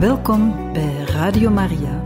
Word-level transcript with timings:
Welkom 0.00 0.72
bij 0.72 1.04
Radio 1.06 1.50
Maria. 1.50 2.02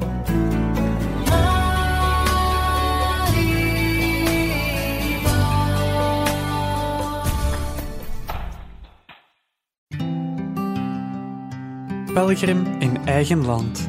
Pelgrim 12.12 12.64
in 12.79 12.96
eigen 13.04 13.45
land. 13.45 13.88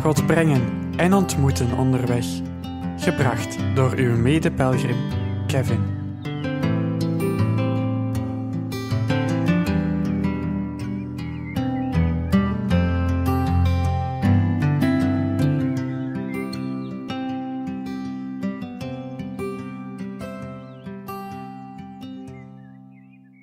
God 0.00 0.26
brengen 0.26 0.62
en 0.96 1.12
ontmoeten 1.12 1.78
onderweg. 1.78 2.26
Gebracht 2.96 3.58
door 3.74 3.94
uw 3.96 4.16
mede-pelgrim 4.16 4.96
Kevin. 5.46 6.01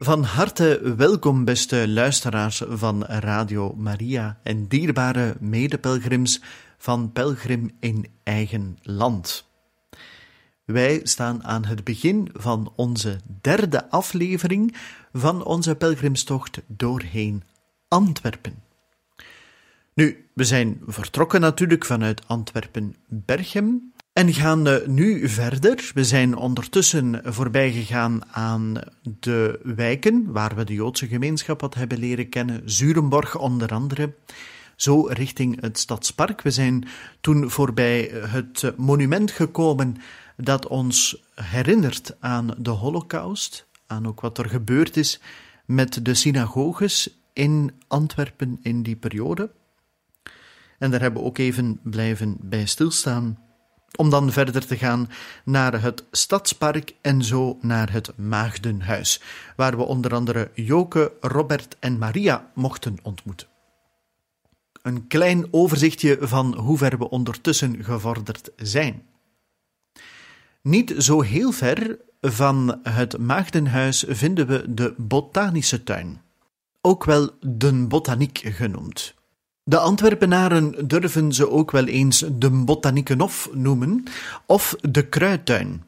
Van 0.09 0.23
harte 0.23 0.93
welkom, 0.97 1.45
beste 1.45 1.87
luisteraars 1.87 2.63
van 2.67 3.03
Radio 3.05 3.73
Maria 3.75 4.39
en 4.43 4.67
dierbare 4.67 5.35
medepelgrims 5.39 6.41
van 6.77 7.11
Pelgrim 7.11 7.71
in 7.79 8.05
Eigen 8.23 8.77
Land. 8.81 9.49
Wij 10.65 10.99
staan 11.03 11.43
aan 11.43 11.65
het 11.65 11.83
begin 11.83 12.29
van 12.33 12.73
onze 12.75 13.19
derde 13.41 13.89
aflevering 13.89 14.75
van 15.13 15.43
onze 15.43 15.75
pelgrimstocht 15.75 16.61
doorheen 16.67 17.43
Antwerpen. 17.87 18.63
Nu, 19.93 20.29
we 20.33 20.43
zijn 20.43 20.81
vertrokken 20.85 21.41
natuurlijk 21.41 21.85
vanuit 21.85 22.27
Antwerpen-Berchem 22.27 23.93
en 24.19 24.33
gaan 24.33 24.81
nu 24.85 25.29
verder. 25.29 25.91
We 25.93 26.03
zijn 26.03 26.35
ondertussen 26.35 27.21
voorbij 27.23 27.71
gegaan 27.71 28.21
aan 28.31 28.73
de 29.19 29.59
wijken 29.63 30.31
waar 30.31 30.55
we 30.55 30.63
de 30.63 30.73
Joodse 30.73 31.07
gemeenschap 31.07 31.61
wat 31.61 31.73
hebben 31.73 31.99
leren 31.99 32.29
kennen, 32.29 32.61
Zurenborg 32.65 33.37
onder 33.37 33.69
andere. 33.69 34.13
Zo 34.75 35.01
richting 35.01 35.61
het 35.61 35.79
stadspark. 35.79 36.41
We 36.41 36.51
zijn 36.51 36.87
toen 37.21 37.49
voorbij 37.49 38.11
het 38.13 38.73
monument 38.77 39.31
gekomen 39.31 39.95
dat 40.37 40.67
ons 40.67 41.23
herinnert 41.35 42.15
aan 42.19 42.55
de 42.57 42.69
Holocaust, 42.69 43.67
aan 43.87 44.07
ook 44.07 44.21
wat 44.21 44.37
er 44.37 44.49
gebeurd 44.49 44.97
is 44.97 45.19
met 45.65 46.05
de 46.05 46.13
synagoges 46.13 47.19
in 47.33 47.71
Antwerpen 47.87 48.59
in 48.61 48.83
die 48.83 48.95
periode. 48.95 49.51
En 50.79 50.91
daar 50.91 51.01
hebben 51.01 51.21
we 51.21 51.27
ook 51.27 51.37
even 51.37 51.79
blijven 51.83 52.37
bij 52.39 52.65
stilstaan 52.65 53.47
om 53.95 54.09
dan 54.09 54.31
verder 54.31 54.65
te 54.65 54.77
gaan 54.77 55.09
naar 55.43 55.81
het 55.81 56.03
Stadspark 56.11 56.93
en 57.01 57.23
zo 57.23 57.57
naar 57.61 57.91
het 57.91 58.17
Maagdenhuis, 58.17 59.21
waar 59.55 59.77
we 59.77 59.83
onder 59.83 60.13
andere 60.13 60.51
Joke, 60.53 61.11
Robert 61.21 61.77
en 61.79 61.97
Maria 61.97 62.51
mochten 62.53 62.97
ontmoeten. 63.01 63.47
Een 64.81 65.07
klein 65.07 65.47
overzichtje 65.51 66.17
van 66.21 66.55
hoe 66.57 66.77
ver 66.77 66.97
we 66.97 67.09
ondertussen 67.09 67.83
gevorderd 67.83 68.51
zijn. 68.55 69.03
Niet 70.61 70.93
zo 70.97 71.21
heel 71.21 71.51
ver 71.51 71.99
van 72.21 72.79
het 72.83 73.17
Maagdenhuis 73.17 74.05
vinden 74.07 74.47
we 74.47 74.73
de 74.73 74.93
Botanische 74.97 75.83
Tuin, 75.83 76.21
ook 76.81 77.03
wel 77.03 77.29
de 77.41 77.85
Botaniek 77.87 78.37
genoemd. 78.37 79.17
De 79.69 79.77
Antwerpenaren 79.77 80.87
durven 80.87 81.33
ze 81.33 81.49
ook 81.49 81.71
wel 81.71 81.85
eens 81.85 82.25
de 82.33 82.49
Botaniekenhof 82.49 83.49
noemen 83.53 84.03
of 84.45 84.75
de 84.81 85.07
Kruidtuin, 85.07 85.83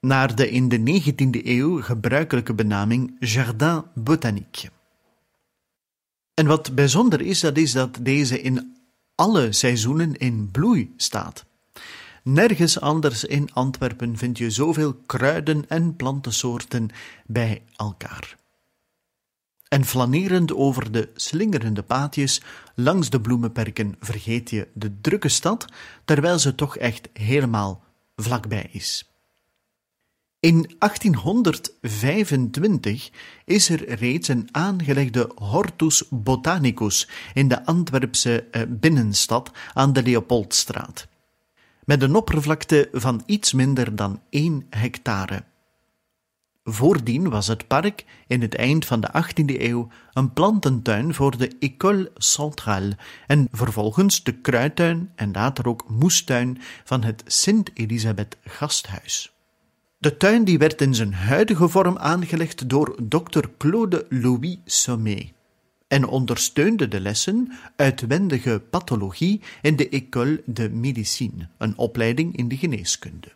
naar 0.00 0.34
de 0.34 0.50
in 0.50 0.68
de 0.68 1.02
19e 1.02 1.46
eeuw 1.46 1.82
gebruikelijke 1.82 2.54
benaming 2.54 3.16
Jardin 3.18 3.82
Botanique. 3.94 4.70
En 6.34 6.46
wat 6.46 6.74
bijzonder 6.74 7.20
is, 7.20 7.40
dat 7.40 7.56
is 7.56 7.72
dat 7.72 7.98
deze 8.00 8.40
in 8.40 8.76
alle 9.14 9.52
seizoenen 9.52 10.16
in 10.16 10.48
bloei 10.50 10.94
staat. 10.96 11.44
Nergens 12.22 12.80
anders 12.80 13.24
in 13.24 13.52
Antwerpen 13.52 14.16
vind 14.16 14.38
je 14.38 14.50
zoveel 14.50 14.94
kruiden 15.06 15.64
en 15.68 15.96
plantensoorten 15.96 16.88
bij 17.26 17.62
elkaar. 17.76 18.36
En 19.76 19.84
flanerend 19.84 20.54
over 20.54 20.92
de 20.92 21.08
slingerende 21.14 21.82
paadjes 21.82 22.42
langs 22.74 23.10
de 23.10 23.20
bloemenperken 23.20 23.96
vergeet 24.00 24.50
je 24.50 24.68
de 24.74 25.00
drukke 25.00 25.28
stad, 25.28 25.64
terwijl 26.04 26.38
ze 26.38 26.54
toch 26.54 26.76
echt 26.76 27.08
helemaal 27.12 27.84
vlakbij 28.16 28.68
is. 28.70 29.10
In 30.40 30.74
1825 30.78 33.10
is 33.44 33.68
er 33.68 33.94
reeds 33.94 34.28
een 34.28 34.48
aangelegde 34.50 35.30
Hortus 35.34 36.04
Botanicus 36.10 37.08
in 37.34 37.48
de 37.48 37.64
Antwerpse 37.64 38.42
eh, 38.42 38.62
binnenstad 38.68 39.50
aan 39.72 39.92
de 39.92 40.02
Leopoldstraat, 40.02 41.08
met 41.84 42.02
een 42.02 42.14
oppervlakte 42.14 42.88
van 42.92 43.22
iets 43.26 43.52
minder 43.52 43.96
dan 43.96 44.20
1 44.30 44.66
hectare. 44.70 45.44
Voordien 46.68 47.28
was 47.28 47.46
het 47.46 47.66
park 47.66 48.04
in 48.26 48.40
het 48.40 48.54
eind 48.54 48.84
van 48.84 49.00
de 49.00 49.08
18e 49.08 49.60
eeuw 49.60 49.88
een 50.12 50.32
plantentuin 50.32 51.14
voor 51.14 51.36
de 51.36 51.56
École 51.58 52.10
Centrale 52.14 52.96
en 53.26 53.48
vervolgens 53.52 54.22
de 54.22 54.32
kruidtuin 54.32 55.10
en 55.14 55.32
later 55.32 55.68
ook 55.68 55.84
moestuin 55.88 56.58
van 56.84 57.02
het 57.02 57.22
Sint-Elisabeth 57.26 58.36
Gasthuis. 58.44 59.32
De 59.98 60.16
tuin 60.16 60.44
die 60.44 60.58
werd 60.58 60.80
in 60.80 60.94
zijn 60.94 61.14
huidige 61.14 61.68
vorm 61.68 61.98
aangelegd 61.98 62.68
door 62.68 62.96
Dr. 63.08 63.44
Claude 63.58 64.06
Louis 64.08 64.58
Sommet 64.64 65.32
en 65.88 66.06
ondersteunde 66.06 66.88
de 66.88 67.00
lessen 67.00 67.52
uitwendige 67.76 68.62
pathologie 68.70 69.40
in 69.62 69.76
de 69.76 69.88
École 69.88 70.42
de 70.44 70.70
Médecine, 70.70 71.48
een 71.58 71.78
opleiding 71.78 72.36
in 72.36 72.48
de 72.48 72.56
geneeskunde. 72.56 73.35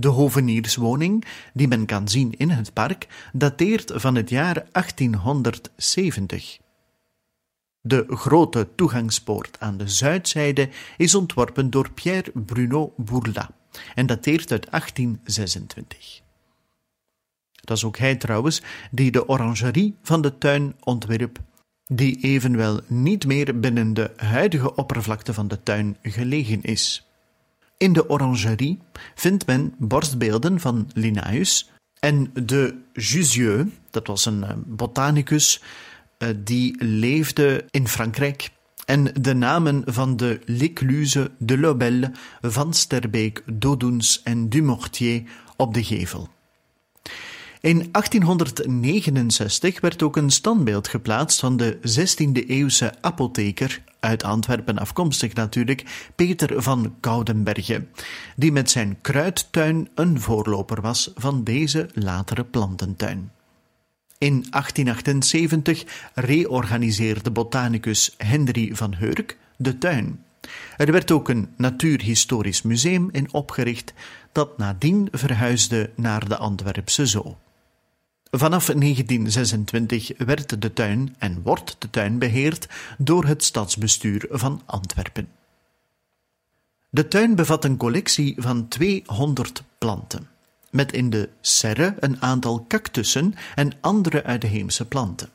De 0.00 0.08
hovenierswoning, 0.08 1.24
die 1.52 1.68
men 1.68 1.86
kan 1.86 2.08
zien 2.08 2.34
in 2.36 2.50
het 2.50 2.72
park, 2.72 3.06
dateert 3.32 3.92
van 3.94 4.14
het 4.14 4.30
jaar 4.30 4.66
1870. 4.72 6.58
De 7.80 8.04
grote 8.08 8.68
toegangspoort 8.74 9.60
aan 9.60 9.76
de 9.76 9.88
zuidzijde 9.88 10.68
is 10.96 11.14
ontworpen 11.14 11.70
door 11.70 11.90
Pierre 11.90 12.30
Bruno 12.34 12.92
Bourla 12.96 13.50
en 13.94 14.06
dateert 14.06 14.52
uit 14.52 14.70
1826. 14.70 16.20
Dat 17.50 17.76
is 17.76 17.84
ook 17.84 17.98
hij 17.98 18.16
trouwens 18.16 18.62
die 18.90 19.10
de 19.10 19.28
orangerie 19.28 19.96
van 20.02 20.22
de 20.22 20.38
tuin 20.38 20.76
ontwierp, 20.80 21.38
die 21.84 22.20
evenwel 22.20 22.80
niet 22.86 23.26
meer 23.26 23.60
binnen 23.60 23.94
de 23.94 24.12
huidige 24.16 24.74
oppervlakte 24.74 25.34
van 25.34 25.48
de 25.48 25.62
tuin 25.62 25.96
gelegen 26.02 26.62
is. 26.62 27.07
In 27.78 27.92
de 27.92 28.10
orangerie 28.10 28.78
vindt 29.14 29.46
men 29.46 29.74
borstbeelden 29.78 30.60
van 30.60 30.90
Linnaeus 30.94 31.70
en 32.00 32.30
de 32.34 32.78
Jusieu, 32.92 33.72
dat 33.90 34.06
was 34.06 34.24
een 34.24 34.44
eh, 34.44 34.54
botanicus 34.66 35.62
eh, 36.18 36.28
die 36.36 36.84
leefde 36.84 37.64
in 37.70 37.88
Frankrijk, 37.88 38.50
en 38.84 39.04
de 39.20 39.34
namen 39.34 39.82
van 39.86 40.16
de 40.16 40.40
L'Écluse, 40.44 41.30
de 41.38 41.58
Lobel, 41.58 42.10
Van 42.40 42.74
Sterbeek, 42.74 43.42
Dodoens 43.46 44.22
en 44.22 44.48
Dumortier 44.48 45.22
op 45.56 45.74
de 45.74 45.84
gevel. 45.84 46.28
In 47.60 47.88
1869 47.92 49.80
werd 49.80 50.02
ook 50.02 50.16
een 50.16 50.30
standbeeld 50.30 50.88
geplaatst 50.88 51.40
van 51.40 51.56
de 51.56 51.76
16e-eeuwse 51.76 53.00
apotheker 53.00 53.82
uit 54.00 54.24
Antwerpen 54.24 54.78
afkomstig 54.78 55.34
natuurlijk, 55.34 56.10
Peter 56.14 56.62
van 56.62 56.94
Koudenberge, 57.00 57.86
die 58.36 58.52
met 58.52 58.70
zijn 58.70 58.98
kruidtuin 59.00 59.88
een 59.94 60.20
voorloper 60.20 60.80
was 60.80 61.10
van 61.14 61.44
deze 61.44 61.88
latere 61.92 62.44
plantentuin. 62.44 63.30
In 64.18 64.46
1878 64.50 66.10
reorganiseerde 66.14 67.30
botanicus 67.30 68.14
Henry 68.16 68.70
van 68.74 68.94
Heurk 68.94 69.38
de 69.56 69.78
tuin. 69.78 70.24
Er 70.76 70.92
werd 70.92 71.10
ook 71.10 71.28
een 71.28 71.48
natuurhistorisch 71.56 72.62
museum 72.62 73.08
in 73.12 73.32
opgericht, 73.32 73.94
dat 74.32 74.58
nadien 74.58 75.08
verhuisde 75.10 75.90
naar 75.96 76.28
de 76.28 76.36
Antwerpse 76.36 77.06
Zoo. 77.06 77.36
Vanaf 78.30 78.66
1926 78.66 80.12
werd 80.16 80.62
de 80.62 80.72
tuin 80.72 81.14
en 81.18 81.42
wordt 81.42 81.76
de 81.78 81.90
tuin 81.90 82.18
beheerd 82.18 82.68
door 82.98 83.24
het 83.24 83.44
stadsbestuur 83.44 84.26
van 84.30 84.62
Antwerpen. 84.66 85.28
De 86.90 87.08
tuin 87.08 87.34
bevat 87.34 87.64
een 87.64 87.76
collectie 87.76 88.34
van 88.38 88.68
200 88.68 89.62
planten, 89.78 90.28
met 90.70 90.92
in 90.92 91.10
de 91.10 91.28
serre 91.40 91.94
een 92.00 92.22
aantal 92.22 92.64
cactussen 92.68 93.34
en 93.54 93.72
andere 93.80 94.24
uitheemse 94.24 94.84
planten. 94.84 95.30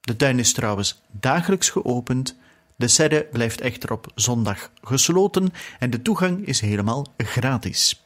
De 0.00 0.16
tuin 0.16 0.38
is 0.38 0.52
trouwens 0.52 1.02
dagelijks 1.10 1.70
geopend. 1.70 2.36
De 2.76 2.88
serre 2.88 3.28
blijft 3.32 3.60
echter 3.60 3.92
op 3.92 4.12
zondag 4.14 4.70
gesloten 4.82 5.52
en 5.78 5.90
de 5.90 6.02
toegang 6.02 6.46
is 6.46 6.60
helemaal 6.60 7.06
gratis. 7.16 8.03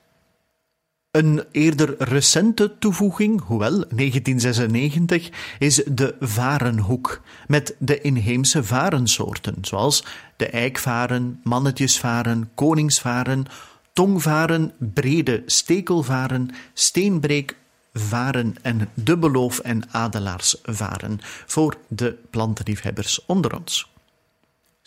Een 1.19 1.45
eerder 1.51 1.95
recente 1.99 2.79
toevoeging, 2.79 3.43
hoewel 3.43 3.85
1996, 3.89 5.31
is 5.59 5.83
de 5.87 6.15
varenhoek 6.21 7.21
met 7.47 7.75
de 7.79 8.01
inheemse 8.01 8.65
varensoorten, 8.65 9.55
zoals 9.61 10.05
de 10.37 10.47
eikvaren, 10.47 11.41
mannetjesvaren, 11.45 12.51
koningsvaren, 12.55 13.47
tongvaren, 13.93 14.73
brede 14.79 15.43
stekelvaren, 15.47 16.51
steenbreekvaren 16.73 18.55
en 18.63 18.89
dubbeloof- 18.95 19.59
en 19.59 19.83
adelaarsvaren 19.91 21.19
voor 21.47 21.77
de 21.89 22.17
plantenliefhebbers 22.31 23.25
onder 23.27 23.57
ons. 23.57 23.98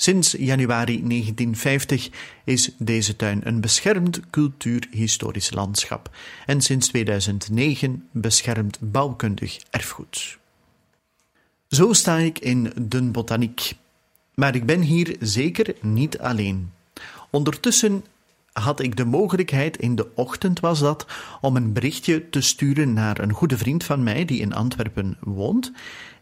Sinds 0.02 0.32
januari 0.32 1.04
1950 1.08 2.10
is 2.44 2.72
deze 2.78 3.16
tuin 3.16 3.42
een 3.44 3.62
beschermd 3.62 4.20
cultuurhistorisch 4.30 5.52
landschap 5.52 6.10
en 6.46 6.62
sinds 6.62 6.88
2009 6.88 8.08
beschermd 8.12 8.78
bouwkundig 8.80 9.60
erfgoed. 9.70 10.38
Zo 11.68 11.94
sta 11.94 12.18
ik 12.18 12.40
in 12.40 12.74
de 12.76 13.02
botaniek. 13.02 13.74
Maar 14.36 14.56
ik 14.56 14.66
ben 14.66 14.82
hier 14.82 15.16
zeker 15.20 15.76
niet 15.82 16.20
alleen. 16.20 16.72
Ondertussen 17.30 18.06
had 18.52 18.80
ik 18.80 18.98
de 18.98 19.06
mogelijkheid, 19.06 19.78
in 19.78 19.96
de 19.96 20.08
ochtend 20.16 20.60
was 20.60 20.80
dat, 20.80 21.06
om 21.42 21.56
een 21.56 21.74
berichtje 21.74 22.30
te 22.30 22.42
sturen 22.42 22.94
naar 22.94 23.20
een 23.20 23.34
goede 23.34 23.58
vriend 23.58 23.84
van 23.84 24.04
mij 24.04 24.26
die 24.26 24.40
in 24.40 24.54
Antwerpen 24.54 25.18
woont 25.20 25.72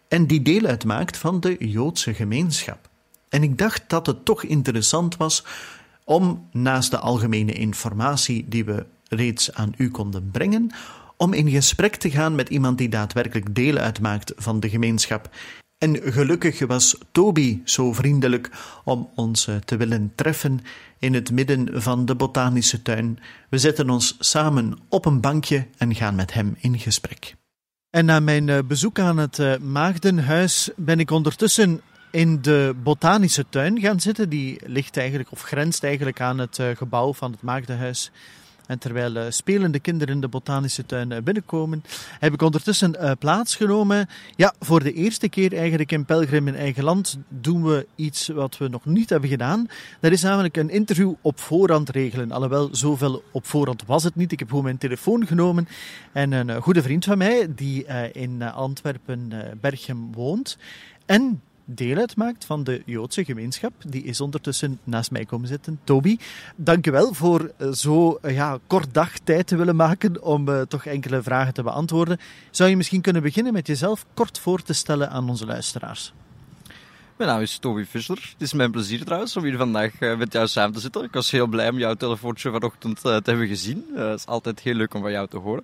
en 0.07 0.27
die 0.27 0.41
deel 0.41 0.65
uitmaakt 0.65 1.17
van 1.17 1.39
de 1.39 1.55
Joodse 1.59 2.13
gemeenschap. 2.13 2.88
En 3.29 3.43
ik 3.43 3.57
dacht 3.57 3.83
dat 3.87 4.05
het 4.05 4.25
toch 4.25 4.43
interessant 4.43 5.17
was 5.17 5.43
om 6.03 6.47
naast 6.51 6.91
de 6.91 6.99
algemene 6.99 7.53
informatie 7.53 8.45
die 8.47 8.65
we 8.65 8.85
reeds 9.09 9.53
aan 9.53 9.73
u 9.77 9.91
konden 9.91 10.31
brengen, 10.31 10.71
om 11.17 11.33
in 11.33 11.49
gesprek 11.49 11.95
te 11.95 12.09
gaan 12.09 12.35
met 12.35 12.49
iemand 12.49 12.77
die 12.77 12.89
daadwerkelijk 12.89 13.55
deel 13.55 13.77
uitmaakt 13.77 14.33
van 14.35 14.59
de 14.59 14.69
gemeenschap. 14.69 15.29
En 15.77 15.99
gelukkig 16.03 16.59
was 16.67 16.97
Toby 17.11 17.61
zo 17.63 17.93
vriendelijk 17.93 18.49
om 18.83 19.09
ons 19.15 19.47
eh, 19.47 19.55
te 19.55 19.77
willen 19.77 20.11
treffen 20.15 20.59
in 20.97 21.13
het 21.13 21.31
midden 21.31 21.81
van 21.81 22.05
de 22.05 22.15
botanische 22.15 22.81
tuin. 22.81 23.19
We 23.49 23.57
zetten 23.57 23.89
ons 23.89 24.15
samen 24.19 24.77
op 24.89 25.05
een 25.05 25.21
bankje 25.21 25.67
en 25.77 25.95
gaan 25.95 26.15
met 26.15 26.33
hem 26.33 26.55
in 26.59 26.79
gesprek. 26.79 27.35
En 27.89 28.05
na 28.05 28.19
mijn 28.19 28.49
eh, 28.49 28.59
bezoek 28.67 28.99
aan 28.99 29.17
het 29.17 29.39
eh, 29.39 29.57
Maagdenhuis 29.57 30.69
ben 30.75 30.99
ik 30.99 31.11
ondertussen 31.11 31.81
in 32.11 32.41
de 32.41 32.75
botanische 32.83 33.45
tuin 33.49 33.79
gaan 33.79 33.99
zitten. 33.99 34.29
Die 34.29 34.59
ligt 34.65 34.97
eigenlijk, 34.97 35.31
of 35.31 35.41
grenst 35.41 35.83
eigenlijk 35.83 36.21
aan 36.21 36.37
het 36.37 36.59
eh, 36.59 36.75
gebouw 36.75 37.13
van 37.13 37.31
het 37.31 37.41
Maagdenhuis. 37.41 38.11
En 38.69 38.79
terwijl 38.79 39.15
uh, 39.15 39.23
spelende 39.29 39.79
kinderen 39.79 40.19
de 40.19 40.27
botanische 40.27 40.85
tuin 40.85 41.11
uh, 41.11 41.17
binnenkomen, 41.23 41.83
heb 42.19 42.33
ik 42.33 42.41
ondertussen 42.41 42.95
uh, 42.99 43.11
plaatsgenomen. 43.19 44.09
Ja, 44.35 44.53
voor 44.59 44.83
de 44.83 44.93
eerste 44.93 45.29
keer 45.29 45.57
eigenlijk 45.57 45.91
in 45.91 46.05
Pelgrim 46.05 46.47
in 46.47 46.55
eigen 46.55 46.83
land 46.83 47.17
doen 47.27 47.63
we 47.63 47.87
iets 47.95 48.27
wat 48.27 48.57
we 48.57 48.67
nog 48.67 48.85
niet 48.85 49.09
hebben 49.09 49.29
gedaan. 49.29 49.67
Dat 49.99 50.11
is 50.11 50.21
namelijk 50.21 50.57
een 50.57 50.69
interview 50.69 51.13
op 51.21 51.39
voorhand 51.39 51.89
regelen. 51.89 52.31
Alhoewel, 52.31 52.69
zoveel 52.71 53.23
op 53.31 53.45
voorhand 53.45 53.85
was 53.85 54.03
het 54.03 54.15
niet. 54.15 54.31
Ik 54.31 54.39
heb 54.39 54.49
gewoon 54.49 54.63
mijn 54.63 54.77
telefoon 54.77 55.27
genomen 55.27 55.67
en 56.11 56.31
een 56.31 56.61
goede 56.61 56.81
vriend 56.81 57.05
van 57.05 57.17
mij, 57.17 57.47
die 57.55 57.85
in 58.11 58.41
Antwerpen, 58.41 59.31
Berchem 59.61 60.13
woont. 60.13 60.57
En 61.05 61.41
deel 61.75 61.97
uitmaakt 61.97 62.45
van 62.45 62.63
de 62.63 62.81
Joodse 62.85 63.25
gemeenschap. 63.25 63.73
Die 63.87 64.03
is 64.03 64.21
ondertussen 64.21 64.79
naast 64.83 65.11
mij 65.11 65.25
komen 65.25 65.47
zitten. 65.47 65.79
Toby, 65.83 66.17
dankjewel 66.55 67.13
voor 67.13 67.51
eh, 67.57 67.71
zo 67.71 68.19
eh, 68.21 68.35
ja, 68.35 68.59
kort 68.67 68.93
dag 68.93 69.17
tijd 69.17 69.47
te 69.47 69.55
willen 69.55 69.75
maken 69.75 70.23
om 70.23 70.49
uh, 70.49 70.61
toch 70.61 70.85
enkele 70.85 71.21
vragen 71.21 71.53
te 71.53 71.63
beantwoorden. 71.63 72.17
Zou 72.51 72.69
je 72.69 72.77
misschien 72.77 73.01
kunnen 73.01 73.21
beginnen 73.21 73.53
met 73.53 73.67
jezelf 73.67 74.05
kort 74.13 74.39
voor 74.39 74.61
te 74.61 74.73
stellen 74.73 75.09
aan 75.09 75.29
onze 75.29 75.45
luisteraars? 75.45 76.13
Mijn 77.17 77.29
naam 77.29 77.41
is 77.41 77.57
Toby 77.57 77.85
Visser. 77.85 78.29
Het 78.31 78.41
is 78.41 78.53
mijn 78.53 78.71
plezier 78.71 79.03
trouwens 79.03 79.37
om 79.37 79.43
hier 79.43 79.57
vandaag 79.57 79.99
met 79.99 80.33
jou 80.33 80.47
samen 80.47 80.73
te 80.73 80.79
zitten. 80.79 81.03
Ik 81.03 81.13
was 81.13 81.31
heel 81.31 81.47
blij 81.47 81.69
om 81.69 81.77
jouw 81.77 81.93
telefoontje 81.93 82.51
vanochtend 82.51 83.01
te 83.01 83.21
hebben 83.23 83.47
gezien. 83.47 83.85
het 83.95 84.19
is 84.19 84.25
altijd 84.25 84.59
heel 84.59 84.73
leuk 84.73 84.93
om 84.93 85.01
van 85.01 85.11
jou 85.11 85.27
te 85.27 85.37
horen. 85.37 85.63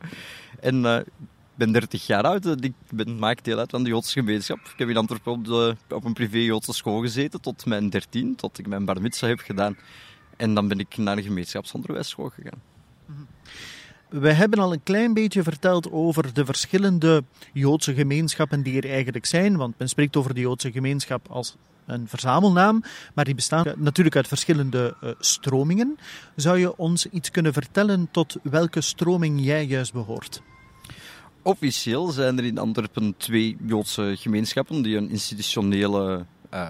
En 0.60 1.06
ben 1.56 1.72
30 1.72 2.08
jaar 2.08 2.24
oud. 2.24 2.64
Ik 2.64 2.74
ben, 2.90 3.20
maak 3.20 3.44
deel 3.44 3.60
uit 3.60 3.70
van 3.70 3.84
de 3.84 3.90
Joodse 3.90 4.20
gemeenschap. 4.20 4.58
Ik 4.58 4.78
heb 4.78 4.90
in 4.90 4.98
Antwerpen 4.98 5.78
op, 5.90 6.04
een 6.04 6.14
privé 6.14 6.38
Joodse 6.38 6.74
school 6.74 7.02
gezeten 7.02 7.42
tot 7.42 7.66
mijn 7.66 7.90
13, 7.90 8.36
tot 8.36 8.58
ik 8.58 8.68
mijn 8.68 8.86
bar 8.86 9.02
mitzvah 9.02 9.30
heb 9.30 9.40
gedaan. 9.40 9.78
En 10.38 10.54
dan 10.54 10.68
ben 10.68 10.80
ik 10.80 10.98
naar 10.98 11.16
de 11.16 11.24
gemeenschapsonderwijsschool 11.24 12.30
gegaan. 12.30 12.62
We 14.10 14.32
hebben 14.32 14.60
al 14.60 14.74
een 14.74 14.84
klein 14.84 15.14
beetje 15.14 15.44
verteld 15.44 15.92
over 15.92 16.34
de 16.34 16.46
verschillende 16.46 17.24
Joodse 17.54 17.94
gemeenschappen 17.94 18.64
die 18.64 18.82
er 18.82 18.90
eigenlijk 18.90 19.26
zijn. 19.26 19.58
Want 19.58 19.78
men 19.78 19.90
spreekt 19.90 20.16
over 20.16 20.34
de 20.34 20.40
Joodse 20.40 20.72
gemeenschap 20.72 21.28
als 21.30 21.56
een 21.86 22.08
verzamelnaam, 22.08 22.84
maar 23.14 23.26
die 23.26 23.36
bestaan 23.36 23.74
natuurlijk 23.78 24.16
uit 24.16 24.28
verschillende 24.28 24.96
uh, 25.04 25.10
stromingen. 25.20 25.98
Zou 26.36 26.58
je 26.58 26.78
ons 26.78 27.06
iets 27.10 27.32
kunnen 27.32 27.54
vertellen 27.54 28.08
tot 28.12 28.36
welke 28.44 28.82
stroming 28.82 29.44
jij 29.44 29.66
juist 29.66 29.94
behoort? 29.94 30.42
Officieel 31.46 32.12
zijn 32.12 32.38
er 32.38 32.46
in 32.46 32.58
Antwerpen 32.58 33.14
twee 33.18 33.58
Joodse 33.66 34.16
gemeenschappen 34.18 34.82
die 34.82 34.98
een 34.98 35.10
institutionele 35.10 36.26
uh, 36.54 36.70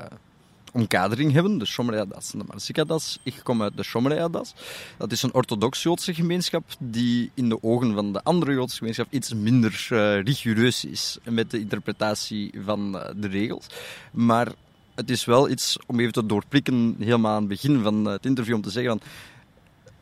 omkadering 0.74 1.31
hebben. 1.31 1.57
De 1.57 1.66
Shomrei 1.66 2.07
Das 2.07 2.33
en 2.33 2.39
de 2.39 2.45
Marsika 2.48 2.83
Das. 2.83 3.19
Ik 3.24 3.39
kom 3.44 3.62
uit 3.62 3.77
de 3.77 3.83
Shomrei 3.83 4.30
Das. 4.31 4.54
Dat 4.98 5.12
is 5.12 5.24
een 5.24 5.33
orthodox 5.33 5.83
Joodse 5.83 6.13
gemeenschap 6.13 6.63
die 6.80 7.31
in 7.33 7.50
de 7.50 7.63
ogen 7.63 7.94
van 7.94 8.13
de 8.13 8.24
andere 8.24 8.54
Joodse 8.54 8.77
gemeenschap 8.77 9.07
iets 9.10 9.33
minder 9.33 9.88
uh, 9.92 10.22
rigoureus 10.22 10.86
is 10.86 11.18
met 11.24 11.51
de 11.51 11.60
interpretatie 11.60 12.54
van 12.66 12.95
uh, 12.95 13.10
de 13.16 13.27
regels. 13.27 13.66
Maar 14.12 14.51
het 14.95 15.10
is 15.10 15.25
wel 15.25 15.50
iets 15.50 15.77
om 15.86 16.00
even 16.00 16.13
te 16.13 16.25
doorprikken, 16.25 16.95
helemaal 17.00 17.33
aan 17.33 17.39
het 17.39 17.48
begin 17.48 17.81
van 17.81 18.06
het 18.06 18.25
interview, 18.25 18.56
om 18.56 18.62
te 18.62 18.69
zeggen 18.69 19.00
van 19.00 19.10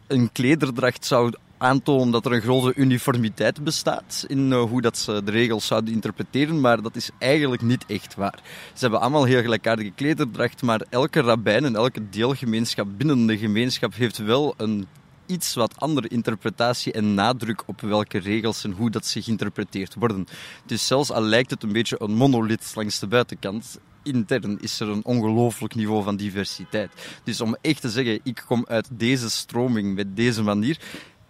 een 0.07 0.31
klederdracht 0.31 1.05
zou 1.05 1.33
aantonen 1.63 2.11
dat 2.11 2.25
er 2.25 2.31
een 2.31 2.41
grote 2.41 2.73
uniformiteit 2.75 3.63
bestaat 3.63 4.25
in 4.27 4.51
uh, 4.51 4.61
hoe 4.61 4.81
dat 4.81 4.97
ze 4.97 5.23
de 5.23 5.31
regels 5.31 5.67
zouden 5.67 5.93
interpreteren, 5.93 6.59
maar 6.59 6.81
dat 6.81 6.95
is 6.95 7.09
eigenlijk 7.19 7.61
niet 7.61 7.85
echt 7.85 8.15
waar. 8.15 8.39
Ze 8.73 8.79
hebben 8.79 9.01
allemaal 9.01 9.23
heel 9.23 9.41
gelijkaardige 9.41 9.91
klederdracht, 9.95 10.61
maar 10.61 10.81
elke 10.89 11.21
rabbijn 11.21 11.65
en 11.65 11.75
elke 11.75 12.09
deelgemeenschap 12.09 12.87
binnen 12.97 13.25
de 13.25 13.37
gemeenschap 13.37 13.95
heeft 13.95 14.17
wel 14.17 14.53
een 14.57 14.87
iets 15.25 15.53
wat 15.53 15.79
andere 15.79 16.07
interpretatie 16.07 16.93
en 16.93 17.13
nadruk 17.13 17.63
op 17.65 17.81
welke 17.81 18.17
regels 18.17 18.63
en 18.63 18.71
hoe 18.71 18.89
dat 18.89 19.05
zich 19.05 19.23
geïnterpreteerd 19.23 19.95
worden. 19.95 20.27
Dus 20.65 20.87
zelfs 20.87 21.11
al 21.11 21.21
lijkt 21.21 21.49
het 21.49 21.63
een 21.63 21.71
beetje 21.71 21.95
een 21.99 22.13
monolith 22.13 22.71
langs 22.75 22.99
de 22.99 23.07
buitenkant, 23.07 23.79
intern 24.03 24.57
is 24.61 24.79
er 24.79 24.89
een 24.89 25.05
ongelooflijk 25.05 25.75
niveau 25.75 26.03
van 26.03 26.15
diversiteit. 26.15 26.91
Dus 27.23 27.41
om 27.41 27.55
echt 27.61 27.81
te 27.81 27.89
zeggen, 27.89 28.19
ik 28.23 28.43
kom 28.47 28.65
uit 28.67 28.89
deze 28.91 29.29
stroming 29.29 29.95
met 29.95 30.15
deze 30.15 30.43
manier, 30.43 30.79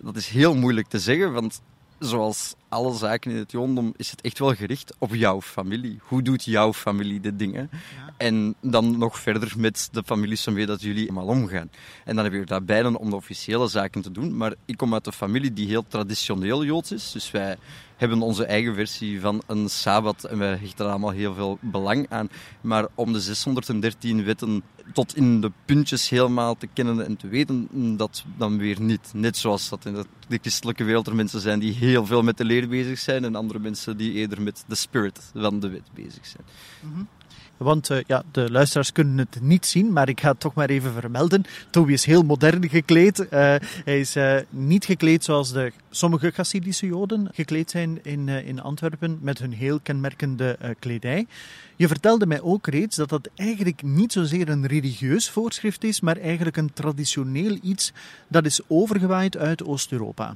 dat 0.04 0.16
is 0.16 0.28
heel 0.28 0.56
moeilijk 0.56 0.88
te 0.88 1.00
zeggen, 1.00 1.34
want 1.34 1.62
zoals 2.00 2.54
alle 2.70 2.94
zaken 2.94 3.32
in 3.32 3.38
het 3.38 3.52
Jodendom 3.52 3.94
is 3.98 4.12
het 4.12 4.22
echt 4.22 4.40
wel 4.40 4.56
gericht 4.56 4.96
op 4.98 5.16
jouw 5.16 5.42
familie. 5.42 6.00
Hoe 6.02 6.22
doet 6.22 6.44
jouw 6.44 6.74
familie 6.74 7.20
de 7.20 7.36
dingen? 7.36 7.70
En 8.18 8.56
dan 8.62 8.98
nog 8.98 9.20
verder 9.20 9.54
met 9.58 9.90
de 9.92 10.04
families 10.06 10.46
waarmee 10.46 10.66
dat 10.66 10.82
jullie 10.82 11.10
allemaal 11.10 11.36
omgaan. 11.36 11.70
En 12.06 12.16
dan 12.16 12.24
heb 12.24 12.34
je 12.34 12.46
daar 12.46 12.64
bijna 12.64 12.90
om 12.90 13.10
de 13.10 13.16
officiële 13.16 13.68
zaken 13.68 14.02
te 14.02 14.12
doen. 14.12 14.38
Maar 14.38 14.54
ik 14.66 14.78
kom 14.78 14.94
uit 14.94 15.08
een 15.08 15.14
familie 15.14 15.54
die 15.54 15.68
heel 15.68 15.86
traditioneel 15.88 16.66
Joods 16.66 16.92
is. 16.92 17.12
Dus 17.12 17.32
wij 17.32 17.58
hebben 18.10 18.22
onze 18.22 18.46
eigen 18.46 18.76
versie 18.76 19.22
van 19.22 19.42
een 19.48 19.70
Sabbat 19.70 20.24
en 20.24 20.38
wij 20.38 20.58
hechten 20.58 20.86
er 20.86 20.92
allemaal 20.92 21.10
heel 21.10 21.34
veel 21.34 21.58
belang 21.62 22.06
aan. 22.10 22.30
Maar 22.62 22.88
om 22.96 23.14
de 23.14 23.20
613 23.20 24.24
wetten 24.24 24.64
tot 24.94 25.16
in 25.16 25.42
de 25.42 25.52
puntjes 25.66 26.10
helemaal 26.10 26.56
te 26.56 26.68
kennen 26.68 27.06
en 27.06 27.18
te 27.18 27.28
weten, 27.28 27.68
dat 27.98 28.24
dan 28.38 28.58
weer 28.58 28.82
niet. 28.82 29.12
Net 29.14 29.38
zoals 29.38 29.70
dat 29.70 29.86
in 29.86 29.94
de, 30.28 30.40
christelijke 30.42 30.84
wereld 30.84 31.08
er 31.08 31.16
mensen 31.16 31.40
zijn 31.40 31.60
die 31.60 31.74
heel 31.74 32.06
veel 32.06 32.24
met 32.24 32.38
de 32.38 32.46
leer 32.46 32.68
bezig 32.68 33.00
zijn 33.00 33.24
en 33.24 33.36
andere 33.36 33.60
mensen 33.60 33.98
die 33.98 34.12
eerder 34.12 34.42
met 34.42 34.64
de 34.68 34.76
spirit 34.76 35.32
van 35.36 35.60
de 35.60 35.70
wet 35.70 35.90
bezig 35.94 36.26
zijn. 36.26 36.44
Mhm. 36.80 37.04
Want 37.58 37.90
uh, 37.90 37.98
ja, 38.08 38.24
de 38.32 38.52
luisteraars 38.52 38.92
kunnen 38.92 39.18
het 39.18 39.42
niet 39.42 39.66
zien, 39.66 39.94
maar 39.94 40.10
ik 40.10 40.20
ga 40.20 40.30
het 40.30 40.40
toch 40.40 40.54
maar 40.54 40.70
even 40.70 40.94
vermelden. 40.94 41.46
Toby 41.70 41.94
is 41.94 42.06
heel 42.06 42.24
modern 42.24 42.70
gekleed. 42.70 43.20
Uh, 43.20 43.30
hij 43.86 44.00
is 44.00 44.16
uh, 44.16 44.36
niet 44.50 44.86
gekleed 44.86 45.24
zoals 45.24 45.52
de, 45.52 45.72
sommige 45.90 46.32
Hasidische 46.36 46.86
Joden 46.86 47.30
gekleed 47.34 47.72
zijn 47.72 48.00
in, 48.04 48.30
in 48.30 48.62
Antwerpen, 48.62 49.18
met 49.22 49.40
hun 49.40 49.54
heel 49.54 49.80
kenmerkende 49.80 50.58
kledij. 50.80 51.28
Je 51.76 51.88
vertelde 51.88 52.26
mij 52.26 52.42
ook 52.42 52.68
reeds 52.68 52.96
dat 52.96 53.10
dat 53.10 53.30
eigenlijk 53.36 53.84
niet 53.84 54.12
zozeer 54.12 54.50
een 54.50 54.68
religieus 54.68 55.30
voorschrift 55.30 55.84
is, 55.84 56.02
maar 56.02 56.18
eigenlijk 56.18 56.58
een 56.58 56.74
traditioneel 56.74 57.58
iets 57.62 57.92
dat 58.28 58.46
is 58.46 58.62
overgewaaid 58.68 59.38
uit 59.38 59.64
Oost-Europa. 59.64 60.36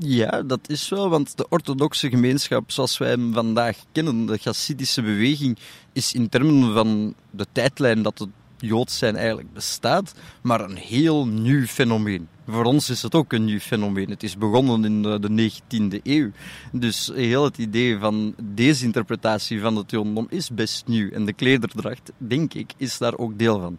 Ja, 0.00 0.42
dat 0.42 0.60
is 0.66 0.88
wel, 0.88 1.08
want 1.08 1.36
de 1.36 1.46
orthodoxe 1.48 2.08
gemeenschap 2.08 2.70
zoals 2.70 2.98
wij 2.98 3.08
hem 3.08 3.32
vandaag 3.32 3.76
kennen, 3.92 4.26
de 4.26 4.38
Hasidische 4.42 5.02
beweging, 5.02 5.58
is 5.92 6.12
in 6.12 6.28
termen 6.28 6.72
van 6.72 7.14
de 7.30 7.46
tijdlijn 7.52 8.02
dat 8.02 8.18
het 8.18 8.28
Joods 8.58 8.98
zijn 8.98 9.16
eigenlijk 9.16 9.52
bestaat, 9.52 10.14
maar 10.42 10.60
een 10.60 10.76
heel 10.76 11.26
nieuw 11.26 11.66
fenomeen. 11.66 12.28
Voor 12.46 12.64
ons 12.64 12.90
is 12.90 13.02
het 13.02 13.14
ook 13.14 13.32
een 13.32 13.44
nieuw 13.44 13.58
fenomeen. 13.58 14.10
Het 14.10 14.22
is 14.22 14.36
begonnen 14.36 14.84
in 14.84 15.02
de, 15.02 15.50
19e 15.50 16.02
eeuw. 16.02 16.30
Dus 16.72 17.10
heel 17.14 17.44
het 17.44 17.58
idee 17.58 17.98
van 17.98 18.34
deze 18.42 18.84
interpretatie 18.84 19.60
van 19.60 19.76
het 19.76 19.90
Jodendom 19.90 20.26
is 20.30 20.50
best 20.50 20.86
nieuw. 20.86 21.10
En 21.10 21.24
de 21.24 21.32
klederdracht, 21.32 22.12
denk 22.18 22.54
ik, 22.54 22.72
is 22.76 22.98
daar 22.98 23.18
ook 23.18 23.38
deel 23.38 23.60
van 23.60 23.78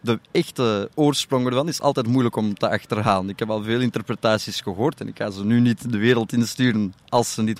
de 0.00 0.18
echte 0.30 0.90
oorsprong 0.94 1.46
ervan 1.46 1.68
is 1.68 1.80
altijd 1.80 2.06
moeilijk 2.06 2.36
om 2.36 2.54
te 2.54 2.70
achterhalen. 2.70 3.28
Ik 3.28 3.38
heb 3.38 3.50
al 3.50 3.62
veel 3.62 3.80
interpretaties 3.80 4.60
gehoord 4.60 5.00
en 5.00 5.08
ik 5.08 5.16
ga 5.16 5.30
ze 5.30 5.44
nu 5.44 5.60
niet 5.60 5.90
de 5.92 5.98
wereld 5.98 6.32
insturen 6.32 6.94
als 7.08 7.34
ze 7.34 7.42
niet 7.42 7.58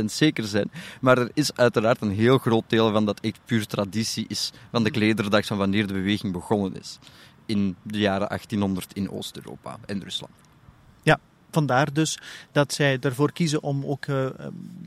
100% 0.00 0.04
zeker 0.04 0.44
zijn. 0.44 0.70
Maar 1.00 1.18
er 1.18 1.30
is 1.34 1.54
uiteraard 1.54 2.00
een 2.00 2.10
heel 2.10 2.38
groot 2.38 2.64
deel 2.66 2.92
van 2.92 3.04
dat 3.04 3.20
echt 3.20 3.40
puur 3.44 3.66
traditie 3.66 4.24
is 4.28 4.52
van 4.70 4.84
de 4.84 4.90
klederdag 4.90 5.46
van 5.46 5.58
wanneer 5.58 5.86
de 5.86 5.92
beweging 5.92 6.32
begonnen 6.32 6.76
is. 6.80 6.98
In 7.46 7.76
de 7.82 7.98
jaren 7.98 8.28
1800 8.28 8.92
in 8.92 9.10
Oost-Europa 9.10 9.78
en 9.86 10.02
Rusland. 10.02 10.32
Ja, 11.02 11.18
vandaar 11.50 11.92
dus 11.92 12.18
dat 12.52 12.72
zij 12.72 12.98
ervoor 13.00 13.32
kiezen 13.32 13.62
om 13.62 13.84
ook 13.84 14.06
uh, 14.06 14.26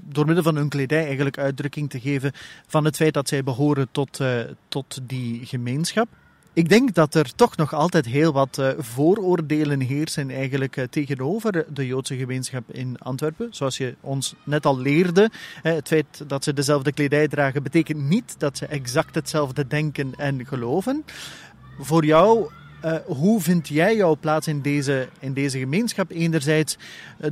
door 0.03 0.25
middel 0.25 0.43
van 0.43 0.55
hun 0.55 0.69
kledij 0.69 1.05
eigenlijk 1.05 1.37
uitdrukking 1.37 1.89
te 1.89 1.99
geven 1.99 2.31
van 2.67 2.85
het 2.85 2.95
feit 2.95 3.13
dat 3.13 3.27
zij 3.27 3.43
behoren 3.43 3.87
tot, 3.91 4.19
uh, 4.19 4.39
tot 4.67 4.99
die 5.03 5.45
gemeenschap. 5.45 6.07
Ik 6.55 6.69
denk 6.69 6.93
dat 6.93 7.15
er 7.15 7.35
toch 7.35 7.57
nog 7.57 7.73
altijd 7.73 8.05
heel 8.05 8.33
wat 8.33 8.57
uh, 8.59 8.69
vooroordelen 8.77 9.79
heersen 9.79 10.29
eigenlijk 10.29 10.77
uh, 10.77 10.85
tegenover 10.89 11.65
de 11.73 11.85
Joodse 11.85 12.15
gemeenschap 12.15 12.71
in 12.71 12.99
Antwerpen. 12.99 13.47
Zoals 13.51 13.77
je 13.77 13.95
ons 14.01 14.35
net 14.43 14.65
al 14.65 14.79
leerde, 14.79 15.29
het 15.61 15.87
feit 15.87 16.23
dat 16.27 16.43
ze 16.43 16.53
dezelfde 16.53 16.91
kledij 16.91 17.27
dragen 17.27 17.63
betekent 17.63 18.01
niet 18.01 18.35
dat 18.37 18.57
ze 18.57 18.65
exact 18.65 19.15
hetzelfde 19.15 19.67
denken 19.67 20.13
en 20.17 20.45
geloven. 20.45 21.03
Voor 21.79 22.05
jou, 22.05 22.49
hoe 23.05 23.41
vind 23.41 23.67
jij 23.67 23.95
jouw 23.95 24.17
plaats 24.19 24.47
in 24.47 24.61
deze, 24.61 25.07
in 25.19 25.33
deze 25.33 25.59
gemeenschap? 25.59 26.11
Enerzijds 26.11 26.77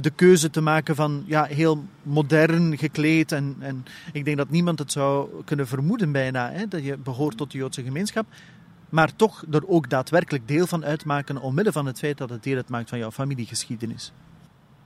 de 0.01 0.09
keuze 0.09 0.49
te 0.49 0.61
maken 0.61 0.95
van 0.95 1.23
ja, 1.27 1.43
heel 1.43 1.85
modern 2.01 2.77
gekleed. 2.77 3.31
En, 3.31 3.55
en 3.59 3.85
ik 4.13 4.25
denk 4.25 4.37
dat 4.37 4.49
niemand 4.49 4.79
het 4.79 4.91
zou 4.91 5.29
kunnen 5.45 5.67
vermoeden 5.67 6.11
bijna, 6.11 6.51
hè, 6.51 6.67
dat 6.67 6.83
je 6.83 6.97
behoort 6.97 7.37
tot 7.37 7.51
de 7.51 7.57
Joodse 7.57 7.83
gemeenschap 7.83 8.25
maar 8.93 9.15
toch 9.15 9.43
er 9.51 9.67
ook 9.67 9.89
daadwerkelijk 9.89 10.47
deel 10.47 10.67
van 10.67 10.85
uitmaken 10.85 11.41
omwille 11.41 11.71
van 11.71 11.85
het 11.85 11.99
feit 11.99 12.17
dat 12.17 12.29
het 12.29 12.43
deel 12.43 12.55
uitmaakt 12.55 12.89
van 12.89 12.97
jouw 12.97 13.11
familiegeschiedenis. 13.11 14.11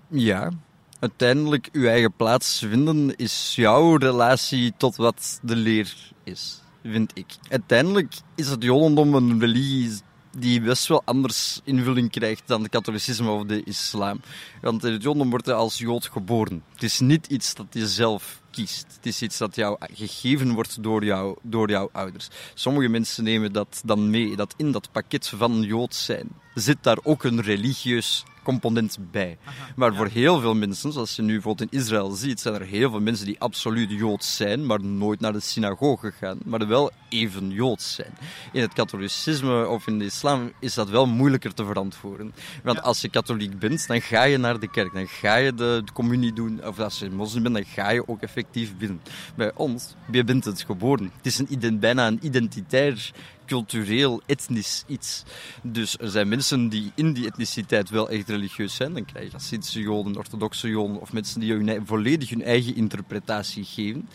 Ja, 0.08 0.52
uiteindelijk 1.00 1.70
uw 1.72 1.88
eigen 1.88 2.14
plaats 2.14 2.60
vinden 2.60 3.16
is 3.16 3.54
jouw 3.56 3.96
relatie 3.96 4.74
tot 4.78 4.96
wat 4.96 5.40
de 5.42 5.56
leer 5.56 6.12
is, 6.24 6.62
vind 6.84 7.12
ik. 7.18 7.26
Uiteindelijk 7.50 8.14
is 8.36 8.48
het 8.50 8.64
Jodendom 8.64 9.16
een 9.16 9.40
religie 9.40 9.92
die 10.40 10.62
best 10.62 10.88
wel 10.88 11.02
anders 11.06 11.62
invulling 11.64 12.12
krijgt 12.12 12.44
dan 12.46 12.62
het 12.62 12.72
katholicisme 12.72 13.30
of 13.30 13.44
de 13.44 13.64
islam. 13.64 14.22
Want 14.62 14.84
in 14.84 14.94
het 14.94 15.04
wordt 15.04 15.46
je 15.46 15.54
als 15.54 15.78
Jood 15.78 16.06
geboren. 16.06 16.64
Het 16.74 16.84
is 16.84 17.00
niet 17.00 17.28
iets 17.28 17.54
dat 17.54 17.66
je 17.72 17.88
zelf 17.88 18.42
kiest. 18.52 18.86
Het 18.96 19.06
is 19.06 19.22
iets 19.22 19.38
dat 19.38 19.56
jou 19.56 19.78
gegeven 19.94 20.54
wordt 20.54 20.84
door, 20.84 21.06
jou, 21.06 21.38
door 21.42 21.70
jouw 21.70 21.90
ouders. 21.92 22.28
Sommige 22.54 22.88
mensen 22.88 23.24
nemen 23.24 23.54
dat 23.54 23.82
dan 23.86 24.10
mee, 24.10 24.36
dat 24.36 24.54
in 24.58 24.72
dat 24.72 24.92
pakket 24.92 25.28
van 25.28 25.62
Jood 25.62 25.96
zijn 25.96 26.28
zit 26.60 26.78
daar 26.82 26.98
ook 27.04 27.24
een 27.24 27.42
religieus 27.42 28.24
component 28.48 28.98
bij. 29.12 29.38
maar 29.76 29.96
voor 29.96 30.08
heel 30.08 30.40
veel 30.40 30.56
mensen, 30.56 30.92
zoals 30.92 31.16
je 31.16 31.22
nu 31.22 31.34
bijvoorbeeld 31.34 31.72
in 31.72 31.80
Israël 31.80 32.10
ziet, 32.12 32.40
zijn 32.40 32.54
er 32.54 32.62
heel 32.62 32.90
veel 32.90 33.00
mensen 33.00 33.26
die 33.26 33.40
absoluut 33.40 33.92
Joods 33.92 34.36
zijn, 34.36 34.66
maar 34.66 34.84
nooit 34.84 35.20
naar 35.20 35.34
de 35.34 35.40
synagoge 35.40 36.12
gaan, 36.12 36.38
maar 36.46 36.68
wel 36.68 36.92
even 37.10 37.50
Joods 37.50 37.94
zijn. 37.94 38.14
In 38.52 38.62
het 38.62 38.74
katholicisme 38.74 39.68
of 39.68 39.88
in 39.88 40.00
de 40.00 40.06
islam 40.06 40.52
is 40.60 40.74
dat 40.74 40.90
wel 40.90 41.06
moeilijker 41.06 41.54
te 41.54 41.66
verantwoorden. 41.66 42.34
Want 42.64 42.82
als 42.82 43.02
je 43.02 43.10
katholiek 43.10 43.60
bent, 43.60 43.88
dan 43.88 44.02
ga 44.02 44.24
je 44.24 44.38
naar 44.38 44.60
de 44.60 44.70
kerk, 44.70 44.94
dan 44.94 45.08
ga 45.08 45.36
je 45.36 45.54
de, 45.54 45.82
de 45.86 45.92
communie 45.92 46.34
doen, 46.34 46.66
of 46.66 46.80
als 46.80 47.00
je 47.00 47.10
moslim 47.10 47.44
bent, 47.44 47.56
dan 47.56 47.66
ga 47.66 47.90
je 47.90 48.08
ook 48.08 48.22
effectief 48.22 48.78
binnen. 48.78 49.02
Bij 49.36 49.52
ons, 49.56 49.96
je 50.12 50.24
bent 50.24 50.46
het 50.46 50.64
geboren. 50.64 51.12
Het 51.18 51.26
is 51.26 51.40
een, 51.40 51.80
bijna 51.80 52.08
een 52.08 52.20
identitair 52.22 53.12
cultureel, 53.48 54.22
etnisch 54.26 54.84
iets. 54.88 55.24
Dus 55.62 55.98
er 55.98 56.10
zijn 56.10 56.28
mensen 56.28 56.70
die 56.70 56.92
in 56.96 57.14
die 57.14 57.26
etniciteit 57.26 57.90
wel 57.90 58.10
echt 58.10 58.30
religieus 58.30 58.76
zijn. 58.76 58.94
Dan 58.94 59.06
krijg 59.06 59.26
je 59.26 59.32
Hasidische 59.32 59.80
Joden, 59.80 60.18
orthodoxe 60.18 60.70
Joden 60.70 61.02
of 61.02 61.14
mensen 61.14 61.40
die 61.40 61.54
hun, 61.54 61.86
volledig 61.86 62.30
hun 62.30 62.44
eigen 62.44 62.76
interpretatie 62.76 63.64
geven. 63.64 64.10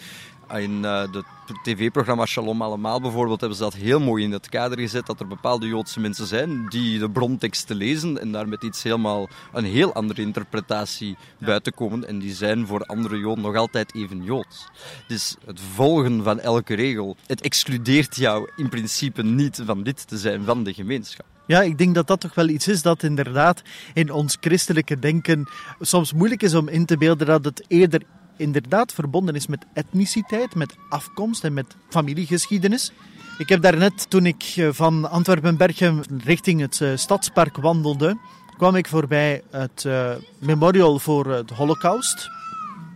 In 0.53 0.71
uh, 0.71 1.12
de 1.12 1.25
tv-programma 1.63 2.27
Shalom 2.27 2.63
Allemaal 2.63 3.01
bijvoorbeeld 3.01 3.41
hebben 3.41 3.59
ze 3.59 3.65
dat 3.65 3.75
heel 3.75 4.01
mooi 4.01 4.25
in 4.25 4.33
het 4.33 4.49
kader 4.49 4.79
gezet. 4.79 5.07
Dat 5.07 5.21
er 5.21 5.27
bepaalde 5.27 5.67
Joodse 5.67 6.01
mensen 6.01 6.27
zijn 6.27 6.69
die 6.69 6.99
de 6.99 7.11
bronteksten 7.11 7.77
lezen 7.77 8.21
en 8.21 8.33
daar 8.33 8.49
met 8.49 8.63
iets 8.63 8.83
helemaal, 8.83 9.29
een 9.53 9.65
heel 9.65 9.93
andere 9.95 10.23
interpretatie 10.23 11.17
buiten 11.39 11.75
komen. 11.75 12.09
En 12.09 12.19
die 12.19 12.35
zijn 12.35 12.67
voor 12.67 12.81
andere 12.81 13.19
Joden 13.19 13.45
nog 13.45 13.57
altijd 13.57 13.95
even 13.95 14.25
Joods. 14.25 14.69
Dus 15.07 15.37
het 15.47 15.61
volgen 15.75 16.23
van 16.23 16.41
elke 16.41 16.75
regel, 16.75 17.17
het 17.27 17.41
excludeert 17.41 18.17
jou 18.17 18.51
in 18.57 18.69
principe 18.69 19.23
niet 19.23 19.63
van 19.65 19.83
lid 19.83 20.09
te 20.09 20.19
zijn 20.19 20.45
van 20.45 20.65
de 20.65 20.73
gemeenschap. 20.73 21.27
Ja, 21.47 21.63
ik 21.63 21.79
denk 21.79 21.95
dat 21.95 22.07
dat 22.07 22.21
toch 22.21 22.35
wel 22.35 22.49
iets 22.49 22.69
is 22.69 22.83
dat 22.83 23.03
inderdaad 23.03 23.63
in 23.95 24.11
ons 24.13 24.37
christelijke 24.41 24.99
denken 24.99 25.49
soms 25.81 26.13
moeilijk 26.13 26.43
is 26.43 26.55
om 26.55 26.69
in 26.69 26.87
te 26.87 26.97
beelden 26.97 27.27
dat 27.27 27.45
het 27.45 27.65
eerder 27.69 28.03
inderdaad 28.37 28.93
verbonden 28.93 29.35
is 29.35 29.47
met 29.47 29.67
etniciteit, 29.73 30.55
met 30.55 30.77
afkomst 30.89 31.45
en 31.45 31.53
met 31.53 31.77
familiegeschiedenis. 31.89 32.93
Ik 33.39 33.49
heb 33.49 33.62
daarnet, 33.62 34.11
toen 34.11 34.27
ik 34.27 34.53
eh, 34.57 34.69
van 34.73 35.11
Antwerpen-Berchem 35.11 36.01
richting 36.25 36.61
het 36.61 36.81
eh, 36.81 36.97
stadspark 36.97 37.57
wandelde, 37.57 38.17
kwam 38.57 38.77
ik 38.77 38.87
voorbij 38.87 39.43
het 39.51 39.85
uh, 39.87 40.11
memorial 40.39 40.99
voor 40.99 41.25
de 41.25 41.55
Holocaust. 41.55 42.31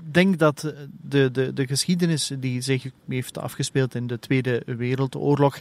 Ik 0.06 0.14
denk 0.14 0.38
dat 0.38 0.72
de, 1.02 1.30
de, 1.30 1.52
de 1.52 1.66
geschiedenis 1.66 2.32
die 2.38 2.60
zich 2.60 2.90
heeft 3.08 3.38
afgespeeld 3.38 3.94
in 3.94 4.06
de 4.06 4.18
Tweede 4.18 4.62
Wereldoorlog, 4.66 5.60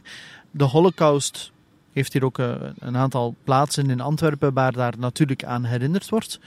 de 0.51 0.63
Holocaust 0.63 1.51
heeft 1.93 2.13
hier 2.13 2.25
ook 2.25 2.37
een 2.77 2.97
aantal 2.97 3.35
plaatsen 3.43 3.89
in 3.89 4.01
Antwerpen 4.01 4.53
waar 4.53 4.71
daar 4.71 4.93
natuurlijk 4.97 5.43
aan 5.43 5.63
herinnerd 5.63 6.09
wordt. 6.09 6.39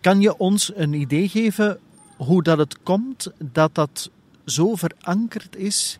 Kan 0.00 0.20
je 0.20 0.36
ons 0.36 0.72
een 0.74 0.92
idee 0.92 1.28
geven 1.28 1.78
hoe 2.24 2.42
dat 2.42 2.58
het 2.58 2.82
komt 2.82 3.32
dat 3.38 3.74
dat 3.74 4.10
zo 4.44 4.74
verankerd 4.74 5.56
is 5.56 5.98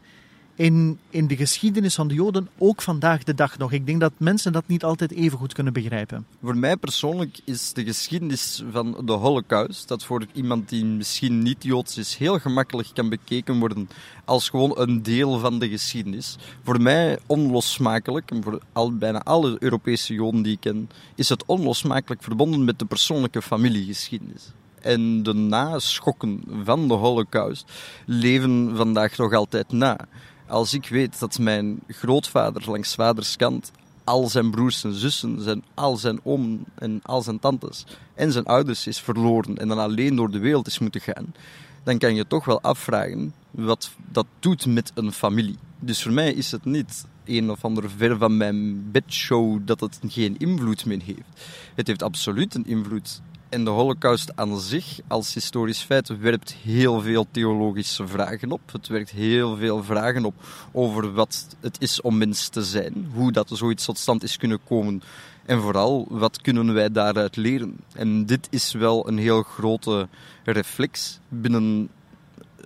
in, 0.55 0.99
in 1.11 1.27
de 1.27 1.37
geschiedenis 1.37 1.95
van 1.95 2.09
de 2.09 2.15
Joden, 2.15 2.49
ook 2.59 2.83
vandaag 2.83 3.23
de 3.23 3.35
dag 3.35 3.59
nog. 3.59 3.73
Ik 3.73 3.87
denk 3.87 4.01
dat 4.01 4.13
mensen 4.17 4.53
dat 4.53 4.67
niet 4.67 4.85
altijd 4.85 5.13
even 5.13 5.39
goed 5.39 5.53
kunnen 5.53 5.73
begrijpen. 5.73 6.27
Voor 6.43 6.57
mij 6.57 6.77
persoonlijk 6.77 7.39
is 7.45 7.73
de 7.73 7.85
geschiedenis 7.85 8.63
van 8.71 9.03
de 9.05 9.13
Holocaust, 9.13 9.89
dat 9.89 10.05
voor 10.05 10.27
iemand 10.33 10.69
die 10.69 10.85
misschien 10.85 11.43
niet 11.43 11.63
Joods 11.63 11.99
is, 11.99 12.17
heel 12.17 12.39
gemakkelijk 12.39 12.89
kan 12.93 13.09
bekeken 13.09 13.59
worden 13.59 13.89
als 14.25 14.49
gewoon 14.49 14.79
een 14.79 15.03
deel 15.03 15.39
van 15.39 15.59
de 15.59 15.69
geschiedenis. 15.69 16.37
Voor 16.63 16.81
mij 16.81 17.19
onlosmakelijk, 17.27 18.31
en 18.31 18.43
voor 18.43 18.61
al, 18.73 18.97
bijna 18.97 19.23
alle 19.23 19.57
Europese 19.59 20.15
Joden 20.15 20.43
die 20.43 20.53
ik 20.53 20.61
ken, 20.61 20.91
is 21.15 21.29
het 21.29 21.45
onlosmakelijk 21.47 22.23
verbonden 22.23 22.65
met 22.65 22.79
de 22.79 22.85
persoonlijke 22.85 23.43
familiegeschiedenis 23.43 24.53
en 24.85 25.23
de 25.23 25.33
naschokken 25.33 26.43
van 26.65 26.89
de 26.89 26.95
Holocaust 26.95 27.73
leven 28.07 28.77
vandaag 28.77 29.17
nog 29.17 29.33
altijd 29.33 29.73
na. 29.73 29.99
Als 30.47 30.75
ik 30.75 30.89
weet 30.89 31.19
dat 31.19 31.39
mijn 31.39 31.81
grootvader 31.89 32.71
langs 32.71 32.95
vaders 32.95 33.37
kant 33.37 33.71
al 34.05 34.29
zijn 34.29 34.51
broers 34.51 34.85
en 34.85 34.93
zussen, 34.93 35.41
zijn, 35.43 35.65
al 35.75 35.97
zijn 35.97 36.21
oom 36.23 36.65
en 36.75 37.01
al 37.03 37.23
zijn 37.23 37.39
tantes 37.39 37.85
en 38.15 38.33
zijn 38.33 38.45
ouders 38.45 38.87
is 38.87 39.01
verloren 39.01 39.59
en 39.59 39.69
dan 39.69 39.79
alleen 39.79 40.17
door 40.17 40.31
de 40.31 40.39
wereld 40.39 40.67
is 40.67 40.79
moeten 40.79 41.01
gaan, 41.01 41.35
dan 41.83 41.99
kan 41.99 42.15
je 42.15 42.27
toch 42.27 42.45
wel 42.45 42.61
afvragen 42.61 43.35
wat 43.51 43.91
dat 44.13 44.27
doet 44.39 44.67
met 44.67 44.93
een 44.95 45.13
familie. 45.13 45.59
Dus 45.79 46.03
voor 46.03 46.13
mij 46.13 46.33
is 46.33 46.51
het 46.51 46.65
niet 46.65 47.05
een 47.25 47.51
of 47.51 47.65
andere 47.65 47.89
ver 47.89 48.17
van 48.17 48.37
mijn 48.37 48.91
bedshow 48.91 49.61
dat 49.65 49.81
het 49.81 50.01
geen 50.09 50.39
invloed 50.39 50.85
meer 50.85 51.03
heeft. 51.03 51.45
Het 51.75 51.87
heeft 51.87 52.03
absoluut 52.03 52.55
een 52.55 52.67
invloed 52.67 53.21
en 53.55 53.65
de 53.65 53.71
Holocaust 53.71 54.37
aan 54.37 54.61
zich 54.61 55.01
als 55.09 55.35
historisch 55.35 55.81
feit 55.81 56.19
werpt 56.19 56.55
heel 56.63 57.01
veel 57.01 57.27
theologische 57.31 58.07
vragen 58.07 58.51
op. 58.51 58.61
Het 58.73 58.89
werkt 58.89 59.11
heel 59.11 59.57
veel 59.57 59.83
vragen 59.83 60.25
op 60.25 60.35
over 60.73 61.13
wat 61.13 61.47
het 61.61 61.77
is 61.81 62.01
om 62.01 62.19
mens 62.19 62.49
te 62.49 62.63
zijn, 62.63 63.11
hoe 63.13 63.33
dat 63.33 63.51
zoiets 63.53 63.85
tot 63.85 63.99
stand 63.99 64.23
is 64.23 64.37
kunnen 64.37 64.61
komen 64.69 65.03
en 65.47 65.61
vooral 65.61 66.07
wat 66.09 66.41
kunnen 66.41 66.75
wij 66.75 66.91
daaruit 66.91 67.37
leren. 67.37 67.77
En 67.93 68.27
dit 68.27 68.47
is 68.51 68.73
wel 68.73 69.09
een 69.09 69.19
heel 69.19 69.43
grote 69.43 70.09
reflex 70.45 71.19
binnen 71.29 71.89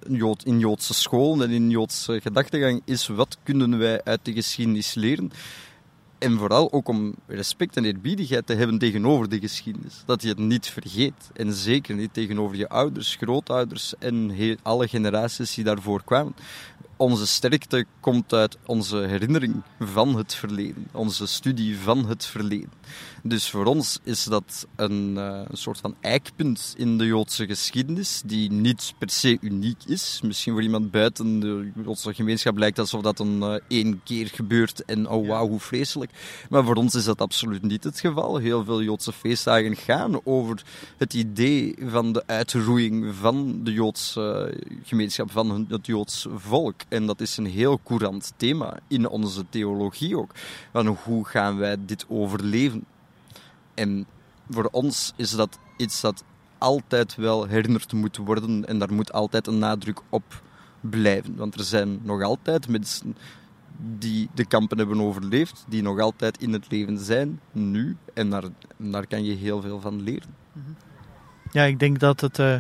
Jood, 0.09 0.45
in 0.45 0.59
Joodse 0.59 0.95
school 0.95 1.43
en 1.43 1.51
in 1.51 1.71
Joodse 1.71 2.21
gedachtegang 2.21 2.83
is 2.85 3.07
wat 3.07 3.39
kunnen 3.43 3.79
wij 3.79 4.01
uit 4.05 4.21
de 4.23 4.33
geschiedenis 4.33 4.95
leren 4.95 5.33
En 6.19 6.39
vooral 6.39 6.73
ook 6.73 6.89
om 6.89 7.15
respect 7.27 7.77
en 7.77 7.85
eerbiedigheid 7.85 8.47
te 8.47 8.55
hebben 8.55 8.79
tegenover 8.79 9.29
de 9.29 9.41
geschiedenis. 9.41 10.03
Dat 10.07 10.23
je 10.23 10.29
het 10.29 10.39
niet 10.39 10.67
vergeet. 10.67 11.31
En 11.35 11.53
zeker 11.53 11.95
niet 11.95 12.15
tegenover 12.15 12.57
je 12.57 12.69
ouders, 12.69 13.17
grootouders 13.17 13.95
en 13.99 14.37
alle 14.63 14.89
generaties 14.89 15.55
die 15.55 15.65
daarvoor 15.65 16.05
kwamen 16.05 16.35
onze 16.99 17.27
sterkte 17.27 17.87
komt 18.01 18.33
uit 18.33 18.59
onze 18.67 18.97
herinnering 18.97 19.63
van 19.81 20.17
het 20.17 20.35
verleden, 20.35 20.89
onze 20.93 21.27
studie 21.27 21.79
van 21.79 22.09
het 22.09 22.27
verleden. 22.27 22.73
Dus 23.23 23.51
voor 23.51 23.65
ons 23.65 23.99
is 24.03 24.25
dat 24.25 24.67
een, 24.77 25.15
uh, 25.17 25.41
een, 25.49 25.57
soort 25.57 25.79
van 25.79 25.95
eikpunt 26.01 26.75
in 26.77 26.99
de 26.99 27.07
Joodse 27.07 27.47
geschiedenis, 27.47 28.23
die 28.25 28.53
niet 28.53 28.95
per 28.99 29.11
se 29.11 29.39
uniek 29.41 29.85
is. 29.87 30.21
Misschien 30.23 30.53
voor 30.53 30.63
iemand 30.63 30.91
buiten 30.91 31.41
de 31.41 31.71
Joodse 31.85 32.15
gemeenschap 32.15 32.57
lijkt 32.57 32.79
alsof 32.79 33.03
dat 33.03 33.19
een 33.19 33.39
uh, 33.39 33.55
één 33.69 34.01
keer 34.05 34.27
gebeurt 34.27 34.85
en 34.85 35.09
oh 35.09 35.29
wauw, 35.29 35.49
hoe 35.49 35.61
vreselijk. 35.61 36.11
Maar 36.51 36.65
voor 36.65 36.75
ons 36.75 36.95
is 36.95 37.05
dat 37.05 37.21
absoluut 37.21 37.63
niet 37.63 37.85
het 37.85 38.01
geval. 38.01 38.37
Heel 38.37 38.65
veel 38.65 38.83
Joodse 38.83 39.13
feestdagen 39.13 39.77
gaan 39.77 40.21
over 40.25 40.63
het 40.97 41.15
idee 41.15 41.75
van 41.87 42.13
de 42.13 42.23
uitroeiing 42.27 43.15
van 43.15 43.65
de 43.65 43.73
Joodse 43.73 44.55
gemeenschap, 44.83 45.31
van 45.31 45.67
het 45.69 45.87
Joods 45.87 46.27
volk. 46.35 46.81
En 46.89 47.07
dat 47.07 47.21
is 47.21 47.37
een 47.37 47.47
heel 47.47 47.81
courant 47.85 48.33
thema 48.37 48.79
in 48.89 49.09
onze 49.09 49.45
theologie 49.49 50.19
ook. 50.19 50.31
Van 50.73 50.87
hoe 50.87 51.27
gaan 51.27 51.57
wij 51.57 51.77
dit 51.85 52.05
overleven? 52.09 52.85
En 53.75 54.07
voor 54.51 54.69
ons 54.71 55.13
is 55.17 55.31
dat 55.31 55.59
iets 55.77 56.01
dat 56.01 56.25
altijd 56.59 57.15
wel 57.15 57.47
herinnerd 57.47 57.93
moet 57.93 58.17
worden 58.17 58.67
en 58.67 58.79
daar 58.79 58.93
moet 58.93 59.13
altijd 59.13 59.47
een 59.47 59.59
nadruk 59.59 60.01
op 60.09 60.43
blijven. 60.81 61.37
Want 61.37 61.55
er 61.55 61.65
zijn 61.65 62.01
nog 62.03 62.23
altijd 62.23 62.69
mensen 62.69 63.17
die 63.99 64.29
de 64.35 64.47
kampen 64.47 64.79
hebben 64.79 65.01
overleefd, 65.01 65.65
die 65.69 65.83
nog 65.83 66.01
altijd 66.01 66.39
in 66.39 66.53
het 66.53 66.71
leven 66.71 66.99
zijn, 66.99 67.41
nu. 67.53 67.97
En 68.15 68.31
daar, 68.31 68.45
daar 68.77 69.07
kan 69.07 69.25
je 69.25 69.35
heel 69.35 69.61
veel 69.61 69.81
van 69.81 70.03
leren. 70.03 70.35
Ja, 71.53 71.65
ik 71.65 71.79
denk 71.79 71.99
dat 71.99 72.21
het 72.21 72.39
uh, 72.39 72.57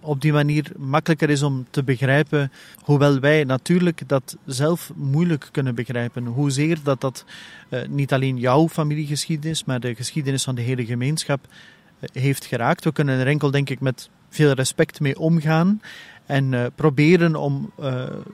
op 0.00 0.20
die 0.20 0.32
manier 0.32 0.72
makkelijker 0.76 1.30
is 1.30 1.42
om 1.42 1.66
te 1.70 1.84
begrijpen, 1.84 2.52
hoewel 2.80 3.20
wij 3.20 3.44
natuurlijk 3.44 4.08
dat 4.08 4.36
zelf 4.46 4.92
moeilijk 4.94 5.48
kunnen 5.52 5.74
begrijpen. 5.74 6.26
Hoezeer 6.26 6.78
dat 6.82 7.00
dat 7.00 7.24
uh, 7.70 7.80
niet 7.88 8.12
alleen 8.12 8.36
jouw 8.36 8.68
familiegeschiedenis, 8.68 9.64
maar 9.64 9.80
de 9.80 9.94
geschiedenis 9.94 10.44
van 10.44 10.54
de 10.54 10.62
hele 10.62 10.84
gemeenschap 10.84 11.46
uh, 11.46 12.08
heeft 12.22 12.44
geraakt. 12.44 12.84
We 12.84 12.92
kunnen 12.92 13.18
er 13.18 13.26
enkel, 13.26 13.50
denk 13.50 13.70
ik, 13.70 13.80
met 13.80 14.10
veel 14.28 14.52
respect 14.52 15.00
mee 15.00 15.18
omgaan 15.18 15.80
en 16.26 16.52
uh, 16.52 16.66
proberen 16.74 17.36
om 17.36 17.72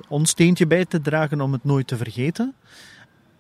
ons 0.08 0.30
steentje 0.30 0.66
bij 0.66 0.84
te 0.84 1.00
dragen 1.00 1.40
om 1.40 1.52
het 1.52 1.64
nooit 1.64 1.86
te 1.86 1.96
vergeten. 1.96 2.54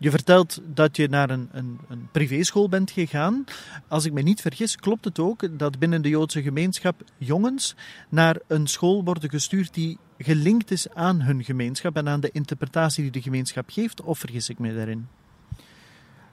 Je 0.02 0.10
vertelt 0.10 0.60
dat 0.64 0.96
je 0.96 1.08
naar 1.08 1.30
een, 1.30 1.48
een, 1.52 1.78
een 1.88 2.08
privéschool 2.12 2.68
bent 2.68 2.90
gegaan. 2.90 3.44
Als 3.88 4.04
ik 4.04 4.12
me 4.12 4.22
niet 4.22 4.40
vergis, 4.40 4.76
klopt 4.76 5.04
het 5.04 5.18
ook 5.18 5.58
dat 5.58 5.78
binnen 5.78 6.02
de 6.02 6.08
Joodse 6.08 6.42
gemeenschap 6.42 7.02
jongens 7.18 7.74
naar 8.08 8.38
een 8.46 8.66
school 8.66 9.04
worden 9.04 9.30
gestuurd 9.30 9.74
die 9.74 9.98
gelinkt 10.18 10.70
is 10.70 10.90
aan 10.94 11.20
hun 11.20 11.44
gemeenschap 11.44 11.96
en 11.96 12.08
aan 12.08 12.20
de 12.20 12.30
interpretatie 12.32 13.02
die 13.02 13.12
de 13.12 13.22
gemeenschap 13.22 13.70
geeft? 13.70 14.02
Of 14.02 14.18
vergis 14.18 14.48
ik 14.48 14.58
me 14.58 14.74
daarin? 14.74 15.06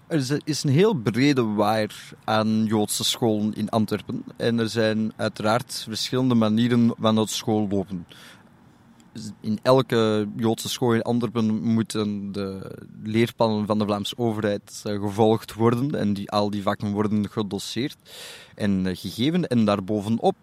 Er 0.08 0.40
is 0.44 0.64
een 0.64 0.70
heel 0.70 0.94
brede 0.94 1.44
waaier 1.44 2.10
aan 2.24 2.66
Joodse 2.66 3.04
scholen 3.04 3.54
in 3.54 3.70
Antwerpen. 3.70 4.24
En 4.38 4.60
er 4.60 4.70
zijn 4.70 5.12
uiteraard 5.16 5.86
verschillende 5.90 6.36
manieren 6.36 6.94
van 7.00 7.16
het 7.16 7.30
school 7.30 7.68
lopen 7.68 8.06
in 9.42 9.60
elke 9.62 10.28
Joodse 10.36 10.70
school 10.70 10.94
in 10.94 11.02
Antwerpen 11.02 11.64
moeten 11.64 12.32
de 12.32 12.76
leerplannen 13.04 13.66
van 13.66 13.80
de 13.80 13.86
Vlaamse 13.86 14.18
overheid 14.18 14.82
eh, 14.84 15.02
gevolgd 15.02 15.54
worden. 15.54 15.96
En 15.96 16.14
die, 16.14 16.32
al 16.32 16.50
die 16.50 16.62
vakken 16.62 16.92
worden 16.92 17.30
gedosseerd 17.30 17.98
en 18.56 18.88
eh, 18.88 18.96
gegeven. 18.96 19.48
En 19.48 19.66
daarbovenop 19.66 20.36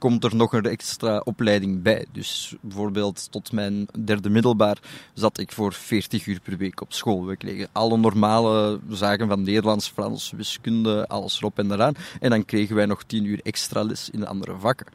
komt 0.00 0.24
er 0.24 0.36
nog 0.36 0.52
een 0.52 0.64
extra 0.64 1.18
opleiding 1.24 1.82
bij. 1.82 2.06
Dus 2.12 2.54
bijvoorbeeld 2.60 3.30
tot 3.30 3.52
mijn 3.52 3.86
derde 4.04 4.30
middelbaar 4.30 4.78
zat 5.14 5.38
ik 5.38 5.52
voor 5.52 5.72
40 5.72 6.26
uur 6.26 6.40
per 6.40 6.56
week 6.56 6.80
op 6.80 6.92
school. 6.92 7.26
We 7.26 7.36
kregen 7.36 7.68
alle 7.72 7.96
normale 7.96 8.80
zaken 8.88 9.28
van 9.28 9.42
Nederlands, 9.42 9.88
Frans, 9.88 10.32
wiskunde, 10.36 11.06
alles 11.06 11.38
erop 11.38 11.58
en 11.58 11.72
eraan. 11.72 11.94
En 12.20 12.30
dan 12.30 12.44
kregen 12.44 12.76
wij 12.76 12.86
nog 12.86 13.02
10 13.02 13.24
uur 13.24 13.40
extra 13.42 13.82
les 13.82 14.10
in 14.10 14.20
de 14.20 14.26
andere 14.26 14.56
vakken. 14.58 14.86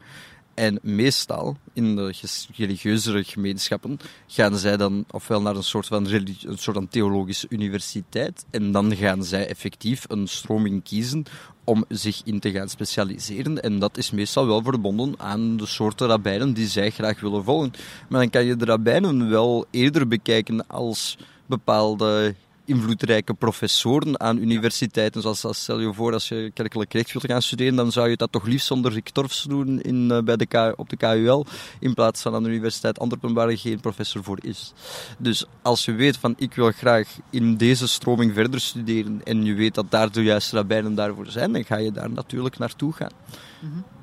En 0.56 0.78
meestal, 0.82 1.56
in 1.72 1.96
de 1.96 2.14
religieuzere 2.56 3.24
gemeenschappen, 3.24 3.98
gaan 4.26 4.56
zij 4.56 4.76
dan 4.76 5.04
ofwel 5.10 5.42
naar 5.42 5.56
een 5.56 5.62
soort 5.62 5.86
van, 5.86 6.06
een 6.10 6.58
soort 6.58 6.76
van 6.76 6.88
theologische 6.88 7.46
universiteit 7.50 8.44
en 8.50 8.72
dan 8.72 8.96
gaan 8.96 9.24
zij 9.24 9.48
effectief 9.48 10.04
een 10.08 10.26
stroming 10.26 10.82
kiezen 10.82 11.24
om 11.64 11.84
zich 11.88 12.20
in 12.24 12.40
te 12.40 12.50
gaan 12.50 12.68
specialiseren. 12.68 13.62
En 13.62 13.78
dat 13.78 13.96
is 13.96 14.10
meestal 14.10 14.46
wel 14.46 14.62
verbonden 14.62 15.14
aan 15.18 15.56
de 15.56 15.66
soorten 15.66 16.06
rabbijnen 16.06 16.52
die 16.52 16.66
zij 16.66 16.90
graag 16.90 17.20
willen 17.20 17.44
volgen. 17.44 17.72
Maar 18.08 18.20
dan 18.20 18.30
kan 18.30 18.44
je 18.44 18.56
de 18.56 18.64
rabbijnen 18.64 19.30
wel 19.30 19.66
eerder 19.70 20.08
bekijken 20.08 20.66
als 20.66 21.18
bepaalde 21.46 22.34
invloedrijke 22.66 23.34
professoren 23.34 24.20
aan 24.20 24.38
universiteiten. 24.38 25.22
Zoals, 25.22 25.62
stel 25.62 25.80
je 25.80 25.94
voor, 25.94 26.12
als 26.12 26.28
je 26.28 26.50
kerkelijk 26.54 26.92
recht 26.92 27.12
wilt 27.12 27.26
gaan 27.26 27.42
studeren, 27.42 27.76
dan 27.76 27.92
zou 27.92 28.08
je 28.08 28.16
dat 28.16 28.32
toch 28.32 28.46
liefst 28.46 28.66
zonder 28.66 28.92
Rick 28.92 29.10
doen 29.48 29.80
in, 29.80 30.10
uh, 30.10 30.18
bij 30.18 30.36
de 30.36 30.46
K, 30.46 30.72
op 30.76 30.88
de 30.88 30.96
KUL, 30.96 31.46
in 31.80 31.94
plaats 31.94 32.22
van 32.22 32.34
aan 32.34 32.42
de 32.42 32.48
Universiteit 32.48 32.98
Antwerpen, 32.98 33.34
waar 33.34 33.48
er 33.48 33.58
geen 33.58 33.80
professor 33.80 34.22
voor 34.22 34.38
is. 34.42 34.72
Dus 35.18 35.44
als 35.62 35.84
je 35.84 35.92
weet 35.92 36.16
van, 36.16 36.34
ik 36.38 36.54
wil 36.54 36.70
graag 36.70 37.18
in 37.30 37.56
deze 37.56 37.88
stroming 37.88 38.34
verder 38.34 38.60
studeren, 38.60 39.20
en 39.24 39.44
je 39.44 39.54
weet 39.54 39.74
dat 39.74 39.90
daar 39.90 40.12
de 40.12 40.22
juiste 40.22 40.56
rabbijnen 40.56 40.94
daarvoor 40.94 41.26
zijn, 41.26 41.52
dan 41.52 41.64
ga 41.64 41.76
je 41.76 41.92
daar 41.92 42.10
natuurlijk 42.10 42.58
naartoe 42.58 42.92
gaan. 42.92 43.12
-hmm. 43.60 43.95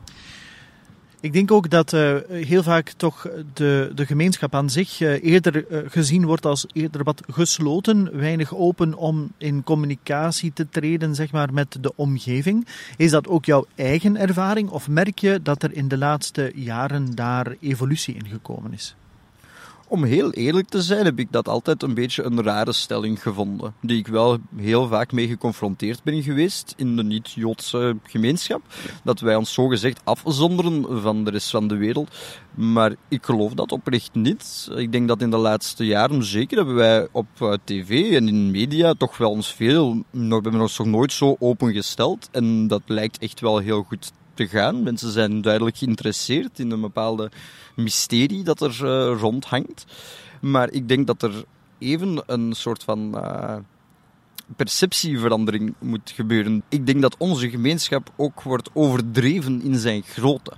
Ik 1.24 1.34
denk 1.34 1.52
ook 1.52 1.70
dat 1.70 1.94
uh, 1.94 2.16
heel 2.30 2.64
vaak 2.64 2.90
toch 2.90 3.28
de, 3.54 3.92
de 3.96 4.06
gemeenschap 4.06 4.56
aan 4.56 4.70
zich 4.70 5.00
uh, 5.00 5.24
eerder 5.24 5.66
uh, 5.72 5.80
gezien 5.88 6.26
wordt 6.26 6.46
als 6.46 6.66
eerder 6.74 7.04
wat 7.04 7.22
gesloten, 7.28 8.18
weinig 8.18 8.56
open 8.56 8.94
om 8.94 9.32
in 9.38 9.64
communicatie 9.64 10.54
te 10.54 10.70
treden 10.70 11.16
zeg 11.16 11.32
maar, 11.32 11.54
met 11.54 11.78
de 11.80 11.96
omgeving. 11.96 12.68
Is 12.98 13.12
dat 13.12 13.28
ook 13.28 13.46
jouw 13.46 13.66
eigen 13.76 14.18
ervaring 14.18 14.70
of 14.70 14.88
merk 14.88 15.20
je 15.20 15.40
dat 15.44 15.64
er 15.64 15.74
in 15.74 15.88
de 15.88 15.98
laatste 15.98 16.52
jaren 16.56 17.16
daar 17.16 17.56
evolutie 17.60 18.16
in 18.16 18.28
gekomen 18.28 18.74
is? 18.74 18.96
Om 19.94 20.04
heel 20.04 20.32
eerlijk 20.32 20.70
te 20.70 20.82
zijn, 20.82 21.06
heb 21.06 21.20
ik 21.20 21.32
dat 21.32 21.48
altijd 21.48 21.84
een 21.84 21.94
beetje 21.94 22.24
een 22.24 22.44
rare 22.44 22.72
stelling 22.72 23.22
gevonden. 23.22 23.74
Die 23.82 23.98
ik 23.98 24.08
wel 24.08 24.38
heel 24.56 24.88
vaak 24.88 25.12
mee 25.12 25.28
geconfronteerd 25.28 26.04
ben 26.04 26.24
geweest 26.24 26.74
in 26.78 26.96
de 26.96 27.04
niet-Joodse 27.04 27.96
gemeenschap. 28.04 28.62
Dat 29.04 29.20
wij 29.20 29.36
ons 29.36 29.54
zogezegd 29.54 30.02
afzonderen 30.04 31.02
van 31.02 31.24
de 31.24 31.32
rest 31.32 31.50
van 31.50 31.68
de 31.68 31.76
wereld. 31.76 32.16
Maar 32.56 32.96
ik 33.08 33.26
geloof 33.26 33.54
dat 33.54 33.72
oprecht 33.72 34.14
niet. 34.14 34.70
Ik 34.76 34.92
denk 34.92 35.08
dat 35.08 35.22
in 35.22 35.30
de 35.30 35.38
laatste 35.38 35.86
jaren, 35.86 36.24
zeker 36.24 36.58
hebben 36.58 36.76
wij 36.76 37.08
op 37.12 37.28
eh, 37.40 37.54
tv 37.64 38.16
en 38.16 38.28
in 38.28 38.52
media 38.52 38.94
toch 38.94 39.18
wel 39.18 39.32
ons 39.32 39.54
veel. 39.54 40.04
We 40.12 40.28
hebben 40.28 40.62
ons 40.62 40.78
nog 40.78 40.88
nooit 40.88 41.14
zo 41.14 41.36
opengesteld. 41.40 42.30
En 42.32 42.68
dat 42.68 42.82
lijkt 42.86 43.18
echt 43.18 43.40
wel 43.40 43.58
heel 43.58 43.84
goed 43.84 44.12
te 44.34 44.48
gaan. 44.48 44.84
Mensen 44.84 45.12
zijn 45.12 45.41
duidelijk 45.41 45.78
geïnteresseerd 45.78 46.60
in 46.60 46.72
een 46.72 46.82
bepaalde 46.82 47.32
mysterie 47.76 48.43
dat 48.43 48.62
er 48.62 48.80
uh, 48.84 49.19
rondhangt. 49.19 49.86
Maar 50.41 50.72
ik 50.72 50.88
denk 50.88 51.08
dat 51.08 51.22
er 51.22 51.43
even 51.78 52.24
een 52.26 52.54
soort 52.54 52.84
van 52.84 53.12
uh, 53.15 53.56
perceptieverandering 54.56 55.74
moet 55.80 56.12
gebeuren. 56.15 56.63
Ik 56.69 56.86
denk 56.86 57.02
dat 57.02 57.17
onze 57.17 57.50
gemeenschap 57.50 58.12
ook 58.15 58.41
wordt 58.41 58.69
overdreven 58.74 59.62
in 59.62 59.76
zijn 59.76 60.04
grootte. 60.04 60.54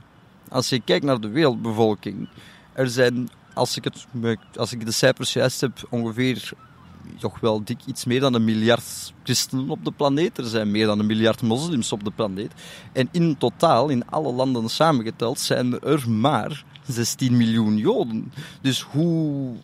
Als 0.50 0.70
je 0.70 0.80
kijkt 0.80 1.06
naar 1.06 1.20
de 1.20 1.30
wereldbevolking, 1.30 2.30
er 2.74 2.90
zijn, 2.90 3.30
als 3.54 3.78
ik, 3.78 3.84
het, 3.84 4.08
als 4.56 4.74
ik 4.74 4.86
de 4.86 4.92
cijfers 4.92 5.34
juist 5.34 5.62
heb, 5.62 5.88
ongeveer 5.90 6.52
toch 7.20 7.40
wel 7.40 7.64
dik 7.64 7.80
iets 7.86 8.06
meer 8.06 8.20
dan 8.20 8.34
een 8.34 8.44
miljard 8.44 9.14
christenen 9.24 9.70
op 9.70 9.86
de 9.86 9.92
planeet. 9.92 10.38
Er 10.38 10.46
zijn 10.46 10.72
meer 10.72 10.86
dan 10.86 11.00
een 11.00 11.06
miljard 11.06 11.42
moslims 11.42 11.92
op 11.92 12.04
de 12.04 12.12
planeet. 12.12 12.52
En 12.94 13.10
in 13.12 13.38
totaal, 13.38 13.90
in 13.90 14.10
alle 14.10 14.34
landen 14.34 14.70
samengeteld, 14.70 15.40
zijn 15.40 15.80
er 15.80 16.10
maar 16.10 16.66
16 16.88 17.38
miljoen 17.38 17.78
Joden. 17.78 18.32
Dus 18.62 18.82
hoe 18.82 19.56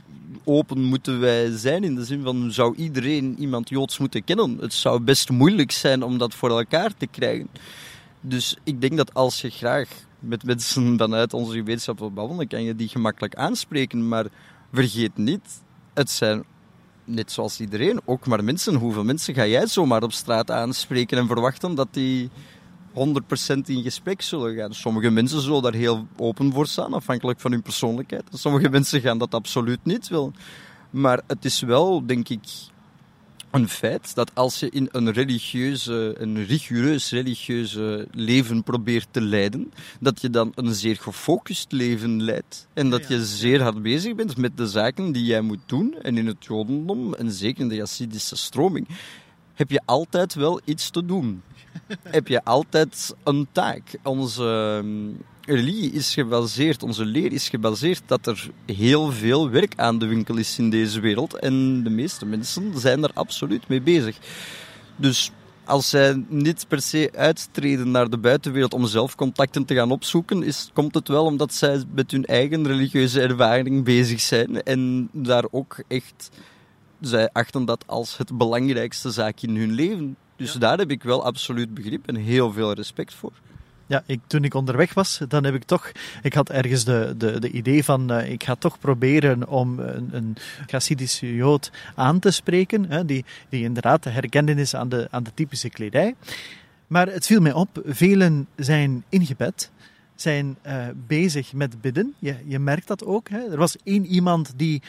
open 0.44 0.84
moeten 0.84 1.20
wij 1.20 1.58
zijn 1.58 1.84
in 1.84 1.96
de 1.96 2.06
zin 2.06 2.22
van 2.24 2.52
zou 2.52 2.76
iedereen 2.76 3.36
iemand 3.40 3.70
Joods 3.70 3.98
moeten 3.98 4.24
kennen? 4.24 4.58
Het 4.60 4.74
zou 4.74 5.00
best 5.00 5.30
moeilijk 5.30 5.72
zijn 5.72 6.04
om 6.04 6.18
dat 6.18 6.34
voor 6.34 6.50
elkaar 6.50 6.94
te 6.98 7.08
krijgen. 7.08 7.50
Dus 8.22 8.58
ik 8.64 8.82
denk 8.82 8.98
dat 8.98 9.14
als 9.14 9.42
je 9.42 9.50
graag 9.50 9.90
met 10.20 10.44
mensen 10.44 10.98
vanuit 10.98 11.34
onze 11.34 11.58
gemeenschap 11.58 12.00
wil 12.00 12.46
kan 12.48 12.64
je 12.64 12.76
die 12.76 12.88
gemakkelijk 12.88 13.36
aanspreken. 13.36 14.08
Maar 14.08 14.26
vergeet 14.72 15.18
niet, 15.18 15.62
het 15.94 16.10
zijn 16.10 16.44
net 17.14 17.32
zoals 17.32 17.60
iedereen 17.60 18.02
ook 18.06 18.28
maar 18.28 18.44
mensen. 18.44 18.76
Hoeveel 18.76 19.04
mensen 19.04 19.34
ga 19.34 19.46
jij 19.46 19.68
zomaar 19.68 20.04
op 20.04 20.12
straat 20.12 20.52
aanspreken 20.52 21.18
en 21.18 21.28
verwachten 21.28 21.76
dat 21.76 21.88
die 21.92 22.30
100% 22.94 22.94
in 23.66 23.84
gesprek 23.84 24.22
zullen 24.22 24.56
gaan. 24.56 24.74
Sommige 24.74 25.10
mensen 25.10 25.42
zullen 25.42 25.62
daar 25.62 25.74
heel 25.74 26.08
open 26.18 26.54
voor 26.54 26.68
staan, 26.68 26.94
afhankelijk 26.94 27.40
van 27.40 27.52
hun 27.52 27.62
persoonlijkheid. 27.62 28.24
Sommige 28.34 28.70
mensen 28.70 29.02
gaan 29.02 29.18
dat 29.18 29.34
absoluut 29.34 29.80
niet 29.84 30.08
willen. 30.08 30.36
Maar 30.90 31.22
het 31.28 31.46
is 31.46 31.62
wel, 31.62 32.06
denk 32.06 32.30
ik, 32.30 32.44
een 33.52 33.70
feit 33.70 34.16
dat 34.16 34.32
als 34.34 34.60
je 34.60 34.70
in 34.70 34.90
een 34.92 35.12
religieuze, 35.12 36.16
een 36.18 36.46
rigoureus 36.46 37.12
religieuze 37.12 38.08
leven 38.12 38.64
probeert 38.64 39.08
te 39.12 39.22
leiden, 39.22 39.74
dat 40.00 40.22
je 40.22 40.30
dan 40.30 40.52
een 40.56 40.74
zeer 40.74 40.96
gefocust 40.96 41.72
leven 41.72 42.24
leidt. 42.24 42.68
En 42.74 42.90
dat 42.90 43.08
je 43.08 43.26
zeer 43.26 43.62
hard 43.62 43.82
bezig 43.82 44.16
bent 44.16 44.38
met 44.38 44.58
de 44.58 44.68
zaken 44.68 45.12
die 45.12 45.26
jij 45.26 45.42
moet 45.42 45.62
doen. 45.66 45.96
En 46.02 46.18
in 46.18 46.28
het 46.28 46.46
Jodendom, 46.46 47.14
en 47.14 47.32
zeker 47.32 47.62
in 47.62 47.70
de 47.70 47.80
Hasidische 47.80 48.36
stroming, 48.36 48.88
heb 49.54 49.70
je 49.70 49.82
altijd 49.86 50.34
wel 50.34 50.62
iets 50.66 50.90
te 50.90 51.06
doen. 51.06 51.42
heb 52.04 52.28
je 52.28 52.44
altijd 52.44 53.16
een 53.24 53.48
taak. 53.52 53.84
Onze 54.04 54.80
ehm, 54.84 55.14
religie 55.46 55.92
is 55.92 56.14
gebaseerd, 56.14 56.84
onze 56.84 57.06
leer 57.06 57.32
is 57.32 57.50
gebaseerd 57.50 58.02
dat 58.06 58.28
er 58.28 58.50
heel 58.66 59.12
veel 59.12 59.50
werk 59.50 59.74
aan 59.76 60.00
de 60.00 60.06
winkel 60.06 60.38
is 60.38 60.58
in 60.58 60.70
deze 60.70 61.00
wereld. 61.00 61.40
En 61.40 61.84
de 61.84 61.90
meeste 61.90 62.26
mensen 62.26 62.80
zijn 62.80 63.04
er 63.04 63.12
absoluut 63.14 63.68
mee 63.68 63.82
bezig. 63.82 64.18
Dus 64.96 65.32
als 65.66 65.90
zij 65.90 66.24
niet 66.28 66.66
per 66.68 66.82
se 66.82 67.12
uittreden 67.16 67.92
naar 67.92 68.10
de 68.10 68.18
buitenwereld 68.18 68.74
om 68.74 68.86
zelf 68.86 69.16
contacten 69.16 69.66
te 69.66 69.76
gaan 69.76 69.92
opzoeken, 69.92 70.44
is, 70.44 70.70
komt 70.74 70.94
het 70.94 71.08
wel 71.08 71.26
omdat 71.26 71.54
zij 71.54 71.84
met 71.94 72.12
hun 72.12 72.26
eigen 72.26 72.68
religieuze 72.68 73.22
ervaring 73.22 73.84
bezig 73.84 74.22
zijn 74.22 74.64
en 74.64 75.10
daar 75.12 75.46
ook 75.52 75.84
echt, 75.88 76.30
zij 77.02 77.30
achten 77.32 77.66
dat 77.66 77.84
als 77.88 78.18
het 78.18 78.38
belangrijkste 78.38 79.12
zaak 79.12 79.42
in 79.42 79.56
hun 79.56 79.72
leven. 79.72 80.16
Dus 80.36 80.54
daar 80.54 80.78
heb 80.78 80.92
ik 80.92 81.04
wel 81.04 81.26
absoluut 81.26 81.74
begrip 81.74 82.08
en 82.08 82.16
heel 82.16 82.52
veel 82.52 82.74
respect 82.74 83.14
voor. 83.14 83.34
Ja, 83.92 84.04
ik, 84.06 84.20
toen 84.28 84.44
ik 84.44 84.54
onderweg 84.54 84.94
was, 84.94 85.22
dan 85.28 85.44
heb 85.44 85.56
ik 85.56 85.64
toch... 85.64 85.92
Ik 86.22 86.34
had 86.34 86.50
ergens 86.50 86.84
de, 86.84 87.14
de, 87.18 87.40
de 87.40 87.52
idee 87.52 87.84
van... 87.84 88.12
Uh, 88.12 88.32
ik 88.32 88.44
ga 88.44 88.56
toch 88.56 88.80
proberen 88.80 89.48
om 89.48 89.80
een, 89.80 90.10
een 90.12 90.38
Jood 91.20 91.72
aan 91.96 92.20
te 92.20 92.32
spreken. 92.32 92.86
Hè, 92.90 93.06
die, 93.06 93.26
die 93.50 93.64
inderdaad 93.64 94.04
herkenden 94.04 94.58
is 94.58 94.76
aan 94.76 94.90
de, 94.90 95.08
aan 95.10 95.24
de 95.24 95.32
typische 95.34 95.70
kledij. 95.70 96.16
Maar 96.88 97.08
het 97.08 97.26
viel 97.26 97.42
mij 97.42 97.54
op, 97.54 97.82
velen 97.86 98.48
zijn 98.56 99.04
ingebed 99.10 99.72
zijn 100.16 100.58
uh, 100.68 100.86
bezig 101.08 101.54
met 101.54 101.82
bidden. 101.82 102.14
Je, 102.20 102.36
je 102.46 102.60
merkt 102.60 102.88
dat 102.88 103.06
ook. 103.06 103.30
Hè. 103.30 103.52
Er 103.52 103.58
was 103.58 103.76
één 103.84 104.06
iemand 104.06 104.54
die 104.56 104.82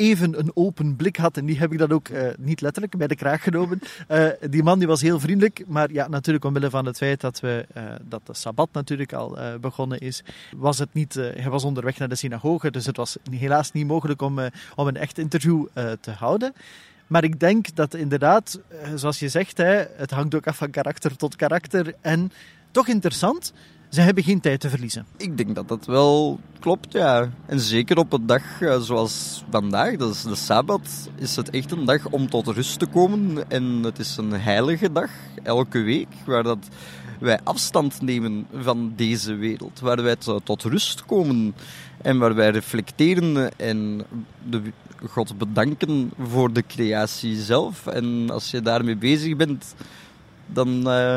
even 0.00 0.38
een 0.38 0.50
open 0.54 0.96
blik 0.96 1.16
had. 1.16 1.36
En 1.36 1.44
die 1.46 1.58
heb 1.58 1.72
ik 1.72 1.78
dan 1.78 1.90
ook 1.90 2.08
uh, 2.08 2.28
niet 2.38 2.60
letterlijk 2.60 2.96
bij 2.96 3.06
de 3.06 3.14
kraag 3.14 3.42
genomen. 3.42 3.80
Uh, 4.08 4.26
die 4.50 4.62
man 4.62 4.78
die 4.78 4.88
was 4.88 5.00
heel 5.00 5.20
vriendelijk, 5.20 5.64
maar 5.66 5.92
ja, 5.92 6.08
natuurlijk 6.08 6.44
omwille 6.44 6.70
van 6.70 6.86
het 6.86 6.96
feit 6.96 7.20
dat, 7.20 7.40
we, 7.40 7.66
uh, 7.76 7.82
dat 8.02 8.20
de 8.26 8.34
Sabbat 8.34 8.68
natuurlijk 8.72 9.12
al 9.12 9.38
begonnen 9.60 9.98
is, 9.98 10.22
was 10.56 10.78
het 10.78 10.88
niet, 10.92 11.14
hij 11.14 11.50
was 11.50 11.64
onderweg 11.64 11.98
naar 11.98 12.08
de 12.08 12.14
synagoge, 12.14 12.70
dus 12.70 12.86
het 12.86 12.96
was 12.96 13.16
helaas 13.30 13.72
niet 13.72 13.86
mogelijk 13.86 14.22
om, 14.22 14.38
om 14.74 14.86
een 14.86 14.96
echt 14.96 15.18
interview 15.18 15.66
te 16.00 16.10
houden. 16.10 16.52
Maar 17.06 17.24
ik 17.24 17.40
denk 17.40 17.74
dat 17.74 17.94
inderdaad, 17.94 18.60
zoals 18.94 19.18
je 19.18 19.28
zegt, 19.28 19.56
hè, 19.56 19.84
het 19.96 20.10
hangt 20.10 20.34
ook 20.34 20.46
af 20.46 20.56
van 20.56 20.70
karakter 20.70 21.16
tot 21.16 21.36
karakter. 21.36 21.94
En 22.00 22.32
toch 22.70 22.88
interessant, 22.88 23.52
ze 23.90 24.00
hebben 24.00 24.24
geen 24.24 24.40
tijd 24.40 24.60
te 24.60 24.68
verliezen. 24.68 25.06
Ik 25.16 25.36
denk 25.36 25.54
dat 25.54 25.68
dat 25.68 25.86
wel 25.86 26.40
klopt, 26.60 26.92
ja. 26.92 27.30
En 27.46 27.60
zeker 27.60 27.98
op 27.98 28.12
een 28.12 28.26
dag 28.26 28.60
uh, 28.60 28.80
zoals 28.80 29.44
vandaag, 29.50 29.96
dat 29.96 30.14
is 30.14 30.22
de 30.22 30.34
Sabbat, 30.34 31.08
is 31.16 31.36
het 31.36 31.50
echt 31.50 31.70
een 31.72 31.84
dag 31.84 32.06
om 32.06 32.30
tot 32.30 32.46
rust 32.46 32.78
te 32.78 32.86
komen. 32.86 33.50
En 33.50 33.64
het 33.82 33.98
is 33.98 34.16
een 34.16 34.32
heilige 34.32 34.92
dag, 34.92 35.10
elke 35.42 35.80
week, 35.80 36.08
waar 36.26 36.42
dat 36.42 36.68
wij 37.18 37.40
afstand 37.44 38.02
nemen 38.02 38.46
van 38.54 38.92
deze 38.96 39.34
wereld. 39.34 39.80
Waar 39.80 40.02
wij 40.02 40.16
tot 40.44 40.62
rust 40.62 41.04
komen 41.04 41.54
en 42.02 42.18
waar 42.18 42.34
wij 42.34 42.50
reflecteren 42.50 43.58
en 43.58 44.04
de 44.48 44.62
God 45.06 45.38
bedanken 45.38 46.12
voor 46.22 46.52
de 46.52 46.64
creatie 46.66 47.36
zelf. 47.36 47.86
En 47.86 48.30
als 48.30 48.50
je 48.50 48.60
daarmee 48.60 48.96
bezig 48.96 49.36
bent, 49.36 49.74
dan... 50.46 50.68
Uh, 50.88 51.16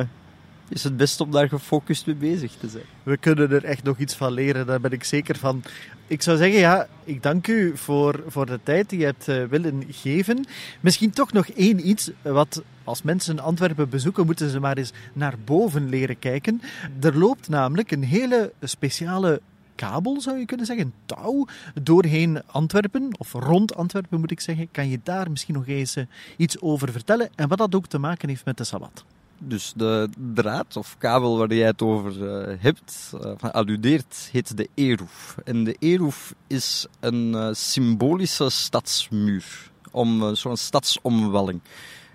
is 0.74 0.84
het 0.84 0.98
best 0.98 1.22
om 1.22 1.32
daar 1.32 1.50
gefocust 1.50 2.06
mee 2.06 2.16
bezig 2.16 2.52
te 2.52 2.70
zijn. 2.70 2.84
We 3.04 3.18
kunnen 3.18 3.52
er 3.52 3.64
echt 3.64 3.84
nog 3.84 3.98
iets 3.98 4.16
van 4.16 4.32
leren, 4.32 4.66
daar 4.66 4.80
ben 4.80 4.92
ik 4.92 5.04
zeker 5.04 5.38
van. 5.38 5.64
Ik 6.08 6.22
zou 6.22 6.38
zeggen, 6.38 6.60
ja, 6.60 6.88
ik 7.04 7.24
dank 7.24 7.48
u 7.48 7.78
voor, 7.78 8.24
voor 8.28 8.46
de 8.46 8.60
tijd 8.64 8.90
die 8.90 9.00
je 9.00 9.06
hebt 9.06 9.28
uh, 9.28 9.44
willen 9.44 9.84
geven. 9.90 10.46
Misschien 10.80 11.12
toch 11.12 11.32
nog 11.32 11.48
één 11.48 11.88
iets, 11.88 12.12
wat 12.22 12.64
als 12.84 13.02
mensen 13.02 13.40
Antwerpen 13.40 13.90
bezoeken, 13.90 14.26
moeten 14.26 14.50
ze 14.50 14.60
maar 14.60 14.78
eens 14.78 14.92
naar 15.14 15.36
boven 15.46 15.90
leren 15.90 16.20
kijken. 16.20 16.62
Er 17.02 17.18
loopt 17.18 17.50
namelijk 17.50 17.92
een 17.92 18.04
hele 18.04 18.52
speciale 18.62 19.42
kabel, 19.76 20.22
zou 20.22 20.38
je 20.38 20.46
kunnen 20.46 20.66
zeggen, 20.66 20.86
een 20.86 21.16
touw, 21.16 21.48
doorheen 21.82 22.42
Antwerpen, 22.46 23.10
of 23.18 23.34
rond 23.34 23.76
Antwerpen 23.76 24.20
moet 24.20 24.32
ik 24.32 24.40
zeggen. 24.40 24.68
Kan 24.72 24.90
je 24.90 25.00
daar 25.04 25.30
misschien 25.30 25.54
nog 25.54 25.68
eens 25.68 25.98
uh, 25.98 26.04
iets 26.38 26.62
over 26.62 26.92
vertellen 26.92 27.30
en 27.36 27.48
wat 27.48 27.58
dat 27.58 27.76
ook 27.76 27.88
te 27.88 27.98
maken 27.98 28.30
heeft 28.30 28.46
met 28.46 28.58
de 28.58 28.64
Sabbat? 28.64 29.04
Dus 29.46 29.74
de 29.76 30.10
draad 30.34 30.78
of 30.78 30.96
kabel 30.98 31.38
waar 31.38 31.54
jij 31.54 31.68
het 31.68 31.82
over 31.82 32.18
uh, 32.18 32.56
hebt, 32.60 33.14
uh, 33.24 33.52
alludeert, 33.52 34.30
heet 34.32 34.58
de 34.58 34.70
Eroef. 34.74 35.36
En 35.44 35.64
de 35.64 35.76
Eroef 35.80 36.34
is 36.48 36.86
een 37.00 37.34
uh, 37.34 37.50
symbolische 37.52 38.50
stadsmuur, 38.50 39.72
om 39.92 40.36
zo'n 40.36 40.58
stadsomwalling. 40.58 41.62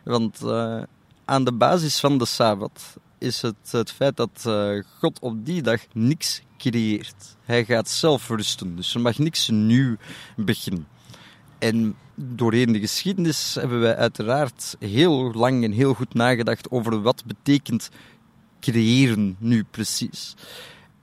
Want 0.05 0.45
aan 1.25 1.45
de 1.45 1.53
basis 1.53 2.01
van 2.01 2.19
de 2.19 2.27
Sabbat 2.27 2.97
is 3.19 3.43
het 3.43 3.71
het 3.71 3.91
feit 3.91 4.17
dat 4.17 4.45
God 4.99 5.19
op 5.21 5.47
die 5.47 5.63
dag 5.63 5.81
niks 5.93 6.43
creëert. 6.59 7.37
Hij 7.45 7.65
gaat 7.65 7.89
zelf 7.89 8.29
rusten, 8.29 8.77
dus 8.77 8.95
er 8.95 9.01
mag 9.01 9.19
niks 9.19 9.49
nieuw 9.49 9.97
beginnen. 10.37 10.87
En 11.59 11.97
doorheen 12.15 12.73
de 12.73 12.81
geschiedenis 12.81 13.55
hebben 13.55 13.81
wij 13.81 13.97
uiteraard 13.97 14.77
heel 14.79 15.33
lang 15.33 15.65
en 15.65 15.73
heel 15.73 15.95
goed 15.95 16.15
nagedacht 16.15 16.71
over 16.71 17.03
wat 17.03 17.25
betekent 17.27 17.91
creëren 18.61 19.37
nu 19.39 19.65
precies. 19.71 20.35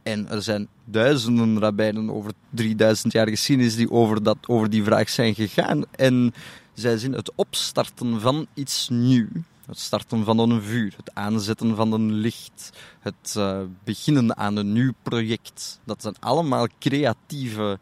En 0.04 0.30
er 0.30 0.42
zijn 0.42 0.68
duizenden 0.86 1.60
rabbijnen 1.60 2.12
over 2.12 2.32
3000 2.50 3.14
jaar 3.14 3.28
geschiedenis 3.28 3.76
die 3.76 3.92
over, 3.92 4.24
dat, 4.24 4.38
over 4.48 4.70
die 4.70 4.84
vraag 4.84 5.10
zijn 5.10 5.36
gegaan. 5.36 5.84
En 5.92 6.34
zij 6.74 6.98
zien 6.98 7.14
het 7.14 7.32
opstarten 7.36 8.22
van 8.22 8.48
iets 8.54 8.90
nieuw. 8.90 9.28
Het 9.66 9.80
starten 9.80 10.24
van 10.24 10.40
een 10.40 10.62
vuur, 10.62 10.94
het 10.98 11.12
aanzetten 11.14 11.76
van 11.76 11.92
een 11.92 12.14
licht, 12.14 12.70
het 13.00 13.36
uh, 13.38 13.62
beginnen 13.84 14.38
aan 14.38 14.56
een 14.56 14.74
nieuw 14.74 14.94
project. 15.04 15.80
Dat 15.84 16.02
zijn 16.02 16.16
allemaal 16.20 16.68
creatieve 16.80 17.80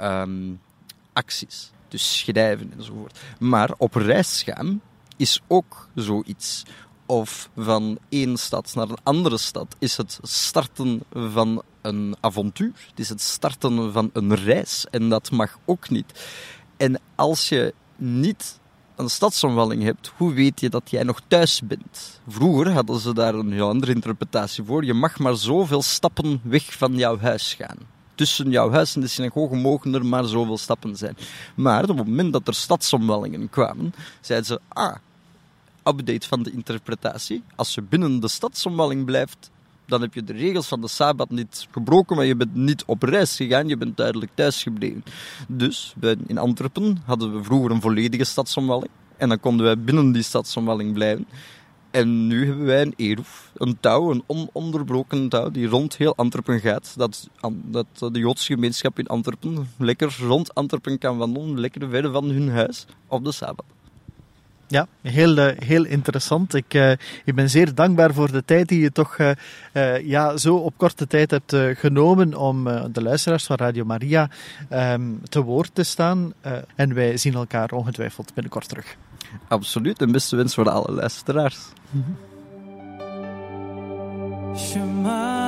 um, 0.00 0.60
acties. 1.12 1.70
Dus 1.88 2.18
schrijven 2.18 2.72
enzovoort. 2.76 3.18
Maar 3.38 3.70
op 3.78 3.94
reis 3.94 4.42
gaan 4.42 4.80
is 5.16 5.40
ook 5.46 5.88
zoiets. 5.94 6.62
Of 7.06 7.50
van 7.56 7.98
één 8.08 8.36
stad 8.36 8.72
naar 8.74 8.88
een 8.88 8.98
andere 9.02 9.38
stad 9.38 9.76
is 9.78 9.96
het 9.96 10.18
starten 10.22 11.02
van 11.12 11.62
een 11.82 12.16
avontuur. 12.20 12.72
Het 12.90 12.98
is 12.98 13.08
het 13.08 13.20
starten 13.20 13.92
van 13.92 14.10
een 14.12 14.34
reis. 14.34 14.86
En 14.90 15.08
dat 15.08 15.30
mag 15.30 15.58
ook 15.64 15.90
niet. 15.90 16.28
En 16.76 17.00
als 17.14 17.48
je 17.48 17.74
niet 17.96 18.60
een 18.96 19.10
stadsomwalling 19.10 19.82
hebt, 19.82 20.12
hoe 20.16 20.32
weet 20.32 20.60
je 20.60 20.68
dat 20.68 20.90
jij 20.90 21.02
nog 21.02 21.20
thuis 21.28 21.62
bent? 21.64 22.20
Vroeger 22.28 22.72
hadden 22.72 23.00
ze 23.00 23.14
daar 23.14 23.34
een 23.34 23.52
heel 23.52 23.68
andere 23.68 23.94
interpretatie 23.94 24.64
voor. 24.64 24.84
Je 24.84 24.94
mag 24.94 25.18
maar 25.18 25.36
zoveel 25.36 25.82
stappen 25.82 26.40
weg 26.42 26.76
van 26.76 26.96
jouw 26.96 27.18
huis 27.18 27.54
gaan 27.54 27.95
tussen 28.16 28.50
jouw 28.50 28.70
huis 28.70 28.94
en 28.94 29.00
de 29.00 29.06
synagoge 29.06 29.54
mogen 29.56 29.94
er 29.94 30.06
maar 30.06 30.24
zoveel 30.24 30.58
stappen 30.58 30.96
zijn. 30.96 31.16
Maar 31.54 31.82
op 31.82 31.98
het 31.98 32.06
moment 32.06 32.32
dat 32.32 32.48
er 32.48 32.54
stadsomwellingen 32.54 33.50
kwamen, 33.50 33.94
zeiden 34.20 34.46
ze, 34.46 34.60
ah, 34.68 34.96
update 35.84 36.28
van 36.28 36.42
de 36.42 36.50
interpretatie. 36.50 37.42
Als 37.56 37.74
je 37.74 37.82
binnen 37.82 38.20
de 38.20 38.28
stadsomwelling 38.28 39.04
blijft, 39.04 39.50
dan 39.86 40.00
heb 40.00 40.14
je 40.14 40.24
de 40.24 40.32
regels 40.32 40.68
van 40.68 40.80
de 40.80 40.88
Sabbat 40.88 41.30
niet 41.30 41.66
gebroken, 41.70 42.16
maar 42.16 42.24
je 42.24 42.36
bent 42.36 42.54
niet 42.54 42.84
op 42.84 43.02
reis 43.02 43.36
gegaan, 43.36 43.68
je 43.68 43.76
bent 43.76 43.96
duidelijk 43.96 44.30
thuis 44.34 44.62
gebleven. 44.62 45.04
Dus 45.48 45.94
in 46.26 46.38
Antwerpen 46.38 47.02
hadden 47.04 47.32
we 47.32 47.44
vroeger 47.44 47.70
een 47.70 47.80
volledige 47.80 48.24
stadsomwelling. 48.24 48.90
En 49.16 49.28
dan 49.28 49.40
konden 49.40 49.66
wij 49.66 49.78
binnen 49.78 50.12
die 50.12 50.22
stadsomwelling 50.22 50.92
blijven. 50.92 51.26
En 51.96 52.26
nu 52.26 52.46
hebben 52.46 52.66
wij 52.66 52.82
een 52.82 52.94
eroef, 52.96 53.50
een 53.54 53.76
touw, 53.80 54.10
een 54.10 54.22
ononderbroken 54.26 55.28
touw, 55.28 55.50
die 55.50 55.66
rond 55.66 55.96
heel 55.96 56.16
Antwerpen 56.16 56.60
gaat. 56.60 56.94
Dat, 56.96 57.28
dat 57.64 57.86
de 58.12 58.18
Joodse 58.18 58.52
gemeenschap 58.52 58.98
in 58.98 59.06
Antwerpen 59.06 59.68
lekker 59.78 60.16
rond 60.20 60.54
Antwerpen 60.54 60.98
kan 60.98 61.16
wandelen, 61.16 61.60
lekker 61.60 61.88
verder 61.88 62.12
van 62.12 62.24
hun 62.24 62.48
huis 62.50 62.86
op 63.06 63.24
de 63.24 63.32
Sabbat. 63.32 63.64
Ja, 64.66 64.86
heel, 65.02 65.36
uh, 65.36 65.58
heel 65.58 65.84
interessant. 65.84 66.54
Ik, 66.54 66.74
uh, 66.74 66.90
ik 67.24 67.34
ben 67.34 67.50
zeer 67.50 67.74
dankbaar 67.74 68.14
voor 68.14 68.32
de 68.32 68.44
tijd 68.44 68.68
die 68.68 68.80
je 68.80 68.92
toch 68.92 69.18
uh, 69.18 70.00
ja, 70.06 70.36
zo 70.36 70.56
op 70.56 70.74
korte 70.76 71.06
tijd 71.06 71.30
hebt 71.30 71.56
genomen 71.78 72.34
om 72.34 72.64
de 72.92 73.02
luisteraars 73.02 73.44
van 73.44 73.56
Radio 73.56 73.84
Maria 73.84 74.30
um, 74.72 75.20
te 75.28 75.42
woord 75.42 75.70
te 75.72 75.82
staan. 75.82 76.32
en 76.74 76.94
wij 76.94 77.16
zien 77.16 77.34
elkaar 77.34 77.70
ongetwijfeld 77.70 78.34
binnenkort 78.34 78.68
terug. 78.68 78.96
Absoluut, 79.48 80.00
en 80.00 80.12
beste 80.12 80.36
wens 80.36 80.54
voor 80.54 80.70
alle 80.70 80.92
luisteraars. 80.92 81.58
Israel 84.54 85.45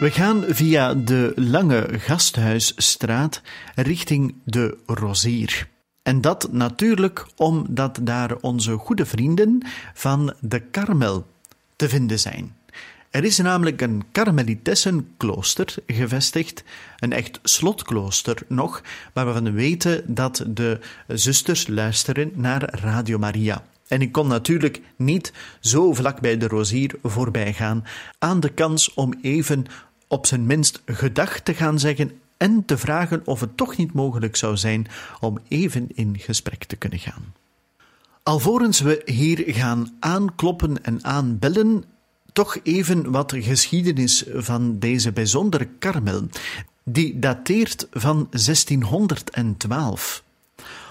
We 0.00 0.10
gaan 0.10 0.44
via 0.48 0.94
de 0.94 1.32
lange 1.36 1.88
gasthuisstraat 1.98 3.42
richting 3.74 4.34
de 4.44 4.78
Rozier. 4.86 5.68
En 6.02 6.20
dat 6.20 6.52
natuurlijk 6.52 7.26
omdat 7.36 7.98
daar 8.02 8.36
onze 8.36 8.76
goede 8.76 9.06
vrienden 9.06 9.66
van 9.94 10.34
de 10.40 10.60
Karmel 10.60 11.26
te 11.76 11.88
vinden 11.88 12.18
zijn. 12.18 12.56
Er 13.10 13.24
is 13.24 13.38
namelijk 13.38 13.80
een 13.80 14.04
Karmelitessenklooster 14.12 15.74
gevestigd, 15.86 16.64
een 16.98 17.12
echt 17.12 17.38
slotklooster 17.42 18.42
nog, 18.48 18.82
waarvan 19.12 19.44
we 19.44 19.50
weten 19.50 20.14
dat 20.14 20.44
de 20.48 20.78
zusters 21.06 21.66
luisteren 21.66 22.32
naar 22.34 22.80
Radio 22.80 23.18
Maria. 23.18 23.64
En 23.90 24.02
ik 24.02 24.12
kon 24.12 24.26
natuurlijk 24.26 24.80
niet 24.96 25.32
zo 25.60 25.94
vlak 25.94 26.20
bij 26.20 26.36
de 26.36 26.48
Rozier 26.48 26.94
voorbij 27.02 27.52
gaan 27.52 27.84
aan 28.18 28.40
de 28.40 28.48
kans 28.48 28.94
om 28.94 29.14
even 29.22 29.66
op 30.10 30.26
zijn 30.26 30.46
minst 30.46 30.82
gedacht 30.86 31.44
te 31.44 31.54
gaan 31.54 31.78
zeggen 31.78 32.12
en 32.36 32.64
te 32.64 32.78
vragen 32.78 33.22
of 33.24 33.40
het 33.40 33.56
toch 33.56 33.76
niet 33.76 33.92
mogelijk 33.92 34.36
zou 34.36 34.56
zijn 34.56 34.86
om 35.20 35.38
even 35.48 35.86
in 35.94 36.18
gesprek 36.18 36.64
te 36.64 36.76
kunnen 36.76 36.98
gaan. 36.98 37.34
Alvorens 38.22 38.80
we 38.80 39.02
hier 39.04 39.42
gaan 39.46 39.96
aankloppen 40.00 40.84
en 40.84 41.04
aanbellen, 41.04 41.84
toch 42.32 42.58
even 42.62 43.10
wat 43.10 43.34
geschiedenis 43.36 44.24
van 44.34 44.78
deze 44.78 45.12
bijzondere 45.12 45.68
karmel. 45.78 46.28
Die 46.84 47.18
dateert 47.18 47.86
van 47.90 48.26
1612. 48.30 50.22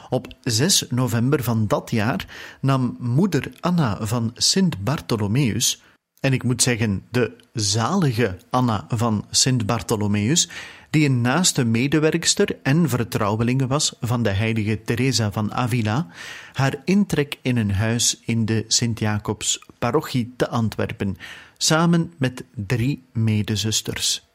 Op 0.10 0.27
6 0.43 0.86
november 0.89 1.43
van 1.43 1.67
dat 1.67 1.91
jaar 1.91 2.25
nam 2.62 2.95
moeder 2.99 3.51
Anna 3.60 4.05
van 4.05 4.32
Sint 4.36 4.84
Bartholomeus 4.84 5.82
en 6.19 6.34
ik 6.34 6.43
moet 6.43 6.62
zeggen, 6.62 7.03
de 7.12 7.36
zalige 7.53 8.38
Anna 8.49 8.86
van 8.88 9.25
Sint 9.29 9.65
Bartholomeus, 9.65 10.49
die 10.89 11.05
een 11.05 11.21
naaste 11.21 11.63
medewerkster 11.63 12.60
en 12.63 12.89
vertrouwelinge 12.89 13.67
was 13.67 13.95
van 14.01 14.23
de 14.23 14.29
heilige 14.29 14.82
Teresa 14.82 15.32
van 15.32 15.53
Avila, 15.53 16.08
haar 16.53 16.82
intrek 16.86 17.39
in 17.41 17.58
een 17.58 17.71
huis 17.71 18.19
in 18.25 18.45
de 18.45 18.65
Sint-Jacobs 18.67 19.65
parochie 19.79 20.34
te 20.38 20.49
Antwerpen, 20.49 21.17
samen 21.58 22.13
met 22.17 22.43
drie 22.55 23.03
medezusters. 23.12 24.27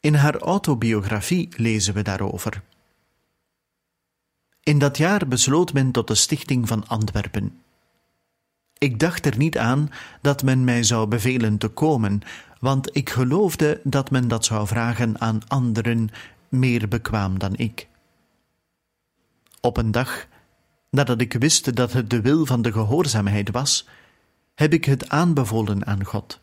In 0.00 0.14
haar 0.14 0.36
autobiografie 0.36 1.48
lezen 1.56 1.94
we 1.94 2.02
daarover. 2.02 2.62
In 4.62 4.78
dat 4.78 4.98
jaar 4.98 5.28
besloot 5.28 5.72
men 5.72 5.90
tot 5.90 6.08
de 6.08 6.14
stichting 6.14 6.68
van 6.68 6.86
Antwerpen. 6.86 7.63
Ik 8.84 8.98
dacht 8.98 9.26
er 9.26 9.36
niet 9.36 9.58
aan 9.58 9.88
dat 10.20 10.42
men 10.42 10.64
mij 10.64 10.82
zou 10.82 11.08
bevelen 11.08 11.58
te 11.58 11.68
komen, 11.68 12.20
want 12.60 12.96
ik 12.96 13.10
geloofde 13.10 13.80
dat 13.84 14.10
men 14.10 14.28
dat 14.28 14.44
zou 14.44 14.66
vragen 14.66 15.20
aan 15.20 15.48
anderen 15.48 16.08
meer 16.48 16.88
bekwaam 16.88 17.38
dan 17.38 17.56
ik. 17.56 17.88
Op 19.60 19.76
een 19.76 19.90
dag, 19.90 20.26
nadat 20.90 21.20
ik 21.20 21.32
wist 21.32 21.76
dat 21.76 21.92
het 21.92 22.10
de 22.10 22.20
wil 22.20 22.46
van 22.46 22.62
de 22.62 22.72
gehoorzaamheid 22.72 23.50
was, 23.50 23.88
heb 24.54 24.72
ik 24.72 24.84
het 24.84 25.08
aanbevolen 25.08 25.86
aan 25.86 26.04
God. 26.04 26.40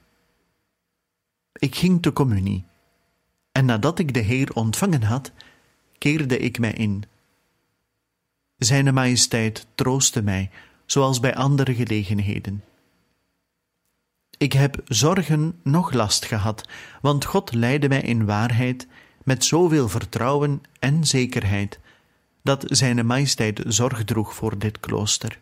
Ik 1.54 1.76
ging 1.76 2.02
te 2.02 2.14
communie, 2.14 2.66
en 3.52 3.66
nadat 3.66 4.00
ik 4.00 4.14
de 4.14 4.20
Heer 4.20 4.54
ontvangen 4.54 5.04
had, 5.04 5.32
keerde 5.98 6.38
ik 6.38 6.60
mij 6.60 6.74
in. 6.74 7.04
Zijne 8.58 8.92
majesteit 8.92 9.68
troostte 9.76 10.22
mij 10.22 10.50
zoals 10.92 11.20
bij 11.20 11.36
andere 11.36 11.76
gelegenheden. 11.76 12.64
Ik 14.38 14.54
heb 14.54 14.82
zorgen 14.86 15.60
nog 15.64 15.94
last 15.94 16.26
gehad, 16.26 16.68
want 17.02 17.26
God 17.26 17.54
leidde 17.54 17.88
mij 17.88 18.02
in 18.02 18.26
waarheid 18.26 18.88
met 19.24 19.46
zoveel 19.46 19.90
vertrouwen 19.90 20.62
en 20.80 21.06
zekerheid, 21.06 21.80
dat 22.44 22.64
Zijne 22.68 23.04
Majesteit 23.04 23.64
zorg 23.68 24.04
droeg 24.04 24.36
voor 24.36 24.58
dit 24.58 24.80
klooster. 24.80 25.40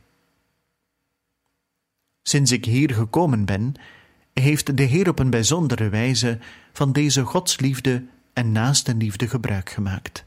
Sinds 2.22 2.52
ik 2.52 2.66
hier 2.66 2.94
gekomen 2.94 3.46
ben, 3.46 3.74
heeft 4.34 4.78
de 4.78 4.84
Heer 4.84 5.10
op 5.10 5.20
een 5.20 5.30
bijzondere 5.30 5.90
wijze 5.90 6.40
van 6.74 6.92
deze 6.92 7.24
godsliefde 7.24 8.06
en 8.34 8.52
naastenliefde 8.52 9.28
gebruik 9.28 9.70
gemaakt. 9.70 10.26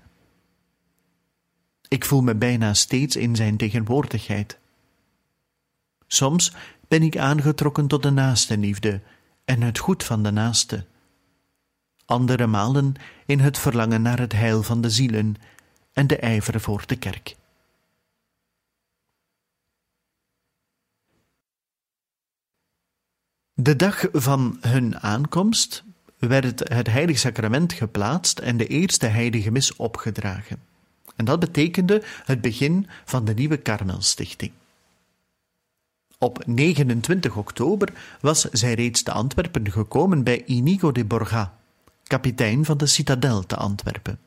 Ik 1.89 2.05
voel 2.05 2.23
me 2.23 2.35
bijna 2.35 2.75
steeds 2.75 3.17
in 3.17 3.37
Zijn 3.37 3.57
tegenwoordigheid. 3.57 4.61
Soms 6.13 6.53
ben 6.89 7.03
ik 7.03 7.17
aangetrokken 7.17 7.87
tot 7.87 8.03
de 8.03 8.11
naaste 8.11 8.59
liefde 8.59 9.01
en 9.45 9.63
het 9.63 9.79
goed 9.79 10.05
van 10.05 10.23
de 10.23 10.31
naaste. 10.31 10.87
Andere 12.05 12.47
malen 12.47 12.95
in 13.27 13.41
het 13.41 13.59
verlangen 13.59 14.03
naar 14.03 14.19
het 14.19 14.33
heil 14.33 14.63
van 14.63 14.81
de 14.81 14.91
zielen 14.91 15.35
en 15.93 16.07
de 16.07 16.17
ijver 16.17 16.61
voor 16.61 16.83
de 16.87 16.97
kerk. 16.97 17.37
De 23.55 23.77
dag 23.77 24.09
van 24.13 24.59
hun 24.61 25.01
aankomst 25.01 25.85
werd 26.19 26.69
het 26.69 26.87
heilig 26.87 27.19
sacrament 27.19 27.73
geplaatst 27.73 28.39
en 28.39 28.57
de 28.57 28.67
eerste 28.67 29.07
heilige 29.07 29.51
mis 29.51 29.77
opgedragen. 29.77 30.63
En 31.17 31.25
dat 31.25 31.41
betekende 31.41 32.03
het 32.25 32.41
begin 32.41 32.87
van 33.05 33.25
de 33.25 33.35
nieuwe 33.35 33.57
Karmelstichting. 33.57 34.53
Op 36.23 36.47
29 36.47 37.37
oktober 37.37 37.93
was 38.21 38.41
zij 38.41 38.75
reeds 38.75 39.03
te 39.03 39.13
Antwerpen 39.13 39.71
gekomen 39.71 40.23
bij 40.23 40.45
Inigo 40.45 40.93
de 40.93 41.05
Borja, 41.05 41.59
kapitein 42.03 42.65
van 42.65 42.77
de 42.77 42.87
citadel 42.87 43.47
te 43.47 43.57
Antwerpen. 43.57 44.19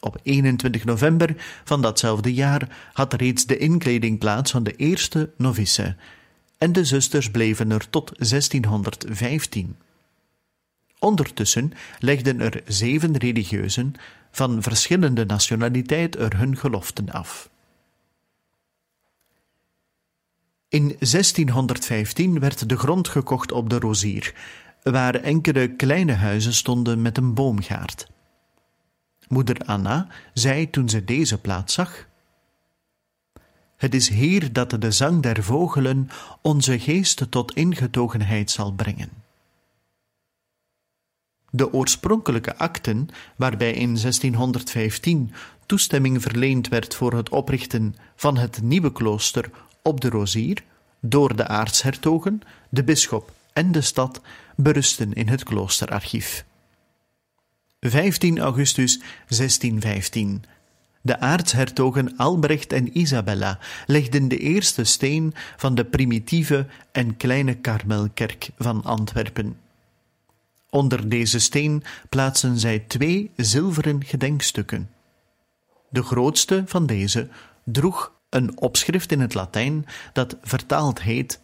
Op 0.00 0.18
21 0.22 0.84
november 0.84 1.34
van 1.64 1.82
datzelfde 1.82 2.34
jaar 2.34 2.90
had 2.92 3.12
reeds 3.12 3.46
de 3.46 3.58
inkleding 3.58 4.18
plaats 4.18 4.50
van 4.50 4.62
de 4.62 4.76
eerste 4.76 5.30
novice, 5.36 5.96
en 6.58 6.72
de 6.72 6.84
zusters 6.84 7.30
bleven 7.30 7.70
er 7.70 7.90
tot 7.90 8.12
1615. 8.16 9.76
Ondertussen 10.98 11.72
legden 11.98 12.40
er 12.40 12.62
zeven 12.66 13.16
religieuzen 13.16 13.94
van 14.30 14.62
verschillende 14.62 15.24
nationaliteit 15.24 16.16
er 16.16 16.38
hun 16.38 16.56
geloften 16.56 17.10
af. 17.10 17.50
In 20.76 20.96
1615 20.98 22.38
werd 22.38 22.68
de 22.68 22.76
grond 22.76 23.08
gekocht 23.08 23.52
op 23.52 23.70
de 23.70 23.78
Rozier, 23.78 24.34
waar 24.82 25.14
enkele 25.14 25.68
kleine 25.68 26.12
huizen 26.12 26.54
stonden 26.54 27.02
met 27.02 27.16
een 27.16 27.34
boomgaard. 27.34 28.06
Moeder 29.28 29.58
Anna 29.58 30.06
zei 30.32 30.70
toen 30.70 30.88
ze 30.88 31.04
deze 31.04 31.38
plaats 31.38 31.74
zag: 31.74 32.08
Het 33.76 33.94
is 33.94 34.08
hier 34.08 34.52
dat 34.52 34.80
de 34.80 34.90
zang 34.90 35.22
der 35.22 35.42
vogelen 35.42 36.08
onze 36.42 36.78
geest 36.78 37.30
tot 37.30 37.54
ingetogenheid 37.54 38.50
zal 38.50 38.72
brengen. 38.72 39.10
De 41.50 41.72
oorspronkelijke 41.72 42.56
akten, 42.56 43.08
waarbij 43.36 43.72
in 43.72 43.94
1615 43.94 45.32
toestemming 45.66 46.22
verleend 46.22 46.68
werd 46.68 46.94
voor 46.94 47.12
het 47.12 47.28
oprichten 47.28 47.94
van 48.16 48.36
het 48.36 48.62
nieuwe 48.62 48.92
klooster 48.92 49.50
op 49.86 50.00
de 50.00 50.08
Rozier, 50.08 50.62
door 51.00 51.36
de 51.36 51.46
aartshertogen, 51.46 52.40
de 52.68 52.84
bisschop 52.84 53.32
en 53.52 53.72
de 53.72 53.80
stad, 53.80 54.20
berusten 54.56 55.12
in 55.12 55.28
het 55.28 55.42
kloosterarchief. 55.42 56.44
15 57.80 58.38
augustus 58.38 58.98
1615. 59.28 60.44
De 61.00 61.20
aartshertogen 61.20 62.16
Albrecht 62.16 62.72
en 62.72 62.98
Isabella 62.98 63.58
legden 63.86 64.28
de 64.28 64.38
eerste 64.38 64.84
steen 64.84 65.34
van 65.56 65.74
de 65.74 65.84
primitieve 65.84 66.66
en 66.92 67.16
kleine 67.16 67.54
Karmelkerk 67.54 68.50
van 68.58 68.84
Antwerpen. 68.84 69.58
Onder 70.70 71.08
deze 71.08 71.38
steen 71.38 71.82
plaatsen 72.08 72.58
zij 72.58 72.78
twee 72.78 73.30
zilveren 73.36 74.04
gedenkstukken. 74.04 74.90
De 75.88 76.02
grootste 76.02 76.62
van 76.66 76.86
deze 76.86 77.28
droeg 77.64 78.15
een 78.36 78.60
opschrift 78.60 79.12
in 79.12 79.20
het 79.20 79.34
Latijn 79.34 79.86
dat 80.12 80.36
vertaald 80.42 81.02
heet 81.02 81.40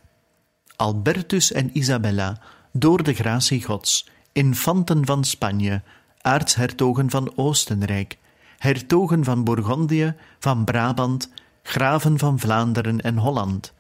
Albertus 0.77 1.53
en 1.53 1.71
Isabella, 1.73 2.41
door 2.73 3.03
de 3.03 3.15
gratie 3.15 3.65
Gods, 3.65 4.09
infanten 4.33 5.07
van 5.07 5.25
Spanje, 5.25 5.83
aartshertogen 6.21 7.11
van 7.11 7.33
Oostenrijk, 7.37 8.19
hertogen 8.59 9.25
van 9.25 9.45
Bourgondië, 9.45 10.15
van 10.39 10.65
Brabant, 10.65 11.31
graven 11.63 12.19
van 12.19 12.39
Vlaanderen 12.39 13.01
en 13.01 13.17
Holland. 13.17 13.73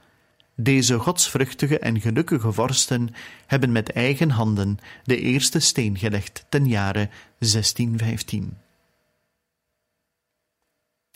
Deze 0.55 0.99
godsvruchtige 0.99 1.79
en 1.79 2.01
gelukkige 2.01 2.53
vorsten 2.53 3.15
hebben 3.47 3.73
met 3.73 3.93
eigen 3.93 4.31
handen 4.31 4.79
de 5.05 5.21
eerste 5.21 5.61
steen 5.61 5.99
gelegd 5.99 6.45
ten 6.49 6.67
jare 6.67 7.09
1615. 7.39 8.57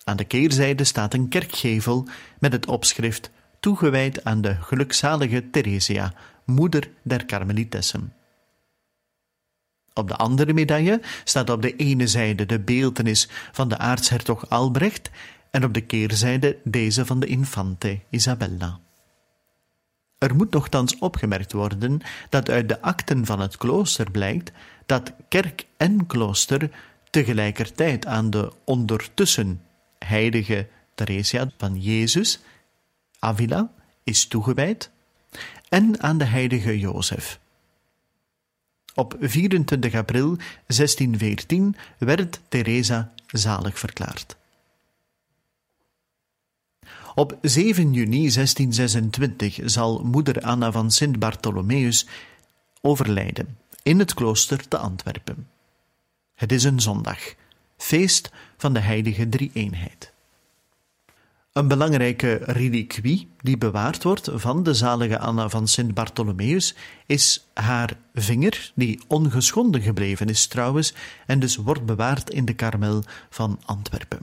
Aan 0.08 0.16
de 0.16 0.24
keerzijde 0.24 0.84
staat 0.84 1.14
een 1.14 1.28
kerkgevel 1.28 2.08
met 2.38 2.52
het 2.52 2.66
opschrift 2.66 3.30
toegewijd 3.60 4.24
aan 4.24 4.40
de 4.40 4.54
gelukzalige 4.54 5.50
Theresia, 5.50 6.12
moeder 6.44 6.90
der 7.02 7.24
Karmelitessen. 7.24 8.12
Op 9.94 10.08
de 10.08 10.16
andere 10.16 10.52
medaille 10.52 11.00
staat 11.24 11.50
op 11.50 11.62
de 11.62 11.76
ene 11.76 12.06
zijde 12.06 12.46
de 12.46 12.60
beeltenis 12.60 13.28
van 13.52 13.68
de 13.68 13.78
aartshertog 13.78 14.50
Albrecht 14.50 15.10
en 15.50 15.64
op 15.64 15.74
de 15.74 15.80
keerzijde 15.80 16.58
deze 16.64 17.06
van 17.06 17.20
de 17.20 17.26
infante 17.26 18.00
Isabella. 18.10 18.80
Er 20.18 20.34
moet 20.34 20.52
nogthans 20.52 20.98
opgemerkt 20.98 21.52
worden 21.52 22.00
dat 22.28 22.50
uit 22.50 22.68
de 22.68 22.82
akten 22.82 23.26
van 23.26 23.40
het 23.40 23.56
klooster 23.56 24.10
blijkt 24.10 24.52
dat 24.86 25.12
kerk 25.28 25.66
en 25.76 26.06
klooster 26.06 26.70
tegelijkertijd 27.10 28.06
aan 28.06 28.30
de 28.30 28.52
ondertussen 28.64 29.60
heilige 29.98 30.68
Theresia 30.94 31.50
van 31.56 31.80
Jezus, 31.80 32.40
Avila, 33.18 33.70
is 34.04 34.26
toegewijd, 34.26 34.90
en 35.68 36.02
aan 36.02 36.18
de 36.18 36.24
heilige 36.24 36.78
Jozef. 36.78 37.38
Op 38.94 39.16
24 39.20 39.94
april 39.94 40.36
1614 40.66 41.76
werd 41.98 42.40
Teresa 42.48 43.12
zalig 43.26 43.78
verklaard. 43.78 44.36
Op 47.14 47.38
7 47.42 47.92
juni 47.92 48.30
1626 48.30 49.58
zal 49.64 50.04
moeder 50.04 50.40
Anna 50.40 50.72
van 50.72 50.90
Sint 50.90 51.18
Bartholomeus 51.18 52.06
overlijden 52.80 53.58
in 53.82 53.98
het 53.98 54.14
klooster 54.14 54.68
te 54.68 54.78
Antwerpen. 54.78 55.48
Het 56.34 56.52
is 56.52 56.64
een 56.64 56.80
zondag, 56.80 57.34
feest 57.76 58.30
van 58.56 58.72
de 58.72 58.80
heilige 58.80 59.28
drie-eenheid. 59.28 60.14
Een 61.56 61.68
belangrijke 61.68 62.40
reliquie 62.42 63.30
die 63.38 63.58
bewaard 63.58 64.02
wordt 64.02 64.28
van 64.34 64.62
de 64.62 64.74
zalige 64.74 65.18
Anna 65.18 65.48
van 65.48 65.68
Sint 65.68 65.94
Bartholomeus 65.94 66.74
is 67.06 67.46
haar 67.54 67.96
vinger, 68.14 68.72
die 68.74 69.00
ongeschonden 69.06 69.80
gebleven 69.80 70.28
is 70.28 70.46
trouwens 70.46 70.94
en 71.26 71.38
dus 71.38 71.56
wordt 71.56 71.86
bewaard 71.86 72.30
in 72.30 72.44
de 72.44 72.54
karmel 72.54 73.02
van 73.30 73.60
Antwerpen. 73.64 74.22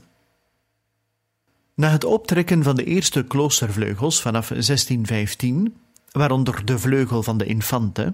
Na 1.76 1.90
het 1.90 2.04
optrekken 2.04 2.64
van 2.64 2.76
de 2.76 2.84
eerste 2.84 3.24
kloostervleugels 3.24 4.22
vanaf 4.22 4.48
1615, 4.48 5.76
waaronder 6.12 6.66
de 6.66 6.80
vleugel 6.80 7.24
van 7.24 7.38
de 7.38 7.46
Infante, 7.46 8.14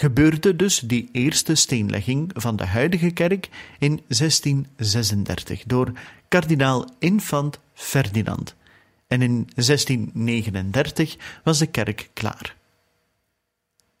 gebeurde 0.00 0.56
dus 0.56 0.78
die 0.78 1.08
eerste 1.12 1.54
steenlegging 1.54 2.30
van 2.34 2.56
de 2.56 2.66
huidige 2.66 3.10
kerk 3.10 3.48
in 3.78 4.02
1636 4.06 5.62
door 5.64 5.92
kardinaal 6.28 6.88
Infant 6.98 7.58
Ferdinand. 7.74 8.54
En 9.06 9.22
in 9.22 9.48
1639 9.54 11.16
was 11.44 11.58
de 11.58 11.66
kerk 11.66 12.10
klaar. 12.12 12.56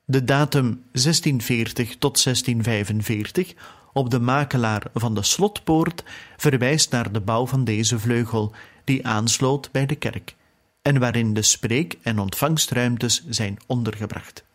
De 0.04 0.24
datum 0.24 0.82
1640 0.92 1.96
tot 1.96 2.22
1645 2.22 3.54
op 3.92 4.10
de 4.10 4.20
makelaar 4.20 4.86
van 4.94 5.14
de 5.14 5.22
slotpoort 5.22 6.04
verwijst 6.36 6.90
naar 6.90 7.12
de 7.12 7.20
bouw 7.20 7.46
van 7.46 7.64
deze 7.64 7.98
vleugel, 7.98 8.54
die 8.84 9.06
aansloot 9.06 9.70
bij 9.72 9.86
de 9.86 9.96
kerk, 9.96 10.34
en 10.82 10.98
waarin 10.98 11.34
de 11.34 11.42
spreek- 11.42 11.98
en 12.02 12.18
ontvangstruimtes 12.18 13.24
zijn 13.28 13.58
ondergebracht 13.66 14.48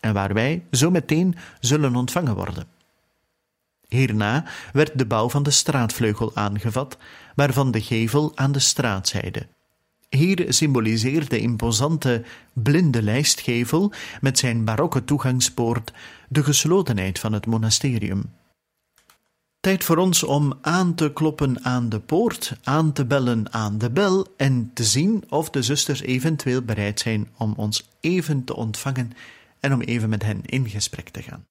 en 0.00 0.12
waar 0.12 0.34
wij 0.34 0.64
zo 0.70 0.90
meteen 0.90 1.34
zullen 1.60 1.96
ontvangen 1.96 2.34
worden. 2.34 2.66
Hierna 3.88 4.44
werd 4.72 4.98
de 4.98 5.06
bouw 5.06 5.28
van 5.28 5.42
de 5.42 5.50
straatvleugel 5.50 6.36
aangevat, 6.36 6.96
waarvan 7.34 7.70
de 7.70 7.82
gevel 7.82 8.32
aan 8.34 8.52
de 8.52 8.58
straatzijde. 8.58 9.46
Hier 10.08 10.46
symboliseert 10.48 11.30
de 11.30 11.38
imposante 11.38 12.24
blinde 12.52 13.02
lijstgevel 13.02 13.92
met 14.20 14.38
zijn 14.38 14.64
barokke 14.64 15.04
toegangspoort 15.04 15.92
de 16.28 16.44
geslotenheid 16.44 17.18
van 17.18 17.32
het 17.32 17.46
monasterium. 17.46 18.24
Tijd 19.60 19.84
voor 19.84 19.96
ons 19.96 20.22
om 20.22 20.58
aan 20.60 20.94
te 20.94 21.12
kloppen 21.12 21.64
aan 21.64 21.88
de 21.88 22.00
poort, 22.00 22.56
aan 22.62 22.92
te 22.92 23.04
bellen 23.04 23.52
aan 23.52 23.78
de 23.78 23.90
bel 23.90 24.26
en 24.36 24.70
te 24.74 24.84
zien 24.84 25.24
of 25.28 25.50
de 25.50 25.62
zusters 25.62 26.00
eventueel 26.00 26.62
bereid 26.62 27.00
zijn 27.00 27.28
om 27.36 27.54
ons 27.56 27.88
even 28.00 28.44
te 28.44 28.56
ontvangen 28.56 29.12
en 29.60 29.72
om 29.72 29.80
even 29.80 30.08
met 30.08 30.22
hen 30.22 30.44
in 30.44 30.68
gesprek 30.68 31.08
te 31.08 31.22
gaan. 31.22 31.46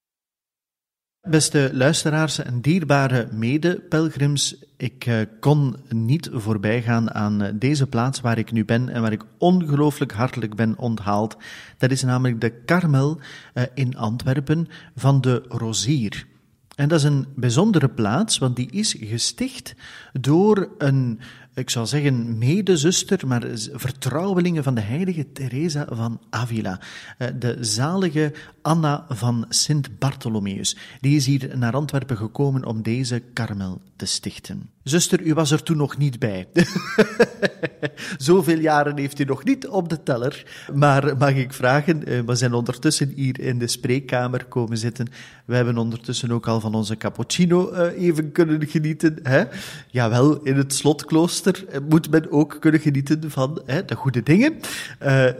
Beste 1.27 1.69
luisteraars 1.73 2.39
en 2.39 2.61
dierbare 2.61 3.27
mede-pelgrims, 3.31 4.55
ik 4.77 5.05
eh, 5.05 5.21
kon 5.39 5.75
niet 5.89 6.29
voorbij 6.31 6.81
gaan 6.81 7.13
aan 7.13 7.41
eh, 7.41 7.53
deze 7.55 7.87
plaats 7.87 8.21
waar 8.21 8.37
ik 8.37 8.51
nu 8.51 8.65
ben 8.65 8.89
en 8.89 9.01
waar 9.01 9.11
ik 9.11 9.23
ongelooflijk 9.37 10.11
hartelijk 10.11 10.55
ben 10.55 10.77
onthaald. 10.77 11.37
Dat 11.77 11.91
is 11.91 12.03
namelijk 12.03 12.41
de 12.41 12.49
Karmel 12.49 13.19
eh, 13.53 13.63
in 13.73 13.97
Antwerpen 13.97 14.67
van 14.95 15.21
de 15.21 15.45
Rozier. 15.47 16.27
En 16.75 16.87
dat 16.87 16.99
is 16.99 17.05
een 17.05 17.27
bijzondere 17.35 17.89
plaats, 17.89 18.37
want 18.37 18.55
die 18.55 18.71
is 18.71 18.95
gesticht 18.99 19.75
door 20.13 20.69
een 20.77 21.19
ik 21.55 21.69
zou 21.69 21.85
zeggen, 21.85 22.37
medezuster, 22.37 23.27
maar 23.27 23.43
vertrouwelingen 23.73 24.63
van 24.63 24.75
de 24.75 24.81
heilige 24.81 25.31
Teresa 25.31 25.87
van 25.89 26.21
Avila, 26.29 26.79
eh, 27.17 27.27
de 27.39 27.57
zalige 27.59 28.33
Anna 28.61 29.05
van 29.09 29.45
Sint 29.49 29.99
Bartholomeus. 29.99 30.77
Die 30.99 31.15
is 31.15 31.25
hier 31.25 31.57
naar 31.57 31.73
Antwerpen 31.73 32.17
gekomen 32.17 32.65
om 32.65 32.81
deze 32.81 33.21
karmel 33.33 33.81
te 33.95 34.05
stichten. 34.05 34.69
Zuster, 34.83 35.21
u 35.21 35.33
was 35.33 35.51
er 35.51 35.63
toen 35.63 35.77
nog 35.77 35.97
niet 35.97 36.19
bij. 36.19 36.47
Zoveel 38.17 38.59
jaren 38.59 38.97
heeft 38.97 39.19
u 39.19 39.23
nog 39.23 39.43
niet 39.43 39.67
op 39.67 39.89
de 39.89 40.03
teller. 40.03 40.45
Maar 40.73 41.17
mag 41.17 41.33
ik 41.35 41.53
vragen, 41.53 42.05
eh, 42.05 42.19
we 42.19 42.35
zijn 42.35 42.53
ondertussen 42.53 43.11
hier 43.15 43.39
in 43.39 43.59
de 43.59 43.67
spreekkamer 43.67 44.45
komen 44.45 44.77
zitten. 44.77 45.07
We 45.45 45.55
hebben 45.55 45.77
ondertussen 45.77 46.31
ook 46.31 46.47
al 46.47 46.59
van 46.59 46.75
onze 46.75 46.97
cappuccino 46.97 47.69
eh, 47.69 48.03
even 48.03 48.31
kunnen 48.31 48.67
genieten. 48.67 49.19
Hè? 49.23 49.43
Jawel, 49.87 50.41
in 50.43 50.55
het 50.55 50.73
slotklooster 50.73 51.44
eh, 51.47 51.79
moet 51.89 52.11
men 52.11 52.31
ook 52.31 52.57
kunnen 52.59 52.79
genieten 52.79 53.31
van 53.31 53.61
hè, 53.65 53.85
de 53.85 53.95
goede 53.95 54.23
dingen. 54.23 54.59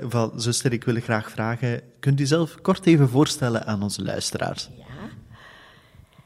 van, 0.01 0.31
zuster, 0.35 0.73
ik 0.73 0.83
wil 0.83 0.99
graag 0.99 1.31
vragen, 1.31 1.81
kunt 1.99 2.19
u 2.19 2.25
zelf 2.25 2.61
kort 2.61 2.85
even 2.85 3.09
voorstellen 3.09 3.65
aan 3.65 3.83
onze 3.83 4.03
luisteraars? 4.03 4.69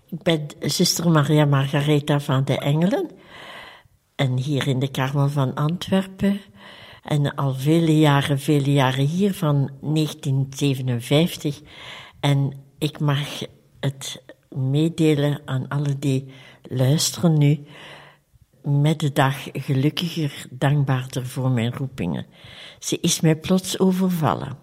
Ik 0.09 0.23
ben 0.23 0.47
zuster 0.59 1.11
Maria 1.11 1.45
Margaretha 1.45 2.19
van 2.19 2.43
de 2.43 2.57
Engelen. 2.57 3.09
En 4.15 4.37
hier 4.37 4.67
in 4.67 4.79
de 4.79 4.91
Karmel 4.91 5.29
van 5.29 5.53
Antwerpen 5.53 6.41
En 7.03 7.35
al 7.35 7.53
vele 7.53 7.99
jaren, 7.99 8.39
vele 8.39 8.71
jaren 8.73 9.05
hier, 9.05 9.33
van 9.33 9.69
1957. 9.81 11.61
En 12.19 12.53
ik 12.77 12.99
mag 12.99 13.19
het 13.79 14.21
meedelen 14.49 15.41
aan 15.45 15.67
alle 15.67 15.99
die 15.99 16.25
luisteren 16.63 17.37
nu. 17.37 17.59
Met 18.69 18.99
de 18.99 19.11
dag 19.11 19.47
gelukkiger, 19.53 20.45
dankbaarder 20.49 21.25
voor 21.25 21.51
mijn 21.51 21.73
roepingen. 21.73 22.25
Ze 22.79 22.97
is 23.01 23.19
mij 23.21 23.35
plots 23.35 23.79
overvallen. 23.79 24.57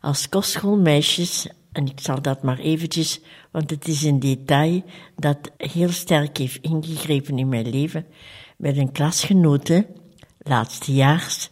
Als 0.00 0.28
kostschoolmeisjes, 0.28 1.48
en 1.72 1.86
ik 1.86 2.00
zal 2.00 2.22
dat 2.22 2.42
maar 2.42 2.58
eventjes, 2.58 3.20
want 3.50 3.70
het 3.70 3.88
is 3.88 4.02
een 4.02 4.20
detail 4.20 4.82
dat 5.16 5.38
heel 5.56 5.88
sterk 5.88 6.36
heeft 6.36 6.58
ingegrepen 6.62 7.38
in 7.38 7.48
mijn 7.48 7.70
leven, 7.70 8.06
met 8.56 8.76
een 8.76 8.92
klasgenote, 8.92 9.86
laatstejaars, 10.38 11.50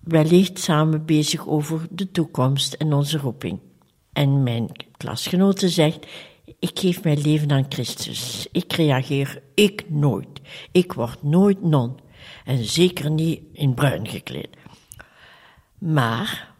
wellicht 0.00 0.58
samen 0.58 1.04
bezig 1.04 1.46
over 1.46 1.86
de 1.90 2.10
toekomst 2.10 2.72
en 2.72 2.92
onze 2.92 3.18
roeping. 3.18 3.58
En 4.12 4.42
mijn 4.42 4.68
klasgenote 4.96 5.68
zegt, 5.68 6.06
ik 6.68 6.78
geef 6.78 7.02
mijn 7.02 7.20
leven 7.20 7.50
aan 7.50 7.66
Christus. 7.68 8.46
Ik 8.52 8.72
reageer, 8.72 9.42
ik 9.54 9.84
nooit. 9.88 10.40
Ik 10.72 10.92
word 10.92 11.22
nooit 11.22 11.62
non. 11.62 11.98
En 12.44 12.64
zeker 12.64 13.10
niet 13.10 13.40
in 13.52 13.74
bruin 13.74 14.08
gekleed. 14.08 14.48
Maar, 15.78 16.54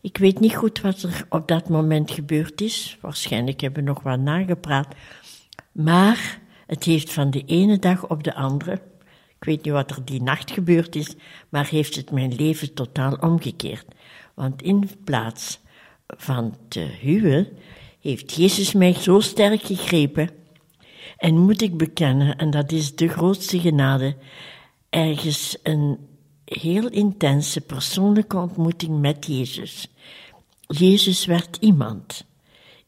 ik 0.00 0.18
weet 0.18 0.40
niet 0.40 0.54
goed 0.54 0.80
wat 0.80 1.02
er 1.02 1.26
op 1.28 1.48
dat 1.48 1.68
moment 1.68 2.10
gebeurd 2.10 2.60
is. 2.60 2.98
Waarschijnlijk 3.00 3.60
hebben 3.60 3.84
we 3.84 3.90
nog 3.90 4.02
wat 4.02 4.18
nagepraat. 4.18 4.94
Maar, 5.72 6.40
het 6.66 6.84
heeft 6.84 7.12
van 7.12 7.30
de 7.30 7.44
ene 7.44 7.78
dag 7.78 8.08
op 8.08 8.24
de 8.24 8.34
andere, 8.34 8.72
ik 9.38 9.44
weet 9.44 9.64
niet 9.64 9.72
wat 9.72 9.90
er 9.90 10.04
die 10.04 10.22
nacht 10.22 10.50
gebeurd 10.50 10.96
is, 10.96 11.14
maar 11.48 11.68
heeft 11.68 11.96
het 11.96 12.10
mijn 12.10 12.34
leven 12.34 12.74
totaal 12.74 13.14
omgekeerd. 13.14 13.86
Want 14.34 14.62
in 14.62 14.90
plaats 15.04 15.60
van 16.06 16.56
te 16.68 16.80
huwen, 16.80 17.48
heeft 18.04 18.32
Jezus 18.32 18.72
mij 18.72 18.92
zo 18.92 19.20
sterk 19.20 19.62
gegrepen. 19.62 20.30
En 21.16 21.38
moet 21.38 21.62
ik 21.62 21.76
bekennen, 21.76 22.36
en 22.36 22.50
dat 22.50 22.72
is 22.72 22.94
de 22.94 23.08
grootste 23.08 23.60
genade, 23.60 24.16
ergens 24.90 25.58
een 25.62 25.98
heel 26.44 26.88
intense 26.88 27.60
persoonlijke 27.60 28.36
ontmoeting 28.36 29.00
met 29.00 29.26
Jezus. 29.26 29.88
Jezus 30.60 31.24
werd 31.24 31.56
iemand. 31.60 32.24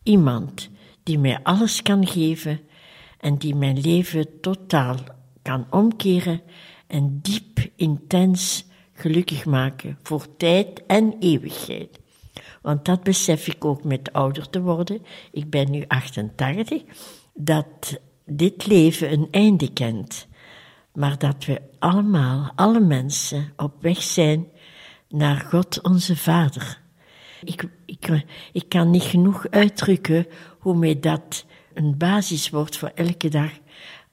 Iemand 0.02 0.68
die 1.02 1.18
mij 1.18 1.42
alles 1.42 1.82
kan 1.82 2.06
geven 2.06 2.60
en 3.20 3.36
die 3.36 3.54
mijn 3.54 3.80
leven 3.80 4.40
totaal 4.40 4.96
kan 5.42 5.66
omkeren 5.70 6.40
en 6.86 7.18
diep, 7.22 7.70
intens 7.76 8.64
gelukkig 8.92 9.44
maken 9.44 9.98
voor 10.02 10.36
tijd 10.36 10.82
en 10.86 11.16
eeuwigheid. 11.20 12.00
Want 12.66 12.84
dat 12.84 13.02
besef 13.02 13.46
ik 13.46 13.64
ook 13.64 13.84
met 13.84 14.12
ouder 14.12 14.50
te 14.50 14.60
worden. 14.60 15.02
Ik 15.32 15.50
ben 15.50 15.70
nu 15.70 15.84
88. 15.88 16.82
Dat 17.34 18.00
dit 18.24 18.66
leven 18.66 19.12
een 19.12 19.28
einde 19.30 19.72
kent. 19.72 20.26
Maar 20.92 21.18
dat 21.18 21.44
we 21.44 21.60
allemaal, 21.78 22.52
alle 22.54 22.80
mensen, 22.80 23.52
op 23.56 23.72
weg 23.80 24.02
zijn 24.02 24.46
naar 25.08 25.36
God 25.36 25.82
onze 25.82 26.16
Vader. 26.16 26.80
Ik, 27.44 27.68
ik, 27.84 28.24
ik 28.52 28.68
kan 28.68 28.90
niet 28.90 29.02
genoeg 29.02 29.46
uitdrukken 29.50 30.26
hoe 30.58 30.76
mij 30.76 31.00
dat 31.00 31.44
een 31.74 31.96
basis 31.96 32.50
wordt 32.50 32.76
voor 32.76 32.92
elke 32.94 33.28
dag. 33.28 33.50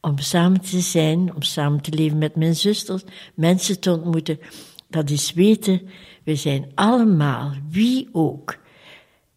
Om 0.02 0.18
samen 0.18 0.62
te 0.62 0.80
zijn, 0.80 1.36
om 1.36 1.42
samen 1.42 1.82
te 1.82 1.92
leven 1.92 2.18
met 2.18 2.36
mijn 2.36 2.56
zusters, 2.56 3.04
mensen 3.36 3.80
te 3.80 3.92
ontmoeten. 3.92 4.40
Dat 4.88 5.10
is 5.10 5.34
weten 5.34 5.82
we 6.24 6.36
zijn 6.36 6.72
allemaal, 6.76 7.52
wie 7.70 8.10
ook. 8.12 8.62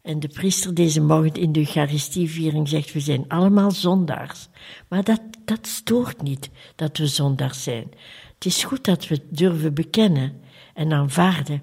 En 0.03 0.21
de 0.21 0.29
priester 0.29 0.75
deze 0.75 1.01
morgen 1.01 1.33
in 1.33 1.53
de 1.53 1.59
Eucharistieviering 1.59 2.69
zegt, 2.69 2.93
we 2.93 3.01
zijn 3.01 3.25
allemaal 3.29 3.71
zondaars. 3.71 4.49
Maar 4.89 5.05
dat, 5.05 5.21
dat 5.45 5.67
stoort 5.67 6.23
niet, 6.23 6.51
dat 6.75 6.99
we 6.99 7.07
zondaars 7.07 7.63
zijn. 7.63 7.91
Het 8.35 8.45
is 8.45 8.65
goed 8.65 8.85
dat 8.85 9.09
we 9.09 9.21
durven 9.31 9.75
bekennen 9.75 10.41
en 10.75 10.93
aanvaarden. 10.93 11.63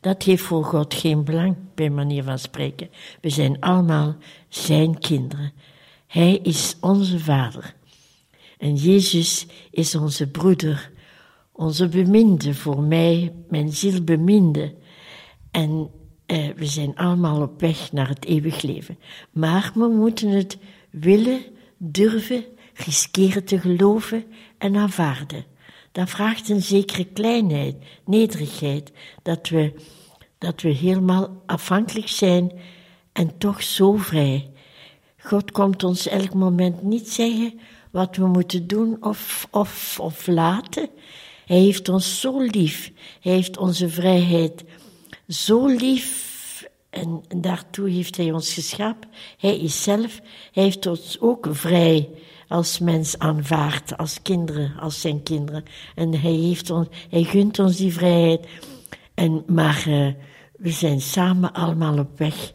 Dat 0.00 0.22
heeft 0.22 0.42
voor 0.42 0.64
God 0.64 0.94
geen 0.94 1.24
belang, 1.24 1.56
bij 1.74 1.90
manier 1.90 2.22
van 2.22 2.38
spreken. 2.38 2.90
We 3.20 3.30
zijn 3.30 3.60
allemaal 3.60 4.16
zijn 4.48 4.98
kinderen. 4.98 5.52
Hij 6.06 6.38
is 6.42 6.76
onze 6.80 7.18
vader. 7.18 7.74
En 8.58 8.74
Jezus 8.74 9.46
is 9.70 9.94
onze 9.94 10.26
broeder, 10.26 10.91
onze 11.52 11.88
beminde 11.88 12.54
voor 12.54 12.82
mij, 12.82 13.34
mijn 13.48 13.72
ziel 13.72 14.02
beminde. 14.02 14.74
En 15.50 15.90
eh, 16.26 16.48
we 16.56 16.66
zijn 16.66 16.96
allemaal 16.96 17.42
op 17.42 17.60
weg 17.60 17.92
naar 17.92 18.08
het 18.08 18.24
eeuwig 18.24 18.62
leven. 18.62 18.98
Maar 19.30 19.72
we 19.74 19.88
moeten 19.88 20.28
het 20.28 20.58
willen, 20.90 21.40
durven, 21.76 22.44
riskeren 22.74 23.44
te 23.44 23.58
geloven 23.58 24.24
en 24.58 24.76
aanvaarden. 24.76 25.44
Dat 25.92 26.10
vraagt 26.10 26.48
een 26.48 26.62
zekere 26.62 27.04
kleinheid, 27.04 27.76
nederigheid, 28.04 28.92
dat 29.22 29.48
we, 29.48 29.74
dat 30.38 30.60
we 30.60 30.68
helemaal 30.68 31.42
afhankelijk 31.46 32.08
zijn 32.08 32.52
en 33.12 33.38
toch 33.38 33.62
zo 33.62 33.96
vrij. 33.96 34.50
God 35.18 35.50
komt 35.50 35.84
ons 35.84 36.06
elk 36.06 36.34
moment 36.34 36.82
niet 36.82 37.08
zeggen 37.08 37.60
wat 37.90 38.16
we 38.16 38.26
moeten 38.26 38.66
doen 38.66 38.96
of, 39.00 39.48
of, 39.50 40.00
of 40.00 40.26
laten. 40.26 40.88
Hij 41.52 41.60
heeft 41.60 41.88
ons 41.88 42.20
zo 42.20 42.40
lief. 42.40 42.92
Hij 43.20 43.32
heeft 43.32 43.56
onze 43.56 43.88
vrijheid 43.88 44.64
zo 45.28 45.66
lief. 45.66 46.68
En 46.90 47.22
daartoe 47.36 47.90
heeft 47.90 48.16
hij 48.16 48.32
ons 48.32 48.54
geschapen. 48.54 49.08
Hij 49.38 49.58
is 49.58 49.82
zelf. 49.82 50.20
Hij 50.52 50.62
heeft 50.62 50.86
ons 50.86 51.20
ook 51.20 51.48
vrij 51.50 52.08
als 52.48 52.78
mens 52.78 53.18
aanvaard, 53.18 53.96
als 53.96 54.22
kinderen, 54.22 54.78
als 54.78 55.00
zijn 55.00 55.22
kinderen. 55.22 55.64
En 55.94 56.20
hij, 56.20 56.32
heeft 56.32 56.70
ons, 56.70 56.88
hij 57.10 57.22
gunt 57.22 57.58
ons 57.58 57.76
die 57.76 57.92
vrijheid. 57.92 58.46
En, 59.14 59.42
maar 59.46 59.84
uh, 59.88 60.12
we 60.56 60.70
zijn 60.70 61.00
samen 61.00 61.52
allemaal 61.52 61.98
op 61.98 62.18
weg 62.18 62.52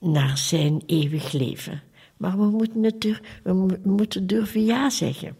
naar 0.00 0.38
zijn 0.38 0.82
eeuwig 0.86 1.32
leven. 1.32 1.82
Maar 2.16 2.38
we 2.38 2.44
moeten, 2.44 2.82
het 2.82 3.20
we 3.42 3.78
moeten 3.84 4.26
durven 4.26 4.64
ja 4.64 4.90
zeggen. 4.90 5.36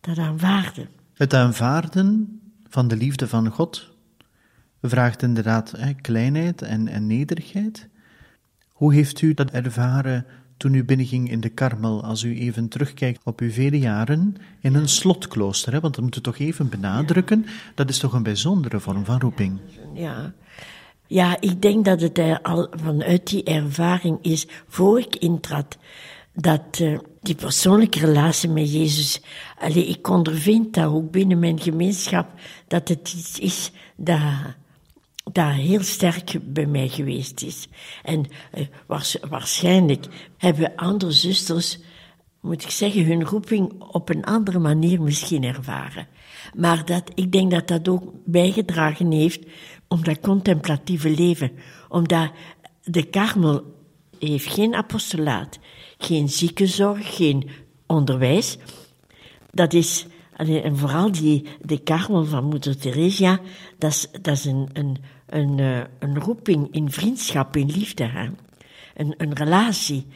Dat 0.00 0.18
aanvaarden. 0.18 0.97
Het 1.18 1.34
aanvaarden 1.34 2.40
van 2.68 2.88
de 2.88 2.96
liefde 2.96 3.28
van 3.28 3.48
God 3.48 3.90
vraagt 4.82 5.22
inderdaad 5.22 5.70
hè, 5.70 5.92
kleinheid 5.92 6.62
en, 6.62 6.88
en 6.88 7.06
nederigheid. 7.06 7.88
Hoe 8.72 8.94
heeft 8.94 9.20
u 9.20 9.34
dat 9.34 9.50
ervaren 9.50 10.26
toen 10.56 10.74
u 10.74 10.84
binnenging 10.84 11.30
in 11.30 11.40
de 11.40 11.48
Karmel, 11.48 12.04
als 12.04 12.22
u 12.22 12.38
even 12.38 12.68
terugkijkt 12.68 13.20
op 13.24 13.40
uw 13.40 13.50
vele 13.50 13.78
jaren 13.78 14.36
in 14.60 14.74
een 14.74 14.88
slotklooster? 14.88 15.72
Hè? 15.72 15.80
Want 15.80 15.94
dat 15.94 16.02
moeten 16.02 16.22
we 16.22 16.30
toch 16.30 16.38
even 16.38 16.68
benadrukken, 16.68 17.46
dat 17.74 17.88
is 17.88 17.98
toch 17.98 18.12
een 18.12 18.22
bijzondere 18.22 18.80
vorm 18.80 19.04
van 19.04 19.20
roeping? 19.20 19.58
Ja, 19.94 20.32
ja 21.06 21.40
ik 21.40 21.62
denk 21.62 21.84
dat 21.84 22.00
het 22.00 22.20
al 22.42 22.68
vanuit 22.70 23.26
die 23.26 23.44
ervaring 23.44 24.18
is, 24.22 24.46
voor 24.68 24.98
ik 24.98 25.16
intrad, 25.16 25.78
dat 26.32 26.78
uh, 26.82 26.98
die 27.20 27.34
persoonlijke 27.34 27.98
relatie 27.98 28.48
met 28.48 28.72
Jezus, 28.72 29.20
allee, 29.58 29.86
ik 29.86 30.08
ondervind 30.08 30.74
dat 30.74 30.92
ook 30.92 31.10
binnen 31.10 31.38
mijn 31.38 31.60
gemeenschap, 31.60 32.28
dat 32.66 32.88
het 32.88 33.12
iets 33.12 33.38
is 33.38 33.70
dat 33.96 34.20
daar 35.32 35.54
heel 35.54 35.82
sterk 35.82 36.38
bij 36.42 36.66
mij 36.66 36.88
geweest 36.88 37.42
is. 37.42 37.68
En 38.02 38.26
uh, 38.54 38.66
waarschijnlijk 39.28 40.06
hebben 40.36 40.76
andere 40.76 41.12
zusters, 41.12 41.78
moet 42.40 42.62
ik 42.62 42.70
zeggen, 42.70 43.04
hun 43.04 43.24
roeping 43.24 43.82
op 43.82 44.08
een 44.08 44.24
andere 44.24 44.58
manier 44.58 45.02
misschien 45.02 45.44
ervaren. 45.44 46.06
Maar 46.56 46.84
dat, 46.84 47.10
ik 47.14 47.32
denk 47.32 47.50
dat 47.50 47.68
dat 47.68 47.88
ook 47.88 48.12
bijgedragen 48.24 49.10
heeft 49.10 49.46
om 49.88 50.04
dat 50.04 50.20
contemplatieve 50.20 51.10
leven. 51.10 51.50
Omdat 51.88 52.30
de 52.82 53.04
karmel 53.04 53.62
heeft 54.18 54.46
geen 54.46 54.74
apostolaat, 54.74 55.58
geen 55.98 56.28
ziekenzorg, 56.28 57.16
geen 57.16 57.50
onderwijs. 57.86 58.56
Dat 59.50 59.72
is 59.72 60.06
en 60.46 60.76
vooral 60.76 61.12
die, 61.12 61.44
de 61.60 61.78
karmel 61.78 62.24
van 62.24 62.44
moeder 62.44 62.78
Theresia, 62.78 63.40
dat 63.78 63.90
is, 63.90 64.08
dat 64.22 64.36
is 64.36 64.44
een, 64.44 64.68
een, 64.72 64.96
een, 65.26 65.58
eh, 65.58 65.80
een 65.98 66.18
roeping 66.18 66.68
in 66.70 66.90
vriendschap, 66.90 67.56
in 67.56 67.70
liefde. 67.70 68.04
Hè? 68.04 68.28
Een, 68.94 69.14
een 69.16 69.34
relatie. 69.34 70.06